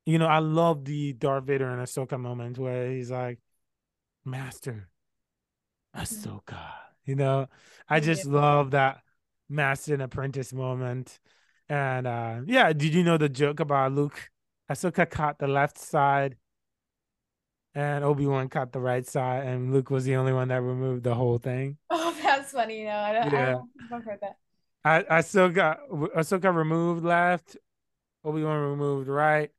you 0.05 0.19
know, 0.19 0.27
I 0.27 0.39
love 0.39 0.83
the 0.83 1.13
Darth 1.13 1.45
Vader 1.45 1.69
and 1.69 1.81
Ahsoka 1.81 2.19
moment 2.19 2.57
where 2.57 2.91
he's 2.91 3.09
like, 3.09 3.39
Master, 4.25 4.89
Ahsoka. 5.95 6.59
You 7.05 7.15
know, 7.15 7.47
I 7.87 8.01
just 8.01 8.25
love 8.25 8.71
that 8.71 8.99
master 9.47 9.93
and 9.93 10.03
apprentice 10.03 10.51
moment. 10.51 11.19
And 11.69 12.07
uh 12.07 12.41
yeah, 12.45 12.73
did 12.73 12.93
you 12.93 13.03
know 13.05 13.17
the 13.17 13.29
joke 13.29 13.61
about 13.61 13.93
Luke? 13.93 14.29
Ahsoka 14.69 15.09
caught 15.09 15.39
the 15.39 15.47
left 15.47 15.77
side 15.77 16.35
and 17.75 18.03
Obi-Wan 18.03 18.49
caught 18.49 18.71
the 18.71 18.79
right 18.79 19.05
side, 19.05 19.45
and 19.45 19.73
Luke 19.73 19.89
was 19.89 20.05
the 20.05 20.15
only 20.15 20.33
one 20.33 20.47
that 20.47 20.61
removed 20.61 21.03
the 21.03 21.15
whole 21.15 21.37
thing. 21.37 21.77
Oh, 21.89 22.15
that's 22.23 22.51
funny. 22.51 22.85
No, 22.85 22.91
I 22.91 23.13
don't, 23.13 23.33
I 23.33 23.37
Yeah. 23.37 23.51
don't 23.53 23.69
think 23.77 23.91
I've 23.91 24.03
heard 24.03 24.19
that. 24.21 24.37
I 24.83 25.03
Ahsoka 25.03 25.77
Ahsoka 26.15 26.53
removed 26.55 27.03
left, 27.03 27.57
Obi 28.23 28.43
Wan 28.43 28.57
removed 28.71 29.07
right, 29.07 29.51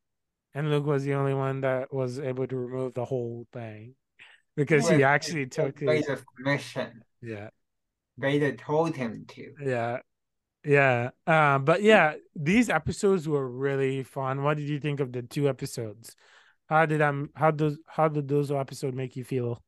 and 0.55 0.70
Luke 0.70 0.87
was 0.87 1.05
the 1.05 1.14
only 1.14 1.35
one 1.35 1.61
that 1.62 1.92
was 1.92 2.18
able 2.18 2.46
to 2.46 2.57
remove 2.57 2.94
the 2.94 3.05
whole 3.05 3.46
thing. 3.52 3.94
because 4.57 4.88
he 4.88 5.02
actually 5.02 5.42
with 5.44 5.52
took 5.52 5.79
his 5.81 5.88
Vader's 6.07 6.24
permission. 6.37 7.02
yeah 7.22 7.50
Vader 8.18 8.52
told 8.57 8.96
him 8.96 9.24
to. 9.29 9.55
yeah 9.62 9.98
yeah 10.64 11.11
um 11.26 11.64
but 11.64 11.83
yeah 11.83 12.14
these 12.35 12.68
episodes 12.70 13.29
were 13.29 13.48
really 13.48 14.02
fun 14.02 14.42
what 14.42 14.57
did 14.57 14.68
you 14.68 14.81
think 14.81 15.00
of 15.00 15.12
the 15.12 15.22
two 15.22 15.48
episodes 15.48 16.16
how 16.68 16.87
did 16.87 17.02
um 17.02 17.31
how 17.35 17.50
does 17.50 17.79
how 17.88 18.09
did 18.09 18.29
those 18.29 18.50
episode 18.52 18.94
make 18.94 19.16
you 19.16 19.24
feel 19.24 19.62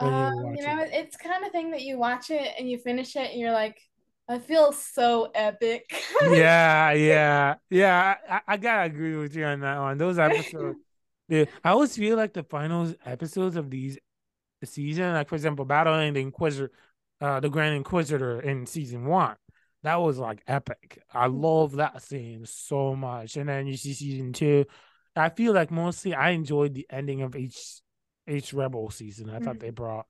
you 0.00 0.30
Um, 0.30 0.54
you 0.54 0.62
watching? 0.62 0.76
know, 0.76 0.84
it's 0.86 1.16
kind 1.16 1.44
of 1.44 1.50
thing 1.52 1.70
that 1.72 1.82
you 1.82 1.98
watch 1.98 2.30
it 2.30 2.54
and 2.58 2.70
you 2.70 2.78
finish 2.78 3.16
it 3.16 3.30
and 3.32 3.40
you're 3.40 3.52
like, 3.52 3.80
I 4.28 4.38
feel 4.38 4.72
so 4.72 5.30
epic. 5.34 5.90
yeah, 6.20 6.92
yeah, 6.92 7.54
yeah. 7.70 8.16
I, 8.28 8.40
I 8.48 8.56
gotta 8.56 8.82
agree 8.86 9.16
with 9.16 9.34
you 9.36 9.44
on 9.44 9.60
that 9.60 9.78
one. 9.78 9.98
Those 9.98 10.18
episodes, 10.18 10.78
yeah, 11.28 11.44
I 11.64 11.70
always 11.70 11.96
feel 11.96 12.16
like 12.16 12.32
the 12.34 12.42
final 12.44 12.92
episodes 13.04 13.56
of 13.56 13.70
these 13.70 13.98
season, 14.64 15.12
like 15.14 15.28
for 15.28 15.36
example, 15.36 15.64
battling 15.64 16.14
the 16.14 16.20
Inquisitor, 16.20 16.72
uh, 17.20 17.40
the 17.40 17.50
Grand 17.50 17.76
Inquisitor 17.76 18.40
in 18.42 18.66
season 18.66 19.06
one, 19.06 19.36
that 19.84 19.96
was 19.96 20.18
like 20.18 20.42
epic. 20.48 21.02
I 21.12 21.26
love 21.28 21.74
that 21.76 22.02
scene 22.02 22.46
so 22.46 22.96
much. 22.96 23.36
And 23.36 23.48
then 23.48 23.66
you 23.68 23.76
see 23.76 23.94
season 23.94 24.32
two, 24.32 24.66
I 25.18 25.30
feel 25.30 25.52
like 25.52 25.70
mostly 25.70 26.14
I 26.14 26.30
enjoyed 26.30 26.74
the 26.74 26.86
ending 26.90 27.22
of 27.22 27.36
each 27.36 27.80
each 28.26 28.52
Rebel 28.52 28.90
season. 28.90 29.30
I 29.30 29.38
thought 29.40 29.56
Mhm. 29.56 29.60
they 29.60 29.70
brought 29.70 30.06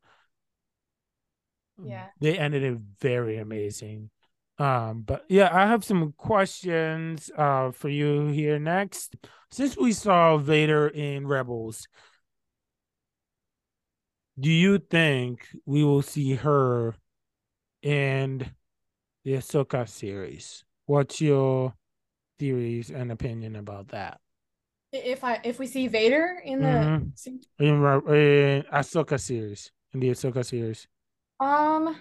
Yeah. 1.83 2.09
they 2.21 2.38
ended 2.38 2.62
it 2.62 2.79
very 3.01 3.38
amazing. 3.38 4.11
Um, 4.59 5.03
but 5.03 5.25
yeah, 5.29 5.51
I 5.53 5.66
have 5.66 5.85
some 5.85 6.12
questions 6.12 7.31
uh 7.37 7.71
for 7.71 7.88
you 7.88 8.27
here 8.27 8.59
next. 8.59 9.16
Since 9.51 9.77
we 9.77 9.92
saw 9.92 10.37
Vader 10.37 10.88
in 10.88 11.27
Rebels, 11.27 11.87
do 14.38 14.51
you 14.51 14.79
think 14.79 15.47
we 15.64 15.85
will 15.85 16.03
see 16.03 16.35
her 16.35 16.94
in 17.83 18.51
the 19.25 19.35
Ahsoka 19.35 19.88
series? 19.88 20.64
What's 20.87 21.21
your 21.21 21.75
theories 22.38 22.90
and 22.90 23.12
opinion 23.12 23.57
about 23.57 23.88
that? 23.88 24.21
If 25.05 25.25
I 25.25 25.41
if 25.45 25.59
we 25.59 25.67
see 25.67 25.89
Vader 25.89 26.41
in 26.45 26.63
the 26.63 26.93
Mhm. 26.93 27.13
In, 27.59 27.81
Re- 27.81 28.57
in 28.59 28.63
Ahsoka 28.73 29.19
series, 29.21 29.71
in 29.93 30.01
the 30.01 30.11
Ahsoka 30.11 30.45
series. 30.45 30.87
um 31.41 31.97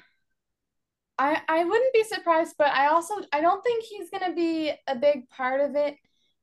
I 1.17 1.41
I 1.47 1.63
wouldn't 1.63 1.93
be 1.93 2.03
surprised, 2.03 2.55
but 2.57 2.67
I 2.67 2.87
also 2.87 3.15
I 3.33 3.41
don't 3.41 3.63
think 3.63 3.83
he's 3.83 4.09
gonna 4.09 4.33
be 4.33 4.71
a 4.87 4.95
big 4.95 5.29
part 5.29 5.61
of 5.61 5.75
it 5.75 5.95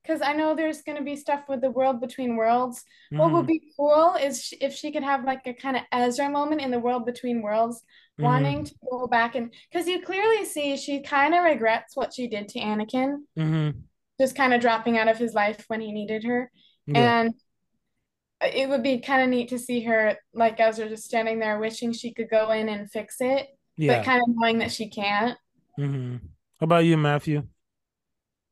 because 0.02 0.20
I 0.22 0.32
know 0.34 0.54
there's 0.54 0.82
gonna 0.82 1.02
be 1.02 1.16
stuff 1.16 1.44
with 1.48 1.60
the 1.60 1.70
world 1.70 2.00
between 2.00 2.36
worlds. 2.36 2.84
What 3.16 3.32
would 3.32 3.46
Mhm, 3.46 3.46
be 3.46 3.72
cool 3.76 4.14
is 4.20 4.44
sh- 4.44 4.54
if 4.60 4.74
she 4.74 4.90
could 4.92 5.04
have 5.04 5.24
like 5.24 5.46
a 5.46 5.54
kind 5.54 5.76
of 5.76 5.82
Ezra 5.92 6.28
moment 6.28 6.60
in 6.60 6.70
the 6.72 6.80
world 6.80 7.06
between 7.06 7.42
worlds, 7.42 7.82
mhm, 8.18 8.20
wanting 8.20 8.64
to 8.64 8.74
go 8.90 9.06
back 9.06 9.34
and 9.36 9.52
because 9.70 9.86
you 9.86 10.02
clearly 10.02 10.44
see 10.44 10.76
she 10.76 11.02
kind 11.02 11.34
of 11.34 11.44
regrets 11.44 11.96
what 11.96 12.12
she 12.14 12.26
did 12.26 12.48
to 12.48 12.58
Anakin, 12.60 13.18
mhm. 13.36 13.86
Just 14.20 14.36
kind 14.36 14.54
of 14.54 14.60
dropping 14.60 14.98
out 14.98 15.08
of 15.08 15.18
his 15.18 15.34
life 15.34 15.64
when 15.68 15.80
he 15.80 15.92
needed 15.92 16.24
her. 16.24 16.50
Yeah. 16.86 17.20
And 17.20 17.34
it 18.40 18.68
would 18.68 18.82
be 18.82 19.00
kind 19.00 19.22
of 19.22 19.28
neat 19.28 19.48
to 19.50 19.58
see 19.58 19.82
her 19.84 20.16
like 20.34 20.60
Ezra 20.60 20.88
just 20.88 21.04
standing 21.04 21.38
there 21.38 21.58
wishing 21.58 21.92
she 21.92 22.12
could 22.12 22.28
go 22.30 22.50
in 22.50 22.68
and 22.68 22.90
fix 22.90 23.16
it, 23.20 23.46
Yeah. 23.76 23.98
but 23.98 24.04
kind 24.04 24.20
of 24.22 24.28
knowing 24.34 24.58
that 24.58 24.72
she 24.72 24.88
can't. 24.90 25.38
hmm 25.76 26.16
How 26.60 26.64
about 26.64 26.84
you, 26.84 26.96
Matthew? 26.96 27.42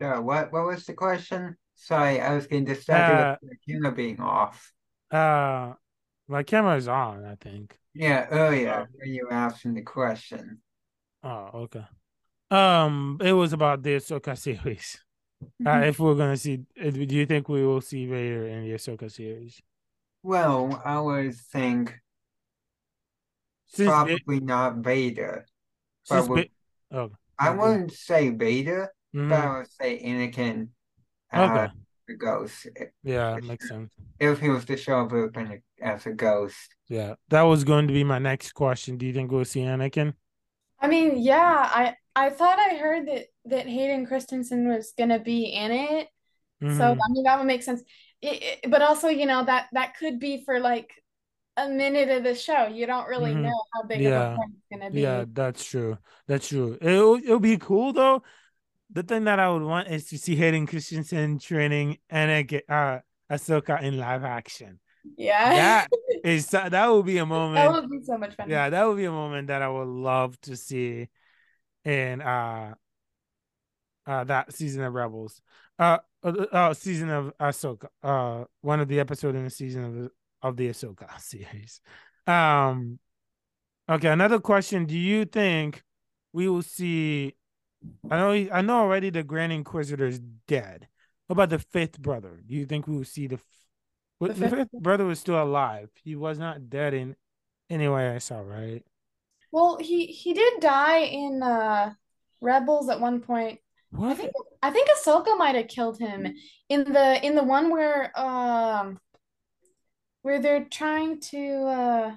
So 0.00 0.20
what 0.20 0.52
what 0.52 0.66
was 0.66 0.84
the 0.86 0.94
question? 0.94 1.56
Sorry, 1.74 2.20
I 2.20 2.34
was 2.34 2.46
getting 2.46 2.64
distracted 2.64 3.20
Uh, 3.22 3.36
with 3.42 3.50
the 3.50 3.72
camera 3.72 3.92
being 3.92 4.20
off. 4.20 4.72
Uh, 5.10 5.74
my 6.28 6.42
camera 6.42 6.76
is 6.76 6.88
on, 6.88 7.24
I 7.24 7.34
think. 7.36 7.76
Yeah, 7.94 8.26
earlier 8.30 8.88
when 8.94 9.12
you 9.12 9.26
were 9.26 9.32
asking 9.32 9.74
the 9.74 9.82
question. 9.82 10.62
Oh, 11.22 11.50
okay. 11.66 11.84
Um, 12.50 13.18
it 13.22 13.32
was 13.32 13.52
about 13.52 13.82
this 13.82 14.10
Ahsoka 14.10 14.36
series. 14.36 15.02
Uh, 15.64 15.82
if 15.86 15.98
we're 15.98 16.14
gonna 16.14 16.36
see, 16.36 16.64
uh, 16.80 16.90
do 16.90 17.14
you 17.16 17.26
think 17.26 17.48
we 17.48 17.64
will 17.64 17.80
see 17.80 18.06
Vader 18.06 18.46
in 18.48 18.64
the 18.64 18.72
Ahsoka 18.72 19.10
series? 19.10 19.60
Well, 20.22 20.80
I 20.84 21.00
would 21.00 21.34
think 21.34 21.94
Since 23.66 23.90
Va- 23.90 24.04
probably 24.04 24.40
not 24.40 24.76
Vader. 24.76 25.46
but 26.08 26.28
we- 26.28 26.42
Va- 26.42 26.48
oh, 26.98 27.10
I 27.38 27.48
okay. 27.50 27.58
wouldn't 27.58 27.92
say 27.92 28.30
Vader, 28.30 28.92
but 29.12 29.20
Mhm. 29.20 29.32
I 29.32 29.58
would 29.58 29.70
say 29.70 30.02
Anakin 30.02 30.68
as 31.32 31.50
Okay. 31.50 31.72
the 32.06 32.14
ghost. 32.14 32.66
Yeah, 33.02 33.36
for 33.38 33.46
makes 33.46 33.68
sense. 33.68 33.94
If 34.20 34.40
he 34.40 34.50
was 34.50 34.64
to 34.66 34.76
show 34.76 35.00
up 35.06 35.36
as 35.80 36.06
a 36.06 36.12
ghost. 36.12 36.76
Yeah, 36.88 37.14
that 37.28 37.42
was 37.42 37.64
going 37.64 37.88
to 37.88 37.94
be 37.94 38.04
my 38.04 38.18
next 38.18 38.52
question. 38.52 38.98
Do 38.98 39.06
you 39.06 39.12
think 39.14 39.30
we'll 39.32 39.44
see 39.44 39.60
Anakin? 39.62 40.14
I 40.78 40.88
mean, 40.88 41.16
yeah, 41.16 41.70
I 41.72 41.96
I 42.14 42.30
thought 42.30 42.58
I 42.58 42.76
heard 42.76 43.08
that 43.08 43.26
that 43.46 43.66
Hayden 43.66 44.06
Christensen 44.06 44.68
was 44.68 44.92
gonna 44.96 45.18
be 45.18 45.44
in 45.46 45.70
it, 45.72 46.08
so 46.60 46.66
Mhm. 46.68 46.98
I 47.04 47.08
mean 47.10 47.24
that 47.24 47.38
would 47.38 47.46
make 47.46 47.62
sense. 47.62 47.82
It, 48.20 48.42
it- 48.64 48.70
but 48.70 48.82
also, 48.82 49.08
you 49.08 49.26
know, 49.26 49.44
that 49.44 49.68
that 49.72 49.96
could 49.96 50.18
be 50.20 50.44
for 50.44 50.60
like 50.60 50.90
a 51.56 51.68
minute 51.68 52.08
of 52.08 52.22
the 52.24 52.34
show. 52.34 52.66
You 52.66 52.86
don't 52.86 53.08
really 53.08 53.34
Mhm. 53.34 53.42
know 53.42 53.62
how 53.74 53.82
big 53.82 53.98
of 53.98 54.02
Yeah. 54.04 54.32
a 54.32 54.36
part 54.36 54.48
it's 54.56 54.66
gonna 54.70 54.90
be. 54.90 55.00
Yeah, 55.02 55.24
that's 55.32 55.64
true. 55.64 55.98
That's 56.26 56.48
true. 56.48 56.78
It'll 56.80 57.16
it'll 57.16 57.40
be 57.40 57.58
cool 57.58 57.92
though. 57.92 58.22
The 58.90 59.02
thing 59.02 59.24
that 59.24 59.38
I 59.40 59.48
would 59.50 59.62
want 59.62 59.88
is 59.88 60.08
to 60.10 60.18
see 60.18 60.36
Hayden 60.36 60.66
Christensen 60.66 61.38
training 61.38 61.98
Anakin, 62.10 62.60
uh, 62.68 63.00
Ahsoka 63.30 63.82
in 63.82 63.96
live 63.98 64.22
action. 64.24 64.80
Yeah. 65.16 65.50
That 65.50 65.88
is 66.24 66.48
that 66.50 66.86
would 66.90 67.06
be 67.06 67.18
a 67.18 67.26
moment. 67.26 67.56
That 67.56 67.72
would 67.72 67.90
be 67.90 68.02
so 68.04 68.18
much 68.18 68.34
fun. 68.36 68.48
Yeah, 68.50 68.68
that 68.70 68.84
would 68.86 68.98
be 68.98 69.06
a 69.06 69.10
moment 69.10 69.48
that 69.48 69.62
I 69.62 69.68
would 69.68 69.88
love 69.88 70.38
to 70.42 70.56
see 70.56 71.08
in 71.84 72.20
uh 72.20 72.74
uh 74.06 74.24
that 74.24 74.52
season 74.52 74.82
of 74.82 74.94
Rebels. 74.94 75.40
Uh 75.78 75.98
uh, 76.22 76.28
uh 76.52 76.74
season 76.74 77.10
of 77.10 77.32
Ahsoka. 77.38 77.86
Uh 78.02 78.44
one 78.60 78.80
of 78.80 78.88
the 78.88 79.00
episodes 79.00 79.36
in 79.36 79.44
the 79.44 79.50
season 79.50 79.84
of 79.84 79.94
the 79.94 80.10
of 80.42 80.56
the 80.56 80.68
Ahsoka 80.68 81.08
series. 81.20 81.80
Um 82.26 82.98
okay, 83.88 84.08
another 84.08 84.40
question. 84.40 84.86
Do 84.86 84.96
you 84.98 85.24
think 85.24 85.82
we 86.32 86.48
will 86.48 86.62
see 86.62 87.34
I 88.10 88.16
know 88.18 88.48
I 88.52 88.62
know 88.62 88.80
already 88.80 89.10
the 89.10 89.22
Grand 89.22 89.52
Inquisitor 89.52 90.06
is 90.06 90.20
dead. 90.46 90.88
What 91.26 91.34
about 91.34 91.50
the 91.50 91.58
fifth 91.58 92.00
brother? 92.00 92.42
Do 92.46 92.54
you 92.54 92.66
think 92.66 92.86
we 92.86 92.96
will 92.96 93.04
see 93.04 93.26
the 93.26 93.36
f- 93.36 93.46
The 94.20 94.34
the, 94.34 94.34
fifth- 94.34 94.54
fifth 94.54 94.72
brother 94.72 95.04
was 95.06 95.20
still 95.20 95.42
alive. 95.42 95.90
He 96.04 96.16
was 96.16 96.38
not 96.38 96.70
dead 96.70 96.94
in 96.94 97.16
any 97.70 97.88
way 97.88 98.10
I 98.10 98.18
saw, 98.18 98.40
right? 98.40 98.84
Well, 99.52 99.78
he 99.78 100.06
he 100.06 100.32
did 100.32 100.60
die 100.60 101.00
in 101.00 101.42
uh 101.42 101.92
Rebels 102.40 102.88
at 102.88 103.00
one 103.00 103.20
point. 103.20 103.60
What? 103.90 104.12
I 104.12 104.14
think 104.14 104.32
I 104.62 104.70
think 104.70 104.88
Ahsoka 104.88 105.36
might 105.38 105.54
have 105.54 105.68
killed 105.68 105.98
him 105.98 106.34
in 106.68 106.84
the 106.92 107.24
in 107.24 107.34
the 107.34 107.44
one 107.44 107.70
where 107.70 108.18
um 108.18 108.98
where 110.22 110.40
they're 110.40 110.64
trying 110.64 111.20
to 111.20 111.64
uh 111.66 112.16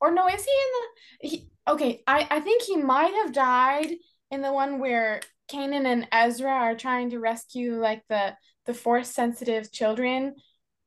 or 0.00 0.10
no, 0.12 0.26
is 0.28 0.44
he 0.44 0.50
in 0.50 0.70
the 0.72 1.28
he, 1.28 1.50
okay, 1.68 2.02
I 2.06 2.26
I 2.30 2.40
think 2.40 2.62
he 2.62 2.76
might 2.76 3.12
have 3.14 3.32
died 3.32 3.90
in 4.30 4.42
the 4.42 4.52
one 4.52 4.78
where 4.78 5.20
Kanan 5.50 5.86
and 5.86 6.08
Ezra 6.12 6.50
are 6.50 6.76
trying 6.76 7.10
to 7.10 7.18
rescue 7.18 7.80
like 7.80 8.02
the 8.08 8.36
the 8.66 8.74
force 8.74 9.10
sensitive 9.10 9.72
children 9.72 10.36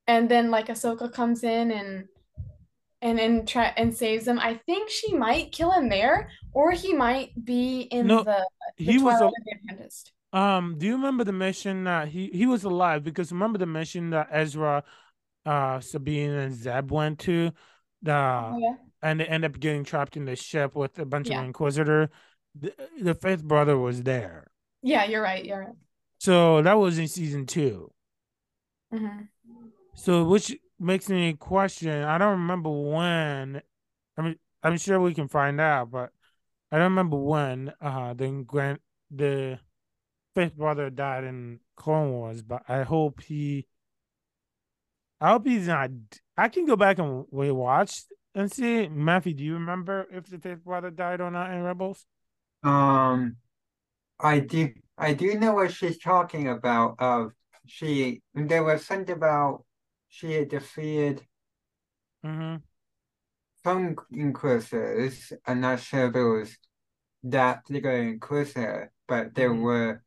and 0.08 0.30
then 0.30 0.50
like 0.52 0.68
Ahsoka 0.68 1.12
comes 1.12 1.44
in 1.44 1.72
and 1.72 2.06
and 3.06 3.20
and 3.20 3.48
try 3.48 3.66
and 3.78 3.90
saves 3.96 4.28
him. 4.28 4.40
I 4.40 4.54
think 4.68 4.90
she 4.90 5.10
might 5.26 5.52
kill 5.58 5.72
him 5.78 5.88
there 5.90 6.18
or 6.54 6.72
he 6.72 6.92
might 6.94 7.30
be 7.52 7.82
in 7.98 8.08
No, 8.08 8.24
the 8.24 8.40
the 8.78 8.84
He 8.92 8.98
was 8.98 9.22
a, 9.22 9.26
of 9.26 9.34
the 9.46 9.54
Apprentice. 9.58 9.98
um 10.34 10.64
do 10.80 10.86
you 10.90 10.96
remember 11.00 11.24
the 11.24 11.38
mission 11.48 11.76
that 11.86 12.08
he 12.10 12.24
he 12.40 12.46
was 12.54 12.64
alive 12.64 13.02
because 13.04 13.32
remember 13.32 13.58
the 13.60 13.72
mission 13.80 14.04
that 14.16 14.28
Ezra 14.32 14.84
uh 15.46 15.80
Sabine 15.80 16.32
and 16.44 16.54
Zeb 16.64 16.92
went 16.92 17.20
to 17.28 17.52
the 18.02 18.14
Oh, 18.14 18.58
yeah. 18.66 18.76
and 19.02 19.20
they 19.20 19.26
end 19.36 19.46
up 19.46 19.56
getting 19.60 19.84
trapped 19.84 20.18
in 20.18 20.26
the 20.26 20.36
ship 20.36 20.76
with 20.76 20.98
a 21.00 21.06
bunch 21.06 21.30
Yeah. 21.30 21.40
of 21.40 21.46
Inquisitor. 21.46 22.10
The, 22.64 22.74
the 23.08 23.16
fifth 23.16 23.44
brother 23.44 23.78
was 23.78 23.98
there. 24.04 24.48
Yeah, 24.82 25.04
you're 25.10 25.22
right. 25.32 25.44
You're 25.46 25.60
right. 25.66 25.76
So 26.20 26.62
that 26.62 26.78
was 26.84 26.98
in 26.98 27.08
season 27.08 27.46
two. 27.46 27.92
Mhm. 28.94 29.28
So 29.96 30.24
which 30.26 30.48
makes 30.80 31.10
me 31.10 31.34
question, 31.34 32.04
I 32.04 32.18
don't 32.18 32.42
remember 32.42 32.70
when 32.70 33.62
I 34.18 34.22
mean 34.22 34.36
I'm 34.64 34.78
sure 34.78 35.00
we 35.00 35.14
can 35.14 35.28
find 35.28 35.60
out, 35.62 35.92
but 35.92 36.12
I 36.72 36.78
don't 36.78 36.92
remember 36.92 37.18
when 37.18 37.74
uh 37.82 38.14
the 38.14 38.44
grand 38.46 38.80
the 39.12 39.60
fifth 40.34 40.56
brother 40.56 40.90
died 40.90 41.24
in 41.24 41.60
Clone 41.76 42.12
Wars, 42.12 42.42
but 42.42 42.64
I 42.68 42.84
hope 42.84 43.22
he 43.22 43.68
I 45.22 45.30
hope 45.30 45.46
he's 45.46 45.68
not 45.68 45.92
I 46.38 46.50
can 46.50 46.66
go 46.66 46.76
back 46.76 47.00
and 47.00 47.26
rewatch 47.28 48.04
and 48.34 48.52
see. 48.52 48.88
Matthew, 48.90 49.34
do 49.34 49.44
you 49.44 49.54
remember 49.54 50.08
if 50.12 50.28
the 50.28 50.38
fifth 50.38 50.64
brother 50.66 50.92
died 50.92 51.22
or 51.22 51.32
not 51.32 51.52
in 51.52 51.64
Rebels? 51.64 52.06
Um, 52.64 53.38
I 54.20 54.40
do 54.40 54.70
I 54.98 55.14
do 55.14 55.40
know 55.40 55.54
what 55.54 55.72
she's 55.72 55.98
talking 55.98 56.50
about. 56.50 56.96
Of 57.00 57.32
she 57.66 58.22
there 58.34 58.64
was 58.64 58.86
something 58.86 59.16
about 59.16 59.64
she 60.16 60.32
had 60.32 60.48
defeated 60.48 61.28
Mm-hmm. 62.24 62.56
some 63.64 63.96
Inquisitors. 64.12 65.34
I'm 65.46 65.60
not 65.60 65.80
sure 65.82 66.08
if 66.08 66.16
it 66.16 66.24
was 66.24 66.58
that 67.24 67.66
particular 67.66 67.98
Inquisitor, 67.98 68.92
but 69.08 69.36
there 69.36 69.52
Mhm. 69.52 69.62
were 69.62 70.04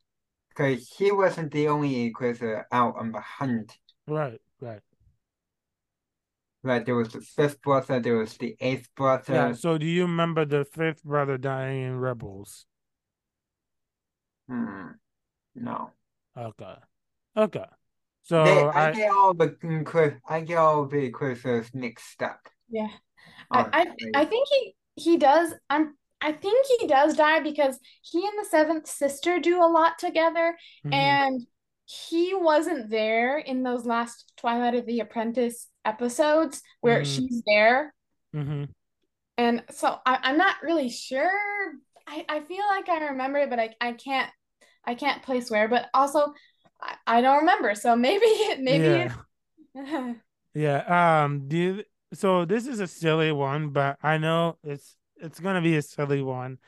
because 0.48 0.88
he 0.88 1.12
wasn't 1.12 1.52
the 1.52 1.68
only 1.68 2.06
Inquisitor 2.06 2.66
out 2.72 2.96
on 2.96 3.12
the 3.12 3.20
hunt. 3.20 3.78
Right, 4.06 4.40
right. 4.60 4.80
Right, 6.62 6.84
there 6.84 6.96
was 6.96 7.12
the 7.12 7.20
fifth 7.20 7.60
brother, 7.62 8.00
there 8.00 8.16
was 8.16 8.36
the 8.38 8.56
eighth 8.60 8.88
brother. 8.96 9.34
Yeah. 9.34 9.52
So 9.52 9.78
do 9.78 9.86
you 9.86 10.02
remember 10.02 10.44
the 10.46 10.64
fifth 10.64 11.04
brother 11.04 11.36
dying 11.38 11.82
in 11.82 11.98
Rebels? 12.00 12.66
Hmm. 14.48 14.92
No. 15.54 15.92
Okay. 16.36 16.76
Okay. 17.36 17.66
So 18.28 18.44
They, 18.44 18.62
I, 18.62 18.88
I, 18.88 18.92
get 18.92 19.10
all 19.10 19.32
the 19.34 19.56
Inquis- 19.62 20.20
I 20.28 20.40
get 20.42 20.58
all 20.58 20.84
the 20.86 21.06
Inquisitors 21.06 21.70
mixed 21.74 22.22
up. 22.22 22.40
Yeah. 22.68 22.88
I, 23.50 23.60
I. 23.72 23.86
I 24.14 24.24
think 24.26 24.46
he 24.50 24.74
he 24.96 25.16
does 25.16 25.54
I'm 25.70 25.96
I 26.20 26.32
think 26.32 26.66
he 26.78 26.86
does 26.86 27.16
die 27.16 27.40
because 27.40 27.78
he 28.02 28.18
and 28.26 28.38
the 28.38 28.48
seventh 28.50 28.86
sister 28.88 29.38
do 29.40 29.62
a 29.62 29.66
lot 29.72 29.98
together 29.98 30.56
Mhm. 30.84 30.92
and 30.92 31.46
he 31.86 32.34
wasn't 32.34 32.90
there 32.90 33.38
in 33.38 33.62
those 33.62 33.86
last 33.86 34.32
Twilight 34.36 34.74
of 34.74 34.84
the 34.84 35.00
Apprentice 35.00 35.68
episodes 35.86 36.60
where 36.82 37.00
Mhm. 37.00 37.06
she's 37.06 37.42
there 37.46 37.94
Mhm. 38.34 38.68
and 39.38 39.62
so 39.70 39.96
I, 40.04 40.18
I'm 40.22 40.36
not 40.36 40.56
really 40.62 40.90
sure 40.90 41.32
I, 42.06 42.26
I 42.28 42.40
feel 42.40 42.66
like 42.68 42.88
I 42.90 43.06
remember 43.08 43.38
it 43.38 43.48
but 43.50 43.58
I, 43.60 43.74
I 43.80 43.92
can't 43.92 44.30
I 44.84 44.94
can't 44.96 45.22
place 45.22 45.50
where 45.50 45.68
but 45.68 45.88
also 45.94 46.34
I, 46.80 46.94
I 47.06 47.20
don't 47.20 47.38
remember 47.38 47.74
so 47.74 47.96
maybe 47.96 48.26
maybe 48.60 49.10
yeah. 49.74 50.14
Yeah. 50.54 51.22
Um. 51.24 51.46
Do 51.46 51.56
you, 51.56 51.84
so 52.12 52.44
this 52.44 52.66
is 52.66 52.80
a 52.80 52.86
silly 52.86 53.32
one, 53.32 53.68
but 53.70 53.98
I 54.02 54.18
know 54.18 54.56
it's 54.64 54.96
it's 55.16 55.40
gonna 55.40 55.62
be 55.62 55.76
a 55.76 55.82
silly 55.82 56.22
one. 56.22 56.58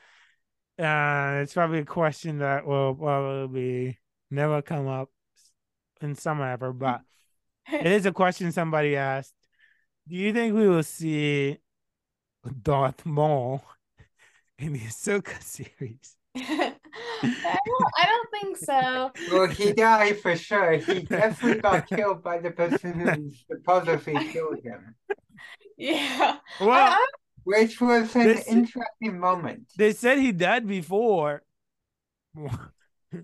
Uh, 0.79 1.39
it's 1.43 1.53
probably 1.53 1.79
a 1.79 1.85
question 1.85 2.39
that 2.39 2.65
will 2.65 2.95
probably 2.95 3.99
never 4.29 4.61
come 4.61 4.87
up 4.87 5.09
in 5.99 6.15
summer 6.15 6.49
ever, 6.51 6.71
but 6.71 7.01
it 7.71 7.85
is 7.85 8.05
a 8.05 8.11
question 8.11 8.51
somebody 8.51 8.95
asked. 8.95 9.33
Do 10.07 10.15
you 10.15 10.33
think 10.33 10.55
we 10.55 10.67
will 10.67 10.83
see 10.83 11.57
Darth 12.63 13.05
Maul 13.05 13.63
in 14.57 14.73
the 14.73 14.79
Ahsoka 14.79 15.41
series? 15.43 16.15
I 17.23 18.05
don't 18.05 18.29
think 18.31 18.57
so 18.57 19.11
Well, 19.31 19.47
he 19.47 19.73
died 19.73 20.19
for 20.19 20.35
sure. 20.35 20.73
He 20.73 21.01
definitely 21.01 21.61
got 21.61 21.87
killed 21.87 22.23
by 22.23 22.39
the 22.39 22.51
person 22.51 22.93
who 22.99 23.31
supposedly 23.49 24.15
killed 24.31 24.59
him, 24.63 24.95
yeah 25.77 26.37
Well, 26.59 26.69
I, 26.71 26.89
I, 26.89 27.05
which 27.43 27.79
was 27.81 28.15
an 28.15 28.23
This- 28.27 28.47
interesting 28.47 29.19
moment. 29.19 29.71
they 29.77 29.93
said 29.93 30.19
he 30.19 30.31
died 30.31 30.67
before. 30.67 31.43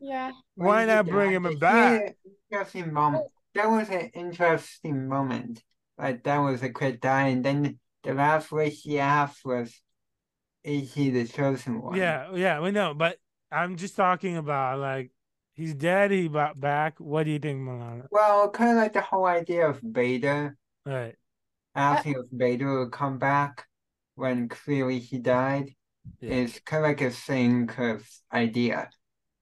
yeah 0.02 0.32
Why 0.56 0.86
not 0.86 1.06
bring 1.08 1.32
him 1.32 1.58
back? 1.60 2.16
Interesting 2.52 2.94
moment. 2.94 3.26
That 3.56 3.70
was 3.70 3.90
an 3.90 4.12
interesting 4.14 5.08
moment. 5.08 5.64
Like 5.98 6.24
that 6.24 6.38
was 6.38 6.62
a 6.62 6.70
quick 6.70 7.02
die, 7.02 7.30
and 7.30 7.44
then 7.44 7.80
the 8.04 8.14
last 8.14 8.52
wish 8.52 8.82
he 8.84 9.00
asked 9.00 9.44
was, 9.44 9.74
"Is 10.64 10.94
he 10.94 11.10
the 11.10 11.26
chosen 11.26 11.82
one?" 11.82 11.96
Yeah, 11.98 12.30
yeah, 12.36 12.60
we 12.62 12.70
know, 12.72 12.94
but 12.94 13.18
I'm 13.52 13.76
just 13.78 13.96
talking 13.96 14.38
about 14.38 14.80
like 14.80 15.12
he's 15.54 15.74
dead, 15.74 16.12
he 16.12 16.28
brought 16.28 16.60
back. 16.60 17.00
What 17.00 17.24
do 17.24 17.32
you 17.32 17.40
think, 17.40 17.60
Milana? 17.62 18.06
Well, 18.12 18.50
kind 18.50 18.72
of 18.72 18.78
like 18.78 18.94
the 18.94 19.02
whole 19.02 19.26
idea 19.26 19.68
of 19.70 19.80
Vader 19.82 20.58
Right. 20.86 21.16
asking 21.76 22.14
if 22.14 22.26
Vader 22.32 22.80
would 22.80 22.92
come 22.92 23.18
back 23.18 23.66
when 24.16 24.50
clearly 24.50 25.00
he 25.00 25.20
died 25.20 25.72
Yeah. 26.20 26.32
is 26.32 26.60
kind 26.66 26.84
of 26.84 26.90
like 26.90 27.02
a 27.02 27.12
same 27.12 27.68
kind 27.68 27.98
of 27.98 28.10
idea. 28.34 28.90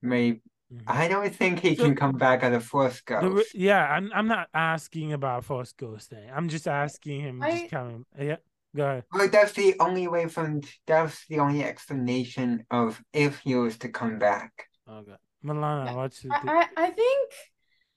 Maybe 0.02 0.42
Mhm. 0.72 0.82
I 0.88 1.06
don't 1.06 1.32
think 1.34 1.60
he 1.60 1.76
So- 1.76 1.84
can 1.84 1.94
come 1.94 2.16
back 2.18 2.42
as 2.42 2.52
a 2.52 2.60
Force 2.60 3.00
The 3.06 3.20
ghost. 3.20 3.54
yeah, 3.54 3.86
I'm 3.88 4.10
I'm 4.12 4.26
not 4.26 4.48
asking 4.52 5.12
about 5.12 5.44
Force 5.44 5.72
Ghost 5.72 6.10
thing. 6.10 6.28
I'm 6.28 6.48
just 6.48 6.66
asking 6.66 7.20
him 7.20 7.40
I- 7.42 7.50
just 7.52 7.70
coming. 7.70 8.04
Yeah, 8.18 8.36
go 8.76 8.84
ahead. 8.84 9.04
Well, 9.12 9.28
that's 9.28 9.52
the 9.52 9.74
only 9.80 10.08
way 10.08 10.28
from 10.28 10.60
that's 10.86 11.26
the 11.26 11.38
only 11.40 11.64
explanation 11.64 12.64
of 12.70 13.02
if 13.12 13.40
he 13.40 13.54
was 13.54 13.78
to 13.78 13.88
come 13.88 14.18
back. 14.18 14.52
Okay. 14.88 15.16
Milana, 15.44 15.94
what's 15.94 16.24
I, 16.30 16.66
I 16.76 16.84
I 16.84 16.90
think 16.90 17.32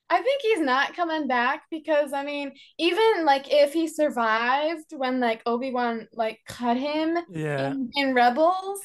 I 0.10 0.22
think 0.22 0.42
he's 0.42 0.60
not 0.60 0.96
coming 0.96 1.28
back 1.28 1.64
because 1.70 2.14
I 2.14 2.24
mean 2.24 2.52
even 2.78 3.26
like 3.26 3.52
if 3.52 3.74
he 3.74 3.88
survived 3.88 4.94
when 4.96 5.20
like 5.20 5.42
Obi-Wan 5.46 6.08
like 6.14 6.40
cut 6.48 6.78
him 6.78 7.18
yeah. 7.30 7.72
in, 7.72 7.90
in 7.96 8.14
Rebels 8.14 8.82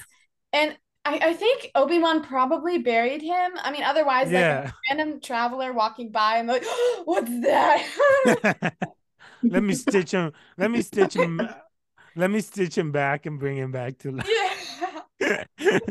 and 0.52 0.76
I, 1.07 1.18
I 1.22 1.33
think 1.35 1.70
Obi-Wan 1.74 2.22
probably 2.22 2.78
buried 2.78 3.22
him. 3.22 3.52
I 3.62 3.70
mean 3.70 3.85
otherwise 3.85 4.26
like 4.26 4.33
Yeah. 4.35 4.70
a 4.70 4.94
random 4.94 5.20
traveler 5.20 5.72
walking 5.72 6.11
by 6.11 6.38
and 6.38 6.48
like 6.48 6.64
what's 7.04 7.40
that? 7.40 8.74
let 9.42 9.62
me 9.62 9.74
stitch 9.74 10.12
him. 10.12 10.33
Let 10.57 10.70
me 10.70 10.83
stitch 10.83 11.14
him. 11.14 11.40
Let 12.16 12.31
me 12.31 12.40
stitch 12.40 12.77
him 12.79 12.92
back 12.92 13.27
and 13.27 13.38
bring 13.38 13.57
him 13.57 13.72
back 13.72 13.98
to 13.98 14.11
yeah. 14.11 14.55
life. 15.20 15.90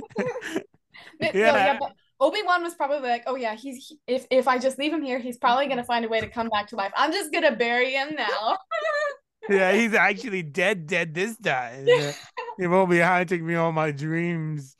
No, 1.19 1.29
Yeah. 1.33 1.55
yeah, 1.57 1.77
but 1.79 1.91
Obi-Wan 2.19 2.63
was 2.63 2.75
probably 2.75 3.09
like, 3.09 3.23
"Oh 3.27 3.35
yeah, 3.35 3.55
he's 3.55 3.87
he- 3.87 3.99
if 4.07 4.25
if 4.29 4.47
I 4.47 4.57
just 4.57 4.77
leave 4.79 4.93
him 4.93 5.01
here, 5.01 5.19
he's 5.19 5.37
probably 5.37 5.67
gonna 5.67 5.83
find 5.83 6.05
a 6.05 6.09
way 6.09 6.19
to 6.21 6.29
come 6.29 6.49
back 6.49 6.67
to 6.69 6.75
life. 6.75 6.91
I'm 6.95 7.11
just 7.11 7.31
gonna 7.31 7.55
bury 7.55 7.91
him 7.93 8.15
now." 8.15 8.57
yeah, 9.49 9.73
he's 9.73 9.93
actually 9.93 10.43
dead, 10.43 10.87
dead 10.87 11.13
this 11.13 11.37
time. 11.37 11.85
he 12.59 12.67
won't 12.67 12.89
be 12.89 12.99
haunting 12.99 13.45
me 13.45 13.55
all 13.55 13.71
my 13.71 13.91
dreams. 13.91 14.75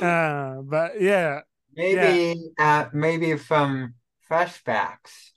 Uh, 0.00 0.62
but 0.62 1.00
yeah, 1.00 1.40
Maybe 1.76 2.50
uh 2.58 2.86
maybe 2.92 3.36
from 3.36 3.94
flashbacks. 4.28 5.32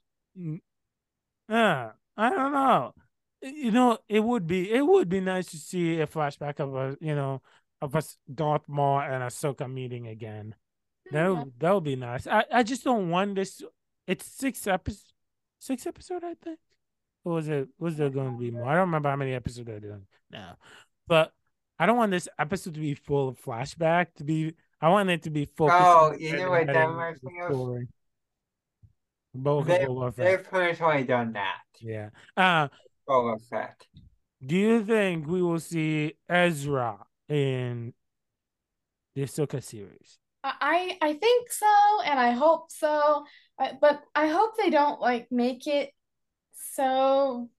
uh, 1.50 1.90
I 2.18 2.30
don't 2.30 2.52
know. 2.52 2.94
You 3.44 3.72
know, 3.72 3.98
it 4.08 4.22
would 4.24 4.48
be 4.48 4.72
it 4.72 4.86
would 4.86 5.10
be 5.10 5.20
nice 5.20 5.48
to 5.52 5.58
see 5.58 6.00
a 6.00 6.08
flashback 6.08 6.60
of 6.60 6.74
a 6.76 6.98
you 7.02 7.14
know 7.14 7.42
of 7.82 7.96
us 7.96 8.18
Darth 8.34 8.70
Maul 8.70 9.02
and 9.02 9.22
Ahsoka 9.22 9.72
meeting 9.72 10.08
again. 10.08 10.56
That 11.12 11.28
would, 11.28 11.52
that 11.60 11.74
would 11.74 11.84
be 11.84 11.98
nice. 11.98 12.26
I, 12.26 12.46
I 12.52 12.64
just 12.64 12.86
don't 12.86 13.10
want 13.10 13.36
this. 13.36 13.62
It's 14.08 14.26
six 14.26 14.66
episodes, 14.66 15.14
six 15.60 15.86
episode 15.86 16.24
I 16.24 16.36
think. 16.42 16.60
Or 17.26 17.34
was 17.34 17.50
it? 17.50 17.68
Was 17.78 17.98
there 17.98 18.10
going 18.10 18.32
to 18.34 18.38
be 18.40 18.52
more? 18.52 18.66
I 18.66 18.72
don't 18.74 18.82
remember 18.88 19.10
how 19.10 19.18
many 19.18 19.34
episodes 19.34 19.68
they're 19.68 19.80
doing 19.80 20.06
now, 20.32 20.58
but 21.08 21.34
I 21.78 21.86
don't 21.86 21.98
want 21.98 22.12
this 22.12 22.30
episode 22.40 22.76
to 22.76 22.80
be 22.80 22.94
full 22.94 23.28
of 23.30 23.42
flashback. 23.42 24.14
To 24.16 24.24
be, 24.24 24.54
I 24.82 24.90
want 24.90 25.10
it 25.10 25.24
to 25.24 25.30
be 25.30 25.46
focused. 25.46 25.78
Oh, 25.82 26.12
on 26.14 26.20
you 26.20 26.38
know 26.38 26.50
what 26.50 26.68
that 26.68 26.76
Wedding, 26.76 26.90
reminds 26.90 27.24
me 27.24 27.34
of? 27.42 27.54
story. 27.54 27.88
Both 29.36 29.68
They, 29.68 29.82
of 29.82 29.90
Boba 29.90 30.14
Fett. 30.14 30.26
they've 30.26 30.44
pretty 30.50 30.82
much 30.82 31.08
done 31.08 31.34
that. 31.34 31.62
Yeah. 31.80 32.10
Uh, 32.38 32.68
Boba 33.08 33.40
Fett. 33.50 33.86
do 34.46 34.56
you 34.56 34.84
think 34.84 35.28
we 35.28 35.42
will 35.42 35.60
see 35.60 36.16
Ezra 36.30 36.98
in 37.30 37.94
the 39.16 39.24
Ahsoka 39.24 39.62
series? 39.64 40.20
I 40.44 40.98
I 41.02 41.14
think 41.14 41.52
so, 41.52 42.02
and 42.06 42.20
I 42.20 42.32
hope 42.32 42.72
so. 42.72 43.26
But 43.58 44.04
I 44.16 44.28
hope 44.28 44.58
they 44.58 44.70
don't 44.70 45.00
like 45.00 45.32
make 45.32 45.68
it 45.68 45.92
so 46.76 47.50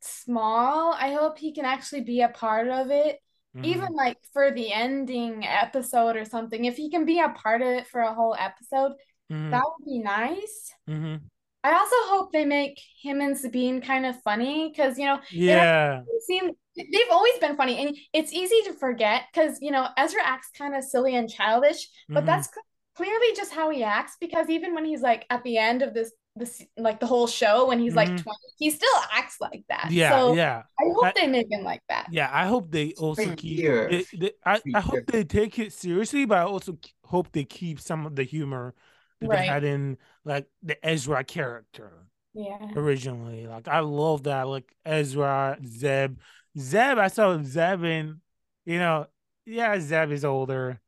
small. 0.00 0.92
I 0.92 1.12
hope 1.12 1.38
he 1.38 1.52
can 1.52 1.64
actually 1.64 2.02
be 2.02 2.20
a 2.22 2.28
part 2.28 2.68
of 2.68 2.90
it, 2.90 3.20
Mhm. 3.56 3.64
even 3.64 3.92
like 3.94 4.18
for 4.32 4.50
the 4.50 4.72
ending 4.72 5.46
episode 5.46 6.16
or 6.16 6.24
something. 6.24 6.64
If 6.64 6.76
he 6.76 6.90
can 6.90 7.04
be 7.04 7.20
a 7.20 7.30
part 7.30 7.62
of 7.62 7.68
it 7.68 7.86
for 7.86 8.00
a 8.00 8.12
whole 8.14 8.34
episode, 8.38 8.92
Mhm. 9.30 9.50
that 9.50 9.64
would 9.64 9.84
be 9.86 9.98
nice. 10.00 10.74
Mhm. 10.88 11.22
I 11.62 11.72
also 11.74 11.96
hope 12.08 12.32
they 12.32 12.44
make 12.44 12.80
him 13.02 13.20
and 13.20 13.36
Sabine 13.36 13.80
kind 13.80 14.06
of 14.06 14.20
funny 14.22 14.70
because 14.70 14.98
you 14.98 15.04
know 15.06 15.20
Yeah. 15.30 16.02
seem 16.26 16.50
they've 16.76 17.10
always 17.10 17.38
been 17.38 17.56
funny, 17.56 17.84
and 17.84 17.96
it's 18.12 18.32
easy 18.32 18.62
to 18.64 18.72
forget 18.74 19.24
because 19.32 19.58
you 19.60 19.70
know 19.70 19.88
Ezra 19.96 20.22
acts 20.24 20.50
kind 20.56 20.74
of 20.74 20.84
silly 20.84 21.14
and 21.16 21.28
childish, 21.28 21.88
but 22.14 22.22
Mhm. 22.22 22.26
that's 22.26 22.48
clearly 22.96 23.34
just 23.36 23.52
how 23.52 23.70
he 23.70 23.82
acts 23.82 24.16
because 24.20 24.48
even 24.50 24.74
when 24.74 24.84
he's 24.84 25.00
like 25.02 25.24
at 25.30 25.42
the 25.44 25.58
end 25.58 25.82
of 25.82 25.94
this 25.94 26.12
this 26.36 26.62
like 26.76 27.00
the 27.00 27.06
whole 27.06 27.26
show 27.26 27.66
when 27.68 27.78
he's 27.78 27.96
like 27.96 28.08
Mhm. 28.08 28.16
20 28.16 28.38
he 28.58 28.70
still 28.70 28.88
acts 29.12 29.36
like 29.40 29.64
that 29.68 29.90
Yeah. 29.90 30.10
so 30.10 30.34
Yeah. 30.34 30.62
i 30.80 30.84
hope 30.94 31.06
I- 31.06 31.12
they 31.14 31.26
make 31.26 31.50
him 31.50 31.64
like 31.64 31.82
that 31.88 32.06
Yeah, 32.08 32.28
I 32.32 32.46
hope 32.46 32.70
they 32.70 32.92
also 32.94 33.22
been 33.22 33.36
keep. 33.36 33.64
They, 33.86 34.06
they, 34.12 34.32
I, 34.44 34.60
I 34.74 34.80
hope 34.80 35.06
they 35.06 35.24
take 35.24 35.58
it 35.58 35.72
seriously, 35.72 36.24
but 36.24 36.38
I 36.38 36.42
also 36.42 36.76
hope 37.04 37.30
they 37.32 37.44
keep 37.44 37.80
some 37.80 38.06
of 38.06 38.16
the 38.16 38.24
humor 38.24 38.74
that 39.20 39.30
they 39.30 39.42
had 39.42 39.64
in 39.64 39.96
like 40.24 40.46
the 40.62 40.76
Ezra 40.86 41.24
character 41.24 42.06
yeah 42.34 42.58
originally. 42.76 43.46
Like 43.46 43.68
I 43.68 43.80
love 43.80 44.24
that, 44.24 44.46
like 44.48 44.72
Ezra, 44.84 45.58
Zeb, 45.66 46.18
Zeb. 46.58 46.98
I 46.98 47.08
saw 47.08 47.42
Zeb 47.42 47.82
in, 47.84 48.20
you 48.64 48.78
know, 48.78 49.06
yeah, 49.46 49.78
Zeb 49.80 50.12
is 50.12 50.24
older, 50.24 50.80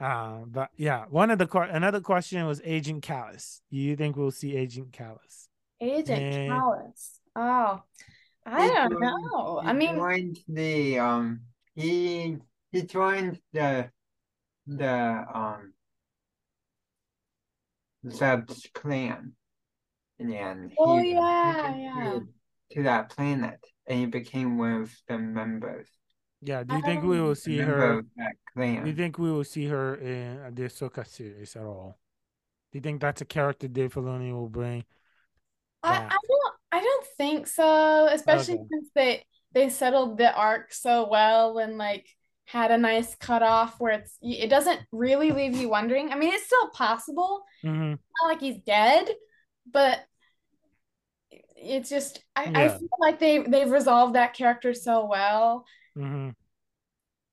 uh, 0.00 0.38
but 0.46 0.70
yeah. 0.76 1.04
One 1.10 1.30
of 1.30 1.38
the 1.38 1.46
que- 1.46 1.60
another 1.70 2.00
question 2.00 2.44
was 2.46 2.60
Agent 2.64 3.04
Kallus. 3.04 3.60
Do 3.70 3.76
you 3.76 3.94
think 3.96 4.16
we'll 4.16 4.30
see 4.32 4.56
Agent 4.56 4.92
Kallus? 4.92 5.46
agent. 5.82 6.50
Kallus 6.50 7.18
oh 7.36 7.80
I 8.44 8.66
He 8.66 8.72
don't 8.74 8.90
joined- 8.90 9.00
know. 9.00 9.60
he 9.62 9.68
I 9.68 9.72
mean, 9.72 9.94
joined 9.96 10.38
the 10.48 10.98
um 10.98 11.40
he 11.74 12.36
he 12.72 12.82
joined 12.82 13.40
the 13.52 13.90
the 14.66 15.24
um 15.32 15.72
Zeb's 18.08 18.66
clan. 18.74 19.32
And 20.18 20.72
Oh, 20.78 20.98
he 20.98 21.14
yeah, 21.14 21.68
went 21.68 21.78
yeah. 21.78 22.18
To, 22.18 22.28
to 22.72 22.82
that 22.84 23.10
planet 23.10 23.58
and 23.86 23.98
he 23.98 24.06
became 24.06 24.58
one 24.58 24.82
of 24.82 24.94
the 25.08 25.18
members. 25.18 25.88
Yeah. 26.42 26.62
Do 26.62 26.76
you 26.76 26.82
think 26.82 27.02
we 27.02 27.20
will 27.20 27.30
Um, 27.30 27.34
see 27.34 27.58
her? 27.58 28.02
Do 28.62 28.88
you 28.88 28.94
think 28.94 29.18
we 29.18 29.30
will 29.30 29.44
see 29.44 29.66
her 29.66 29.94
in 29.96 30.54
the 30.54 30.62
Ahsoka 30.62 31.06
series 31.06 31.56
at 31.56 31.64
all? 31.64 31.98
Do 32.72 32.78
you 32.78 32.82
think 32.82 33.00
that's 33.00 33.20
a 33.20 33.24
character 33.24 33.68
Dave 33.68 33.94
Filoni 33.94 34.32
will 34.32 34.48
bring? 34.48 34.84
I. 35.82 35.88
I 36.08 36.16
don't 36.28 36.54
I 36.72 36.80
don't 36.80 37.06
think 37.16 37.46
so, 37.46 38.06
especially 38.06 38.54
Okay. 38.54 38.64
since 38.70 38.88
they 38.94 39.24
they 39.52 39.68
settled 39.70 40.18
the 40.18 40.32
arc 40.32 40.72
so 40.72 41.08
well 41.08 41.58
and 41.58 41.78
like 41.78 42.06
had 42.52 42.70
a 42.70 42.78
nice 42.78 43.14
cutoff 43.16 43.80
where 43.80 43.92
it's 43.92 44.18
it 44.22 44.48
doesn't 44.50 44.80
really 44.92 45.32
leave 45.32 45.56
you 45.56 45.68
wondering. 45.68 46.10
I 46.12 46.16
mean, 46.16 46.32
it's 46.32 46.46
still 46.46 46.70
possible. 46.70 47.44
hmm 47.62 47.94
It's 48.10 48.22
not 48.22 48.28
like 48.30 48.40
he's 48.40 48.58
dead, 48.64 49.08
but 49.70 50.00
it's 51.56 51.88
just 51.88 52.22
I, 52.36 52.50
I 52.54 52.68
feel 52.68 52.88
like 52.98 53.18
they 53.18 53.38
they've 53.38 53.70
resolved 53.70 54.14
that 54.14 54.34
character 54.34 54.74
so 54.74 55.06
well. 55.06 55.64
hmm 55.96 56.30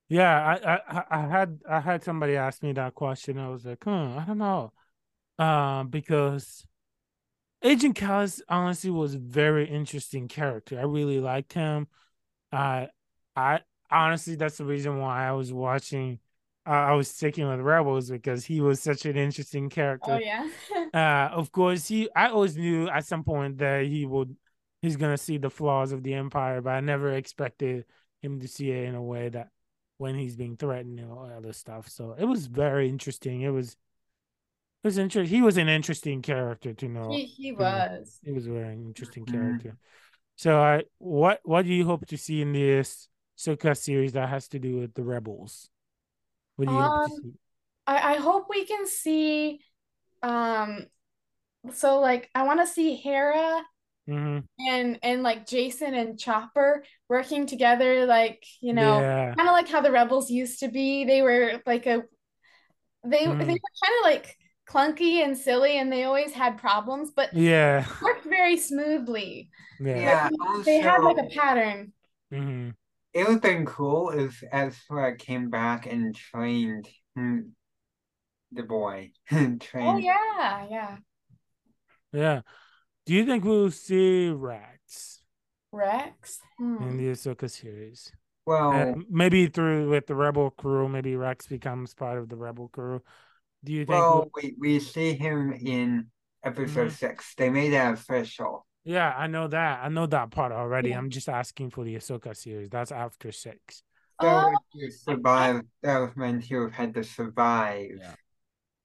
Yeah, 0.09 0.57
I, 0.63 0.77
I, 0.99 1.03
I 1.23 1.27
had 1.27 1.59
I 1.69 1.79
had 1.81 2.03
somebody 2.03 2.35
ask 2.37 2.63
me 2.63 2.71
that 2.73 2.95
question. 2.95 3.37
I 3.37 3.49
was 3.49 3.65
like, 3.65 3.83
hmm, 3.83 4.17
I 4.17 4.23
don't 4.25 4.37
know, 4.37 4.71
um, 5.39 5.89
because 5.89 6.65
Agent 7.63 7.97
Kaz 7.97 8.41
honestly 8.49 8.91
was 8.91 9.15
a 9.15 9.19
very 9.19 9.69
interesting 9.69 10.27
character. 10.27 10.79
I 10.79 10.83
really 10.83 11.19
liked 11.19 11.53
him. 11.53 11.87
I, 12.51 12.89
I 13.35 13.61
honestly, 13.91 14.35
that's 14.35 14.57
the 14.57 14.65
reason 14.65 14.99
why 14.99 15.27
I 15.27 15.31
was 15.31 15.51
watching. 15.53 16.19
Uh, 16.65 16.71
I 16.71 16.93
was 16.93 17.09
sticking 17.09 17.47
with 17.47 17.59
Rebels 17.61 18.09
because 18.09 18.45
he 18.45 18.59
was 18.59 18.81
such 18.81 19.05
an 19.05 19.15
interesting 19.15 19.69
character. 19.69 20.13
Oh 20.13 20.19
yeah. 20.19 20.47
Uh, 20.93 21.29
of 21.33 21.51
course, 21.51 21.87
he. 21.87 22.09
I 22.15 22.29
always 22.29 22.55
knew 22.57 22.87
at 22.87 23.05
some 23.05 23.23
point 23.23 23.57
that 23.57 23.85
he 23.85 24.05
would. 24.05 24.35
He's 24.81 24.95
gonna 24.95 25.17
see 25.17 25.37
the 25.37 25.49
flaws 25.49 25.91
of 25.91 26.01
the 26.03 26.13
Empire, 26.13 26.61
but 26.61 26.71
I 26.71 26.79
never 26.79 27.11
expected 27.13 27.85
him 28.21 28.39
to 28.39 28.47
see 28.47 28.71
it 28.71 28.85
in 28.85 28.95
a 28.95 29.01
way 29.01 29.29
that 29.29 29.49
when 29.97 30.15
he's 30.15 30.35
being 30.35 30.55
threatened 30.55 30.99
and 30.99 31.11
all 31.11 31.25
other 31.29 31.53
stuff. 31.53 31.89
So 31.89 32.15
it 32.17 32.25
was 32.25 32.47
very 32.47 32.87
interesting. 32.89 33.41
It 33.41 33.49
was. 33.49 33.75
It 34.83 34.87
was 34.87 34.97
interesting. 34.97 35.35
He 35.35 35.41
was 35.41 35.57
an 35.57 35.67
interesting 35.67 36.21
character 36.21 36.73
to 36.73 36.87
know. 36.87 37.11
He 37.11 37.25
he 37.25 37.51
Yeah. 37.51 37.89
was. 37.99 38.19
He 38.23 38.31
was 38.31 38.47
a 38.47 38.51
very 38.51 38.73
interesting 38.75 39.25
Mhm. 39.25 39.31
character. 39.31 39.77
So, 40.37 40.59
I 40.61 40.83
what 40.99 41.41
what 41.43 41.65
do 41.65 41.73
you 41.73 41.85
hope 41.85 42.05
to 42.07 42.17
see 42.17 42.41
in 42.41 42.53
this 42.53 43.09
Ahsoka 43.37 43.77
series 43.77 44.13
that 44.13 44.29
has 44.29 44.47
to 44.49 44.59
do 44.59 44.77
with 44.77 44.93
the 44.93 45.03
rebels? 45.03 45.69
What 46.55 46.67
do 46.67 46.73
you 46.73 46.83
hope 46.83 46.99
to 47.01 47.09
Um, 47.09 47.11
see? 47.11 47.33
I, 47.87 48.13
I 48.13 48.17
hope 48.17 48.47
we 48.49 48.65
can 48.65 48.87
see 48.87 49.61
um 50.23 50.87
so 51.73 51.99
like 51.99 52.29
I 52.35 52.43
want 52.43 52.61
to 52.61 52.67
see 52.67 52.95
Hera 52.95 53.63
hmm 54.07 54.39
and 54.59 54.99
and 55.03 55.23
like 55.23 55.45
Jacen 55.45 55.93
and 55.99 56.19
Chopper 56.19 56.83
working 57.09 57.45
together 57.45 58.05
like 58.05 58.43
you 58.61 58.73
know 58.73 59.03
yeah, 59.03 59.35
kind 59.37 59.49
of 59.49 59.53
like 59.53 59.69
how 59.69 59.81
the 59.81 59.91
rebels 59.91 60.31
used 60.31 60.59
to 60.61 60.67
be 60.69 61.05
they 61.05 61.21
were 61.21 61.61
like 61.65 61.85
a 61.85 62.03
they 63.03 63.25
Mm. 63.25 63.39
they 63.39 63.53
were 63.53 63.71
kind 63.83 63.95
of 63.99 64.03
like 64.03 64.37
clunky 64.69 65.23
and 65.23 65.37
silly 65.37 65.77
and 65.77 65.91
they 65.91 66.03
always 66.03 66.33
had 66.33 66.57
problems 66.57 67.11
but 67.15 67.31
yeah, 67.31 67.85
worked 68.01 68.25
very 68.25 68.57
smoothly 68.57 69.49
yeah. 69.79 70.27
Yeah, 70.29 70.29
they 70.65 70.79
had 70.79 71.03
like 71.03 71.17
a 71.17 71.23
also- 71.23 71.39
pattern 71.39 71.93
hmm 72.31 72.69
It 73.17 73.23
would 73.25 73.33
have 73.33 73.41
been 73.41 73.65
cool 73.65 74.11
if 74.11 74.43
Ezra 74.51 75.15
came 75.17 75.49
back 75.49 75.87
and 75.87 76.15
trained 76.15 76.87
hmm, 77.15 77.39
the 78.51 78.61
boy. 78.61 79.09
trained. 79.27 79.59
oh 79.73 79.97
yeah 79.97 80.67
yeah 80.69 80.97
Yeah. 82.13 82.41
Do 83.07 83.15
you 83.15 83.25
think 83.25 83.43
we'll 83.43 83.71
see 83.71 84.29
Rex 84.29 85.21
Rex 85.71 86.39
Hmm. 86.59 86.77
in 86.83 86.97
the 86.97 87.05
Ahsoka 87.07 87.49
series? 87.49 88.11
Well, 88.45 88.71
Uh, 88.71 88.95
maybe 89.09 89.47
through 89.47 89.89
with 89.89 90.05
the 90.05 90.13
Rebel 90.15 90.51
crew, 90.51 90.87
maybe 90.87 91.15
Rex 91.15 91.47
becomes 91.47 91.95
part 91.95 92.19
of 92.19 92.29
the 92.29 92.35
Rebel 92.35 92.69
crew. 92.69 93.01
Do 93.63 93.73
you 93.73 93.79
think? 93.79 93.89
well, 93.89 94.29
we'll- 94.35 94.43
we, 94.43 94.55
we 94.59 94.79
see 94.79 95.13
him 95.15 95.53
in 95.53 96.11
episode 96.43 96.89
Mhm. 96.89 96.91
six. 96.91 97.33
They 97.33 97.49
made 97.49 97.71
that 97.73 97.93
official. 97.95 98.66
Yeah, 98.87 99.13
I 99.17 99.27
know 99.27 99.47
that. 99.49 99.81
I 99.83 99.89
know 99.89 100.05
that 100.05 100.31
part 100.31 100.53
already. 100.53 100.89
Yeah. 100.89 100.97
I'm 100.97 101.09
just 101.09 101.27
asking 101.27 101.71
for 101.71 101.83
the 101.83 101.95
Ahsoka 101.95 102.35
series. 102.35 102.69
That's 102.69 102.91
after 102.93 103.33
six. 103.33 103.83
That 104.21 104.27
Oh, 104.45 104.49
was 104.49 104.59
to 104.79 104.91
survive. 104.91 105.61
That 105.83 105.97
was 105.99 106.15
meant 106.15 106.45
to 106.47 106.61
have 106.63 106.71
had 106.71 106.93
to 106.93 107.03
survive 107.03 107.91
Yeah. 107.99 108.15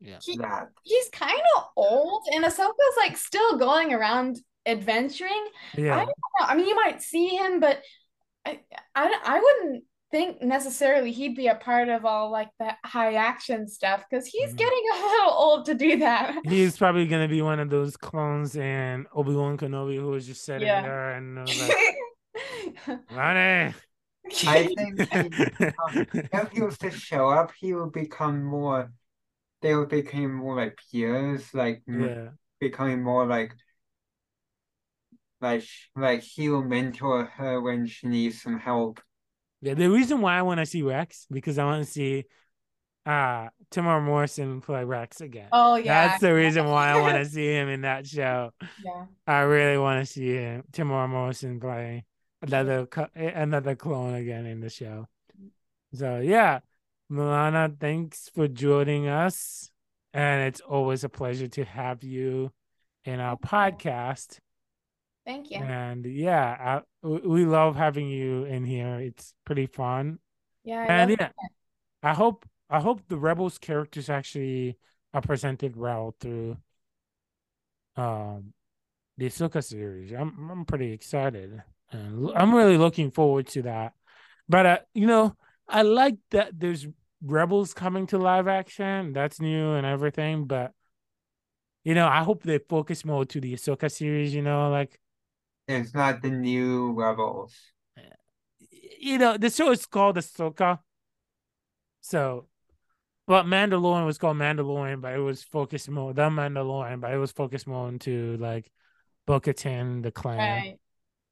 Yeah. 0.00 0.18
he- 0.20 0.36
that. 0.38 0.70
he's 0.82 1.08
kind 1.10 1.40
of 1.56 1.64
old, 1.76 2.24
and 2.34 2.44
Ahsoka's 2.44 2.96
like 2.96 3.16
still 3.16 3.56
going 3.58 3.94
around 3.94 4.38
adventuring. 4.66 5.46
Yeah. 5.76 5.94
I 5.94 5.98
don't 5.98 6.08
know. 6.08 6.46
I 6.46 6.56
mean, 6.56 6.66
you 6.66 6.74
might 6.74 7.00
see 7.00 7.28
him, 7.28 7.60
but 7.60 7.80
I, 8.44 8.60
I, 8.96 9.20
I 9.24 9.38
wouldn't 9.38 9.84
think 10.12 10.40
necessarily 10.42 11.10
he'd 11.10 11.34
be 11.34 11.48
a 11.48 11.56
part 11.56 11.88
of 11.88 12.04
all 12.04 12.30
like 12.30 12.50
the 12.60 12.70
high 12.84 13.14
action 13.14 13.66
stuff 13.66 14.04
because 14.08 14.26
he's 14.26 14.52
Mhm. 14.52 14.56
getting 14.58 14.84
a 14.94 14.96
little 15.00 15.32
old 15.32 15.64
to 15.66 15.74
do 15.74 15.98
that. 15.98 16.38
He's 16.44 16.76
probably 16.76 17.06
gonna 17.08 17.26
be 17.28 17.42
one 17.42 17.58
of 17.58 17.70
those 17.70 17.96
clones 17.96 18.54
in 18.54 19.06
Obi 19.14 19.34
Wan 19.34 19.56
Kenobi 19.58 19.96
who 19.96 20.08
was 20.08 20.26
just 20.26 20.44
sitting 20.44 20.68
Yeah. 20.68 20.82
there 20.82 21.10
and 21.14 21.40
was 21.40 21.68
like, 21.68 23.00
Ronnie. 23.10 23.74
I 24.46 24.68
think 24.76 25.00
he, 25.00 26.28
if 26.32 26.50
he 26.52 26.62
was 26.62 26.78
to 26.78 26.90
show 26.92 27.28
up, 27.28 27.52
he 27.58 27.74
would 27.74 27.92
become 27.92 28.44
more. 28.44 28.92
They 29.62 29.74
would 29.74 29.88
become 29.88 30.32
more 30.32 30.54
like 30.56 30.78
peers, 30.92 31.52
like 31.52 31.82
yeah. 31.88 32.28
becoming 32.60 33.02
more 33.02 33.26
like. 33.26 33.52
Like, 35.40 35.64
like 35.96 36.20
he 36.22 36.48
will 36.48 36.62
mentor 36.62 37.24
her 37.24 37.60
when 37.60 37.86
she 37.86 38.06
needs 38.06 38.40
some 38.40 38.60
help. 38.60 39.00
Yeah. 39.62 39.74
The 39.74 39.88
reason 39.88 40.20
why 40.20 40.36
I 40.36 40.42
want 40.42 40.60
to 40.60 40.66
see 40.66 40.82
Rex 40.82 41.26
because 41.30 41.58
I 41.58 41.64
want 41.64 41.84
to 41.84 41.90
see 41.90 42.24
uh 43.06 43.48
Temuera 43.70 44.02
Morrison 44.02 44.60
play 44.60 44.84
Rex 44.84 45.20
again. 45.20 45.48
oh 45.52 45.76
yeah, 45.76 46.08
That's 46.08 46.20
the 46.20 46.34
reason 46.34 46.66
why 46.66 46.90
I 46.90 47.00
want 47.00 47.16
to 47.16 47.24
see 47.24 47.46
him 47.46 47.68
in 47.68 47.82
that 47.82 48.06
show. 48.06 48.52
yeah. 48.84 49.06
I 49.26 49.40
really 49.40 49.78
want 49.78 50.04
to 50.04 50.12
see 50.12 50.34
him, 50.34 50.64
Temuera 50.72 51.08
Morrison 51.08 51.58
play 51.58 52.04
another 52.42 52.88
another 53.14 53.74
clone 53.74 54.14
again 54.14 54.46
in 54.46 54.60
the 54.60 54.68
show. 54.68 55.08
So 55.94 56.20
yeah, 56.20 56.60
Milana, 57.10 57.78
thanks 57.78 58.28
for 58.34 58.48
joining 58.48 59.08
us, 59.08 59.70
and 60.12 60.48
it's 60.48 60.60
always 60.60 61.04
a 61.04 61.08
pleasure 61.08 61.48
to 61.48 61.64
have 61.64 62.02
you 62.02 62.52
in 63.04 63.20
our 63.20 63.36
podcast. 63.36 64.38
Thank 65.24 65.50
you. 65.50 65.58
And 65.58 66.04
yeah, 66.06 66.82
I, 67.04 67.06
we 67.06 67.18
we 67.20 67.44
love 67.44 67.76
having 67.76 68.08
you 68.08 68.44
in 68.44 68.64
here. 68.64 68.98
It's 69.00 69.34
pretty 69.44 69.66
fun, 69.66 70.18
Yeah, 70.64 70.86
I 70.88 70.88
and 70.92 71.10
yeah, 71.10 71.30
I 72.02 72.14
hope 72.14 72.46
I 72.70 72.80
hope 72.80 73.02
the 73.08 73.18
Rebels 73.18 73.58
characters 73.58 74.10
actually 74.10 74.78
are 75.14 75.22
presented 75.22 75.76
well 75.76 76.16
through 76.20 76.56
um 77.96 78.52
the 79.18 79.26
Ahsoka 79.26 79.64
series. 79.64 80.12
I'm 80.12 80.50
I'm 80.50 80.64
pretty 80.64 80.92
excited, 80.92 81.62
and 81.92 82.30
I'm 82.36 82.54
really 82.54 82.78
looking 82.78 83.10
forward 83.10 83.46
to 83.48 83.62
that. 83.62 83.94
But 84.48 84.66
uh, 84.66 84.78
you 84.94 85.06
know, 85.06 85.36
I 85.68 85.82
like 85.82 86.16
that 86.30 86.58
there's 86.58 86.86
Rebels 87.22 87.74
coming 87.74 88.06
to 88.08 88.18
live 88.18 88.48
action. 88.48 89.12
That's 89.12 89.40
new 89.40 89.72
and 89.74 89.86
everything. 89.86 90.46
But 90.46 90.72
you 91.84 91.94
know, 91.94 92.06
I 92.06 92.22
hope 92.22 92.42
they 92.42 92.58
focus 92.58 93.04
more 93.04 93.24
to 93.26 93.40
the 93.40 93.54
Ahsoka 93.54 93.90
series. 93.90 94.34
You 94.34 94.42
know, 94.42 94.70
like 94.70 94.98
It's 95.68 95.94
not 95.94 96.22
the 96.22 96.30
new 96.30 96.92
Rebels. 96.92 97.54
you 99.00 99.18
know, 99.18 99.36
the 99.36 99.50
show 99.50 99.70
is 99.70 99.86
called 99.86 100.16
Ahsoka. 100.16 100.78
So, 102.00 102.46
but 103.26 103.46
Mandalorian 103.46 104.06
was 104.06 104.18
called 104.18 104.36
Mandalorian, 104.36 105.00
but 105.00 105.14
it 105.14 105.18
was 105.18 105.42
focused 105.42 105.88
more 105.88 106.12
the 106.12 106.28
Mandalorian, 106.28 107.00
but 107.00 107.12
it 107.12 107.18
was 107.18 107.32
focused 107.32 107.66
more 107.66 107.88
into 107.88 108.36
like 108.38 108.70
Bo-Katan, 109.26 110.02
the 110.02 110.10
clan, 110.10 110.38
Right. 110.38 110.78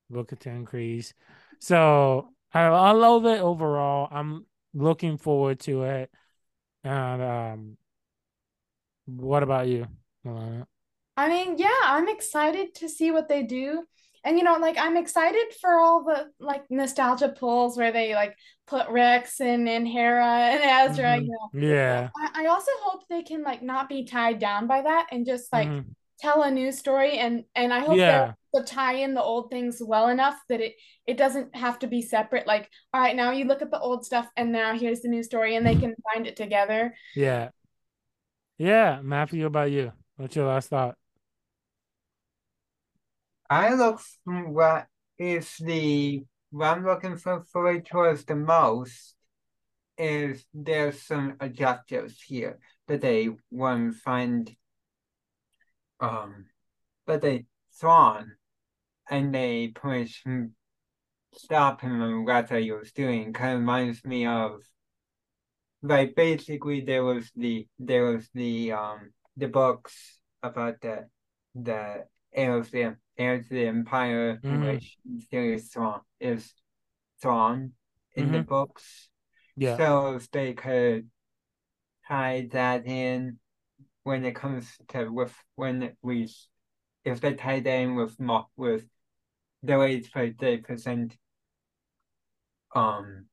Bo-Katan 0.08 0.64
Kryze. 0.64 1.12
So 1.58 2.30
I 2.52 2.62
I 2.62 2.92
love 2.92 3.26
it 3.26 3.40
overall. 3.40 4.08
I'm 4.10 4.46
looking 4.74 5.18
forward 5.18 5.60
to 5.60 5.82
it. 5.84 6.10
And 6.84 7.22
um, 7.22 7.76
what 9.06 9.42
about 9.42 9.66
you, 9.66 9.86
Milana? 10.24 10.66
I 11.16 11.28
mean, 11.28 11.58
yeah, 11.58 11.80
I'm 11.84 12.08
excited 12.08 12.74
to 12.76 12.88
see 12.88 13.10
what 13.10 13.28
they 13.28 13.42
do. 13.42 13.84
And 14.22 14.36
you 14.36 14.44
know, 14.44 14.58
like 14.58 14.76
I'm 14.78 14.96
excited 14.96 15.46
for 15.60 15.78
all 15.78 16.04
the 16.04 16.30
like 16.38 16.62
nostalgia 16.70 17.30
pulls 17.30 17.76
where 17.78 17.90
they 17.92 18.14
like 18.14 18.36
put 18.66 18.88
Rex 18.90 19.40
and, 19.40 19.68
and 19.68 19.88
Hera 19.88 20.26
and 20.26 20.90
Ezra, 20.90 21.16
Mhm. 21.18 21.24
you 21.24 21.28
know. 21.30 21.68
Yeah. 21.68 22.10
I, 22.16 22.44
I 22.44 22.46
also 22.48 22.70
hope 22.82 23.02
they 23.08 23.22
can 23.22 23.42
like 23.42 23.62
not 23.62 23.88
be 23.88 24.04
tied 24.04 24.38
down 24.38 24.66
by 24.66 24.82
that 24.82 25.06
and 25.10 25.24
just 25.24 25.50
like 25.52 25.68
Mhm. 25.68 25.84
tell 26.18 26.42
a 26.42 26.50
new 26.50 26.70
story 26.70 27.16
and 27.18 27.44
and 27.54 27.72
I 27.72 27.80
hope 27.80 27.96
Yeah. 27.96 28.34
they'll 28.52 28.64
tie 28.64 28.96
in 28.96 29.14
the 29.14 29.22
old 29.22 29.50
things 29.50 29.80
well 29.82 30.08
enough 30.08 30.38
that 30.50 30.60
it 30.60 30.74
it 31.06 31.16
doesn't 31.16 31.56
have 31.56 31.78
to 31.80 31.86
be 31.86 32.02
separate. 32.02 32.46
Like, 32.46 32.68
all 32.92 33.00
right, 33.00 33.16
now 33.16 33.30
you 33.32 33.46
look 33.46 33.62
at 33.62 33.70
the 33.70 33.80
old 33.80 34.04
stuff 34.04 34.28
and 34.36 34.52
now 34.52 34.76
here's 34.76 35.00
the 35.00 35.08
new 35.08 35.22
story 35.22 35.56
and 35.56 35.66
they 35.66 35.74
can 35.76 35.94
find 36.12 36.26
it 36.26 36.36
together. 36.36 36.94
Yeah. 37.16 37.48
Yeah. 38.58 39.00
Matthew, 39.02 39.46
about 39.46 39.70
you? 39.70 39.92
What's 40.16 40.36
your 40.36 40.46
last 40.46 40.68
thought? 40.68 40.96
I 43.50 43.74
look 43.74 44.00
for 44.24 44.48
what 44.48 44.86
is 45.18 45.56
the 45.58 46.24
what 46.50 46.78
I'm 46.78 46.86
looking 46.86 47.16
for 47.16 47.42
forward 47.42 47.84
towards 47.84 48.24
the 48.24 48.36
most 48.36 49.16
is 49.98 50.46
there's 50.54 51.02
some 51.02 51.34
objectives 51.40 52.22
here 52.22 52.60
that 52.86 53.00
they 53.00 53.28
to 53.28 53.92
find 53.92 54.54
um 55.98 56.46
that 57.06 57.22
they 57.22 57.46
Thrawn 57.78 58.32
and 59.10 59.34
they 59.34 59.68
push 59.68 60.22
stop 61.34 61.80
him 61.80 62.00
on 62.00 62.24
what 62.24 62.50
he 62.50 62.70
was 62.70 62.92
doing. 62.92 63.32
Kind 63.32 63.54
of 63.54 63.60
reminds 63.60 64.04
me 64.04 64.26
of 64.26 64.60
like 65.82 66.14
basically 66.14 66.82
there 66.82 67.04
was 67.04 67.30
the 67.34 67.66
there 67.80 68.04
was 68.04 68.28
the 68.32 68.72
um 68.72 69.10
the 69.36 69.48
books 69.48 70.20
about 70.40 70.80
the 70.82 71.08
the 71.54 72.04
heirs 72.32 72.70
of 73.28 73.48
the 73.48 73.54
the 73.54 73.66
empire 73.66 74.40
in 74.42 74.60
Mhm. 74.60 74.72
which 74.74 74.98
Sirius 75.30 75.68
Thrawn 75.68 76.00
is 76.18 76.54
Thrawn 77.20 77.74
in 78.14 78.32
the 78.32 78.38
Mhm. 78.38 78.46
books. 78.46 79.10
Yeah. 79.56 79.76
So 79.76 80.14
if 80.16 80.30
they 80.30 80.54
could 80.54 81.10
tie 82.08 82.48
that 82.52 82.86
in 82.86 83.38
when 84.02 84.24
it 84.24 84.34
comes 84.34 84.66
to 84.88 85.08
with 85.08 85.36
when 85.54 85.96
we 86.02 86.28
if 87.04 87.20
they 87.20 87.34
tie 87.34 87.60
that 87.60 87.80
in 87.82 87.94
with 87.94 88.18
mo 88.18 88.48
with 88.56 88.88
the 89.62 89.78
way 89.78 90.00
they 90.38 90.56
present 90.58 91.16
um 92.74 93.28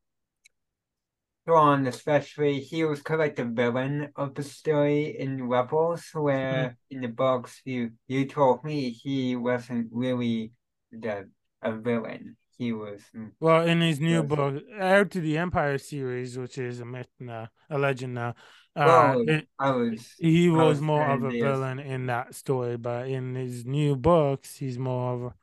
Thrawn 1.47 1.87
especially 1.87 2.59
he 2.59 2.83
was 2.85 3.01
kind 3.01 3.19
of 3.21 3.25
like 3.25 3.35
the 3.37 3.45
villain 3.45 4.11
of 4.15 4.35
the 4.35 4.43
story 4.43 5.17
in 5.19 5.47
Rebels 5.49 6.05
where 6.13 6.77
in 6.91 7.01
the 7.01 7.07
books 7.07 7.59
you 7.65 7.93
you 8.07 8.27
told 8.27 8.63
me 8.63 8.91
he 8.91 9.35
wasn't 9.35 9.89
really 9.91 10.53
the 10.91 11.29
a 11.63 11.71
villain 11.75 12.37
he 12.59 12.71
was 12.73 13.01
Well, 13.39 13.67
in 13.67 13.81
his 13.81 13.99
new 13.99 14.23
Yes. 14.23 14.23
book, 14.23 14.63
Heir 14.71 15.05
to 15.05 15.21
the 15.21 15.37
Empire 15.37 15.77
series, 15.77 16.37
which 16.37 16.57
is 16.57 16.79
a 16.79 16.85
myth 16.85 17.09
now, 17.19 17.49
a 17.69 17.77
legend 17.77 18.15
now, 18.15 18.33
uh, 18.75 19.15
well 19.15 19.25
it- 19.27 19.47
I 19.59 19.71
was 19.71 20.15
he 20.17 20.49
I 20.53 20.63
was 20.63 20.81
was 20.81 20.81
more 20.81 21.09
of 21.11 21.23
a 21.23 21.31
this. 21.31 21.33
villain 21.33 21.79
in 21.79 22.07
that 22.07 22.35
story, 22.35 22.77
but 22.77 23.07
in 23.09 23.35
his 23.35 23.65
new 23.65 23.95
books, 23.95 24.57
he's 24.57 24.79
more 24.79 25.13
of 25.15 25.23
a, 25.23 25.35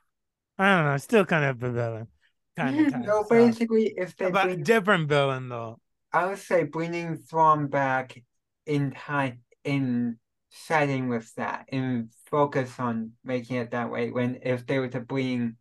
I 0.58 0.76
don't 0.76 0.86
know, 0.92 0.98
still 0.98 1.26
kind 1.26 1.44
of 1.46 1.62
a 1.62 1.72
villain, 1.72 2.08
kind 2.56 2.80
of, 2.80 2.88
kind 2.88 3.06
so 3.06 3.24
of. 3.30 3.30
basically 3.30 3.94
if 3.96 4.16
they 4.16 4.30
but 4.30 4.32
bring 4.32 4.64
different 4.64 5.08
villain 5.08 5.48
though. 5.50 5.80
I 6.14 6.26
would 6.26 6.38
say 6.38 6.62
bringing 6.62 7.16
Thrawn 7.16 7.66
back 7.66 8.22
in 8.66 8.92
time 8.92 9.40
in 9.64 10.18
siding 10.48 11.08
with 11.08 11.34
that 11.34 11.66
and 11.72 12.10
focus 12.30 12.78
on 12.78 13.14
making 13.24 13.56
it 13.56 13.72
that 13.72 13.90
way 13.90 14.10
when 14.10 14.38
if 14.42 14.64
they 14.64 14.78
were 14.78 14.88
to 14.88 15.00
bring 15.00 15.56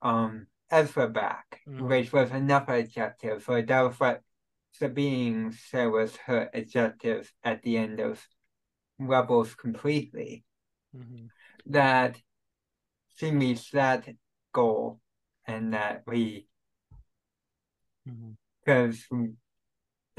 um 0.00 0.46
Ezra 0.70 1.08
back, 1.08 1.62
Mhm. 1.66 1.88
which 1.88 2.12
was 2.12 2.30
another 2.30 2.74
objective, 2.74 3.42
so 3.42 3.60
that 3.60 3.80
was 3.80 3.98
what 3.98 4.22
Sabine 4.70 5.50
said 5.50 5.86
was 5.86 6.14
her 6.18 6.48
objective 6.54 7.32
at 7.42 7.62
the 7.62 7.76
end 7.76 7.98
of 7.98 8.24
Rebels 9.00 9.56
completely. 9.56 10.44
Mhm. 10.94 11.30
That 11.66 12.22
she 13.16 13.32
meets 13.32 13.70
that 13.72 14.08
goal 14.52 15.00
and 15.44 15.74
that 15.74 16.06
we 16.06 16.46
Mhm. 18.06 18.36
because 18.60 19.04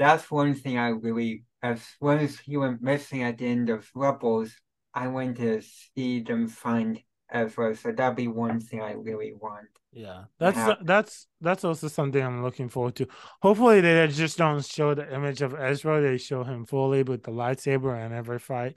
that's 0.00 0.30
one 0.32 0.54
thing 0.56 0.78
I 0.78 0.88
really, 0.88 1.44
as 1.62 1.84
one 2.00 2.18
as 2.18 2.38
he 2.40 2.56
went 2.56 2.82
missing 2.82 3.22
at 3.22 3.38
the 3.38 3.46
end 3.46 3.70
of 3.70 3.88
Rebels, 3.94 4.50
I 4.94 5.08
want 5.08 5.36
to 5.38 5.62
see 5.94 6.22
them 6.22 6.48
find 6.48 7.00
Ezra. 7.30 7.76
So 7.76 7.92
that'd 7.92 8.16
be 8.16 8.28
one 8.28 8.60
thing 8.60 8.80
I 8.82 8.92
really 8.94 9.34
want. 9.34 9.68
Yeah, 9.92 10.24
that's 10.38 10.56
Yeah. 10.56 10.76
that's 10.84 11.26
that's 11.40 11.64
also 11.64 11.88
something 11.88 12.22
I'm 12.22 12.42
looking 12.42 12.68
forward 12.68 12.94
to. 12.96 13.08
Hopefully, 13.42 13.80
they 13.80 14.06
just 14.08 14.38
don't 14.38 14.64
show 14.64 14.94
the 14.94 15.12
image 15.12 15.42
of 15.42 15.54
Ezra; 15.54 16.00
they 16.00 16.18
show 16.18 16.44
him 16.44 16.64
fully 16.64 17.02
with 17.02 17.22
the 17.24 17.32
lightsaber 17.32 17.94
and 17.98 18.14
every 18.14 18.38
fight, 18.38 18.76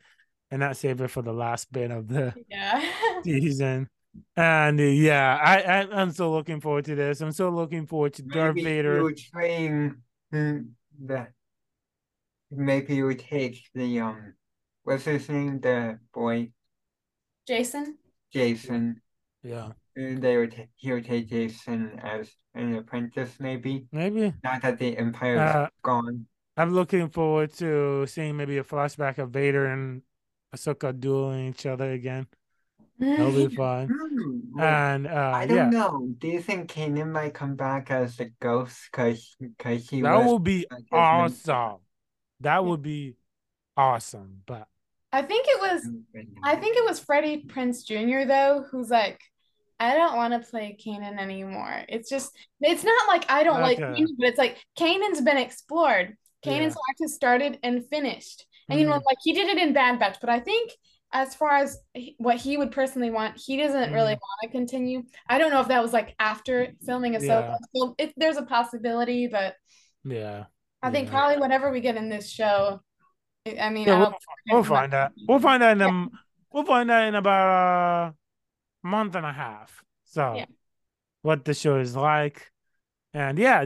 and 0.52 0.60
not 0.60 0.78
save 0.78 1.02
it 1.02 1.10
for 1.10 1.22
the 1.22 1.34
last 1.34 1.72
bit 1.72 1.92
of 1.92 2.08
the 2.08 2.34
Yeah. 2.50 2.84
season. 3.24 3.90
And 4.36 4.80
uh, 4.80 4.84
yeah, 4.84 5.40
I, 5.42 5.62
I 5.62 6.02
I'm 6.02 6.12
so 6.12 6.32
looking 6.32 6.62
forward 6.62 6.86
to 6.86 6.96
this. 6.96 7.22
I'm 7.22 7.32
so 7.32 7.50
looking 7.50 7.88
forward 7.88 8.14
to 8.16 8.24
Darth 8.24 8.56
Maybe 8.56 8.64
Vader. 8.64 8.98
you 8.98 9.04
would 9.04 9.18
train 9.18 10.02
the. 11.00 11.28
Maybe 12.52 12.96
you 12.96 13.06
would 13.06 13.20
take 13.20 13.64
the 13.74 14.00
um, 14.00 14.34
what's 14.84 15.06
his 15.06 15.28
name? 15.30 15.60
The 15.60 16.00
boy 16.14 16.52
Jacen? 17.50 17.96
Jacen. 18.34 18.96
Yeah, 19.44 19.74
And 19.96 20.22
they 20.22 20.38
would 20.38 20.56
ta- 20.56 20.72
he 20.76 20.94
would 20.94 21.06
take 21.06 21.30
Jacen 21.30 22.00
as 22.04 22.32
an 22.54 22.76
apprentice, 22.76 23.40
maybe. 23.40 23.88
maybe. 23.92 24.34
Not 24.44 24.62
that 24.62 24.80
the 24.80 24.98
Empire's 24.98 25.40
Uh, 25.42 25.68
gone. 25.84 26.28
I'm 26.56 26.74
looking 26.74 27.10
forward 27.10 27.52
to 27.54 28.06
seeing 28.08 28.38
maybe 28.38 28.58
a 28.58 28.64
flashback 28.64 29.18
of 29.18 29.32
Vader 29.32 29.66
and 29.66 30.04
Ahsoka 30.56 30.98
dueling 30.98 31.50
each 31.50 31.66
other 31.66 31.92
again. 31.92 32.28
That'll 33.16 33.32
be 33.34 33.48
fun. 33.48 33.88
Hmm. 33.88 34.60
And 34.60 35.08
uh, 35.08 35.32
I 35.34 35.46
don't 35.46 35.58
yeah, 35.58 35.70
know. 35.70 36.08
Do 36.18 36.28
you 36.28 36.42
think 36.42 36.72
Kanan 36.72 37.12
might 37.12 37.34
come 37.34 37.56
back 37.56 37.92
as 37.92 38.20
a 38.20 38.26
ghost? 38.40 38.92
Cause, 38.92 39.36
cause 39.60 39.90
he 39.90 40.02
that 40.02 40.16
was 40.16 40.34
would 40.34 40.44
be 40.44 40.68
like, 40.72 40.84
awesome. 40.92 41.78
That 42.42 42.64
would 42.66 42.82
be 42.82 43.16
awesome. 43.78 44.44
But 44.46 44.68
I 45.12 45.22
think 45.22 45.46
it 45.48 45.62
was 45.62 45.90
I 46.44 46.56
think 46.56 46.78
it 46.78 46.86
was 46.86 47.00
Freddie 47.00 47.46
Prinze 47.48 47.86
Jr. 47.86 48.28
though, 48.28 48.66
who's 48.72 48.90
like, 48.90 49.22
I 49.80 49.96
don't 49.96 50.16
want 50.16 50.34
to 50.34 50.50
play 50.50 50.78
Kanan 50.84 51.20
anymore. 51.20 51.84
It's 51.90 52.10
just 52.10 52.32
it's 52.62 52.84
not 52.84 53.08
like 53.08 53.30
I 53.30 53.44
don't 53.44 53.62
like 53.62 53.80
Okay. 53.80 54.02
Kanan, 54.02 54.08
but 54.18 54.28
it's 54.30 54.38
like 54.38 54.58
Kanan's 54.78 55.22
been 55.22 55.38
explored. 55.38 56.16
Kanan's 56.46 56.76
arc 56.76 56.98
has 57.02 57.14
started 57.16 57.60
and 57.64 57.86
finished. 57.90 58.46
And 58.70 58.80
you 58.80 58.86
know, 58.86 58.94
Mhm. 58.94 59.06
like 59.06 59.18
he 59.24 59.34
did 59.34 59.50
it 59.50 59.58
in 59.58 59.74
Bad 59.74 60.00
Batch, 60.00 60.18
but 60.22 60.30
I 60.30 60.40
think 60.40 60.72
as 61.14 61.36
far 61.36 61.52
as 61.58 61.80
what 62.18 62.38
he 62.38 62.58
would 62.58 62.72
personally 62.72 63.12
want, 63.12 63.38
he 63.38 63.56
doesn't 63.56 63.94
really 63.94 64.16
mm. 64.16 64.20
want 64.20 64.40
to 64.42 64.50
continue. 64.50 65.04
I 65.30 65.38
don't 65.38 65.52
know 65.52 65.62
if 65.62 65.68
that 65.68 65.82
was 65.82 65.94
like 65.94 66.16
after 66.20 66.74
filming 66.86 67.16
a 67.16 67.20
Yeah. 67.20 67.56
So 67.76 67.96
it, 67.98 68.14
there's 68.18 68.38
a 68.38 68.44
possibility, 68.44 69.28
but 69.28 69.56
yeah, 70.04 70.46
I 70.82 70.90
think 70.90 71.08
Yeah. 71.08 71.14
probably 71.14 71.38
whatever 71.38 71.72
we 71.72 71.82
get 71.82 71.96
in 71.96 72.10
this 72.10 72.30
show. 72.30 72.82
I 73.46 73.70
mean, 73.70 73.88
Yeah, 73.88 73.96
I 73.96 74.00
we'll, 74.00 74.14
we'll 74.52 74.64
find 74.64 74.94
out. 74.94 75.12
We'll 75.28 75.40
find 75.40 75.62
out 75.62 75.78
in 75.78 75.82
a, 75.82 76.08
we'll 76.52 76.66
find 76.66 76.90
out 76.90 77.08
in 77.08 77.16
about 77.16 78.16
a 78.84 78.88
month 78.88 79.16
and 79.16 79.26
a 79.26 79.34
half. 79.34 79.84
So 80.06 80.44
what 81.22 81.46
the 81.46 81.54
show 81.54 81.78
is 81.78 81.96
like, 81.96 82.52
and 83.14 83.38
yeah, 83.38 83.66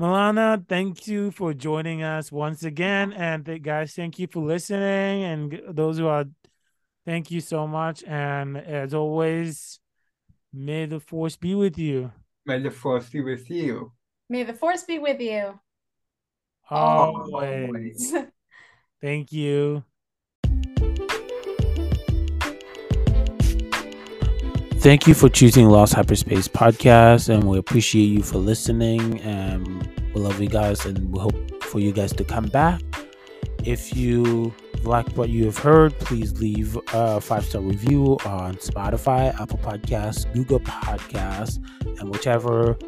Milana, 0.00 0.68
thank 0.68 1.06
you 1.06 1.30
for 1.30 1.54
joining 1.54 2.02
us 2.02 2.30
once 2.30 2.64
again, 2.64 3.14
and 3.14 3.46
th- 3.46 3.62
guys, 3.62 3.94
thank 3.94 4.18
you 4.18 4.26
for 4.26 4.44
listening, 4.44 5.24
and 5.24 5.62
those 5.70 5.96
who 5.96 6.06
are, 6.06 6.26
thank 7.06 7.30
you 7.30 7.40
so 7.40 7.66
much, 7.66 8.04
and 8.04 8.58
as 8.58 8.92
always, 8.92 9.80
may 10.52 10.84
the 10.84 11.00
force 11.00 11.36
be 11.36 11.54
with 11.54 11.78
you 11.78 12.12
May 12.46 12.60
the 12.60 12.70
force 12.70 13.08
be 13.08 13.20
with 13.22 13.50
you. 13.50 13.90
May 14.28 14.44
the 14.44 14.54
force 14.54 14.84
be 14.84 15.00
with 15.00 15.20
you. 15.20 15.58
always. 16.70 18.14
Thank 19.02 19.32
you. 19.32 19.82
Thank 24.78 25.08
you 25.08 25.14
for 25.14 25.28
choosing 25.28 25.68
Lost 25.68 25.94
Hyperspace 25.94 26.46
Podcast, 26.46 27.28
and 27.28 27.42
we 27.48 27.58
appreciate 27.58 28.04
you 28.04 28.22
for 28.22 28.38
listening. 28.38 29.20
And 29.22 29.66
we 30.14 30.20
love 30.20 30.40
you 30.40 30.48
guys, 30.48 30.86
and 30.86 31.12
we 31.12 31.18
hope 31.18 31.64
for 31.64 31.80
you 31.80 31.90
guys 31.90 32.12
to 32.12 32.22
come 32.22 32.46
back. 32.46 32.80
If 33.66 33.96
you 33.96 34.54
like 34.84 35.08
what 35.16 35.28
you 35.28 35.46
have 35.46 35.58
heard, 35.58 35.98
please 35.98 36.40
leave 36.40 36.78
a 36.94 37.20
five 37.20 37.44
star 37.44 37.60
review 37.60 38.16
on 38.24 38.54
Spotify, 38.56 39.38
Apple 39.40 39.58
Podcasts, 39.58 40.32
Google 40.32 40.60
Podcasts, 40.60 41.58
and 41.98 42.08
whichever 42.08 42.78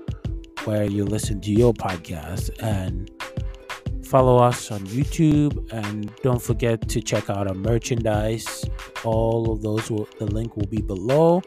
where 0.65 0.85
you 0.85 1.05
listen 1.05 1.41
to 1.41 1.51
your 1.51 1.75
podcast. 1.75 2.51
And 2.63 3.11
follow 4.07 4.39
us 4.39 4.71
on 4.71 4.79
YouTube, 4.87 5.73
and 5.73 6.15
don't 6.23 6.41
forget 6.41 6.89
to 6.91 7.01
check 7.01 7.29
out 7.29 7.49
our 7.49 7.55
merchandise. 7.55 8.65
All 9.03 9.51
of 9.51 9.63
those 9.63 9.91
will 9.91 10.09
the 10.21 10.27
link 10.27 10.57
will 10.57 10.69
be 10.69 10.81
below. 10.81 11.43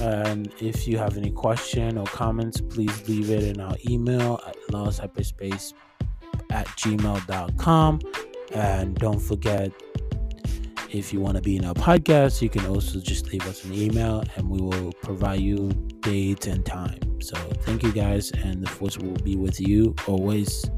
And 0.00 0.54
if 0.60 0.86
you 0.86 0.98
have 0.98 1.16
any 1.16 1.32
question 1.32 1.98
or 1.98 2.06
comments, 2.06 2.60
please 2.60 3.08
leave 3.08 3.28
it 3.30 3.42
in 3.42 3.60
our 3.60 3.74
email 3.90 4.40
at 4.46 4.56
losthyperspace 4.70 5.72
at 6.50 6.66
gmail.com. 6.68 8.00
And 8.54 8.94
don't 8.96 9.20
forget, 9.20 9.72
if 10.90 11.12
you 11.12 11.20
want 11.20 11.36
to 11.36 11.42
be 11.42 11.56
in 11.56 11.64
our 11.64 11.74
podcast, 11.74 12.42
you 12.42 12.50
can 12.50 12.66
also 12.66 13.00
just 13.00 13.32
leave 13.32 13.46
us 13.46 13.64
an 13.64 13.72
email 13.72 14.22
and 14.36 14.48
we 14.48 14.60
will 14.60 14.92
provide 15.02 15.40
you 15.40 15.70
dates 16.00 16.46
and 16.46 16.64
time. 16.66 17.20
So 17.20 17.34
thank 17.62 17.82
you 17.82 17.92
guys, 17.92 18.30
and 18.32 18.62
the 18.62 18.68
force 18.68 18.98
will 18.98 19.14
be 19.24 19.36
with 19.36 19.60
you 19.60 19.94
always. 20.06 20.68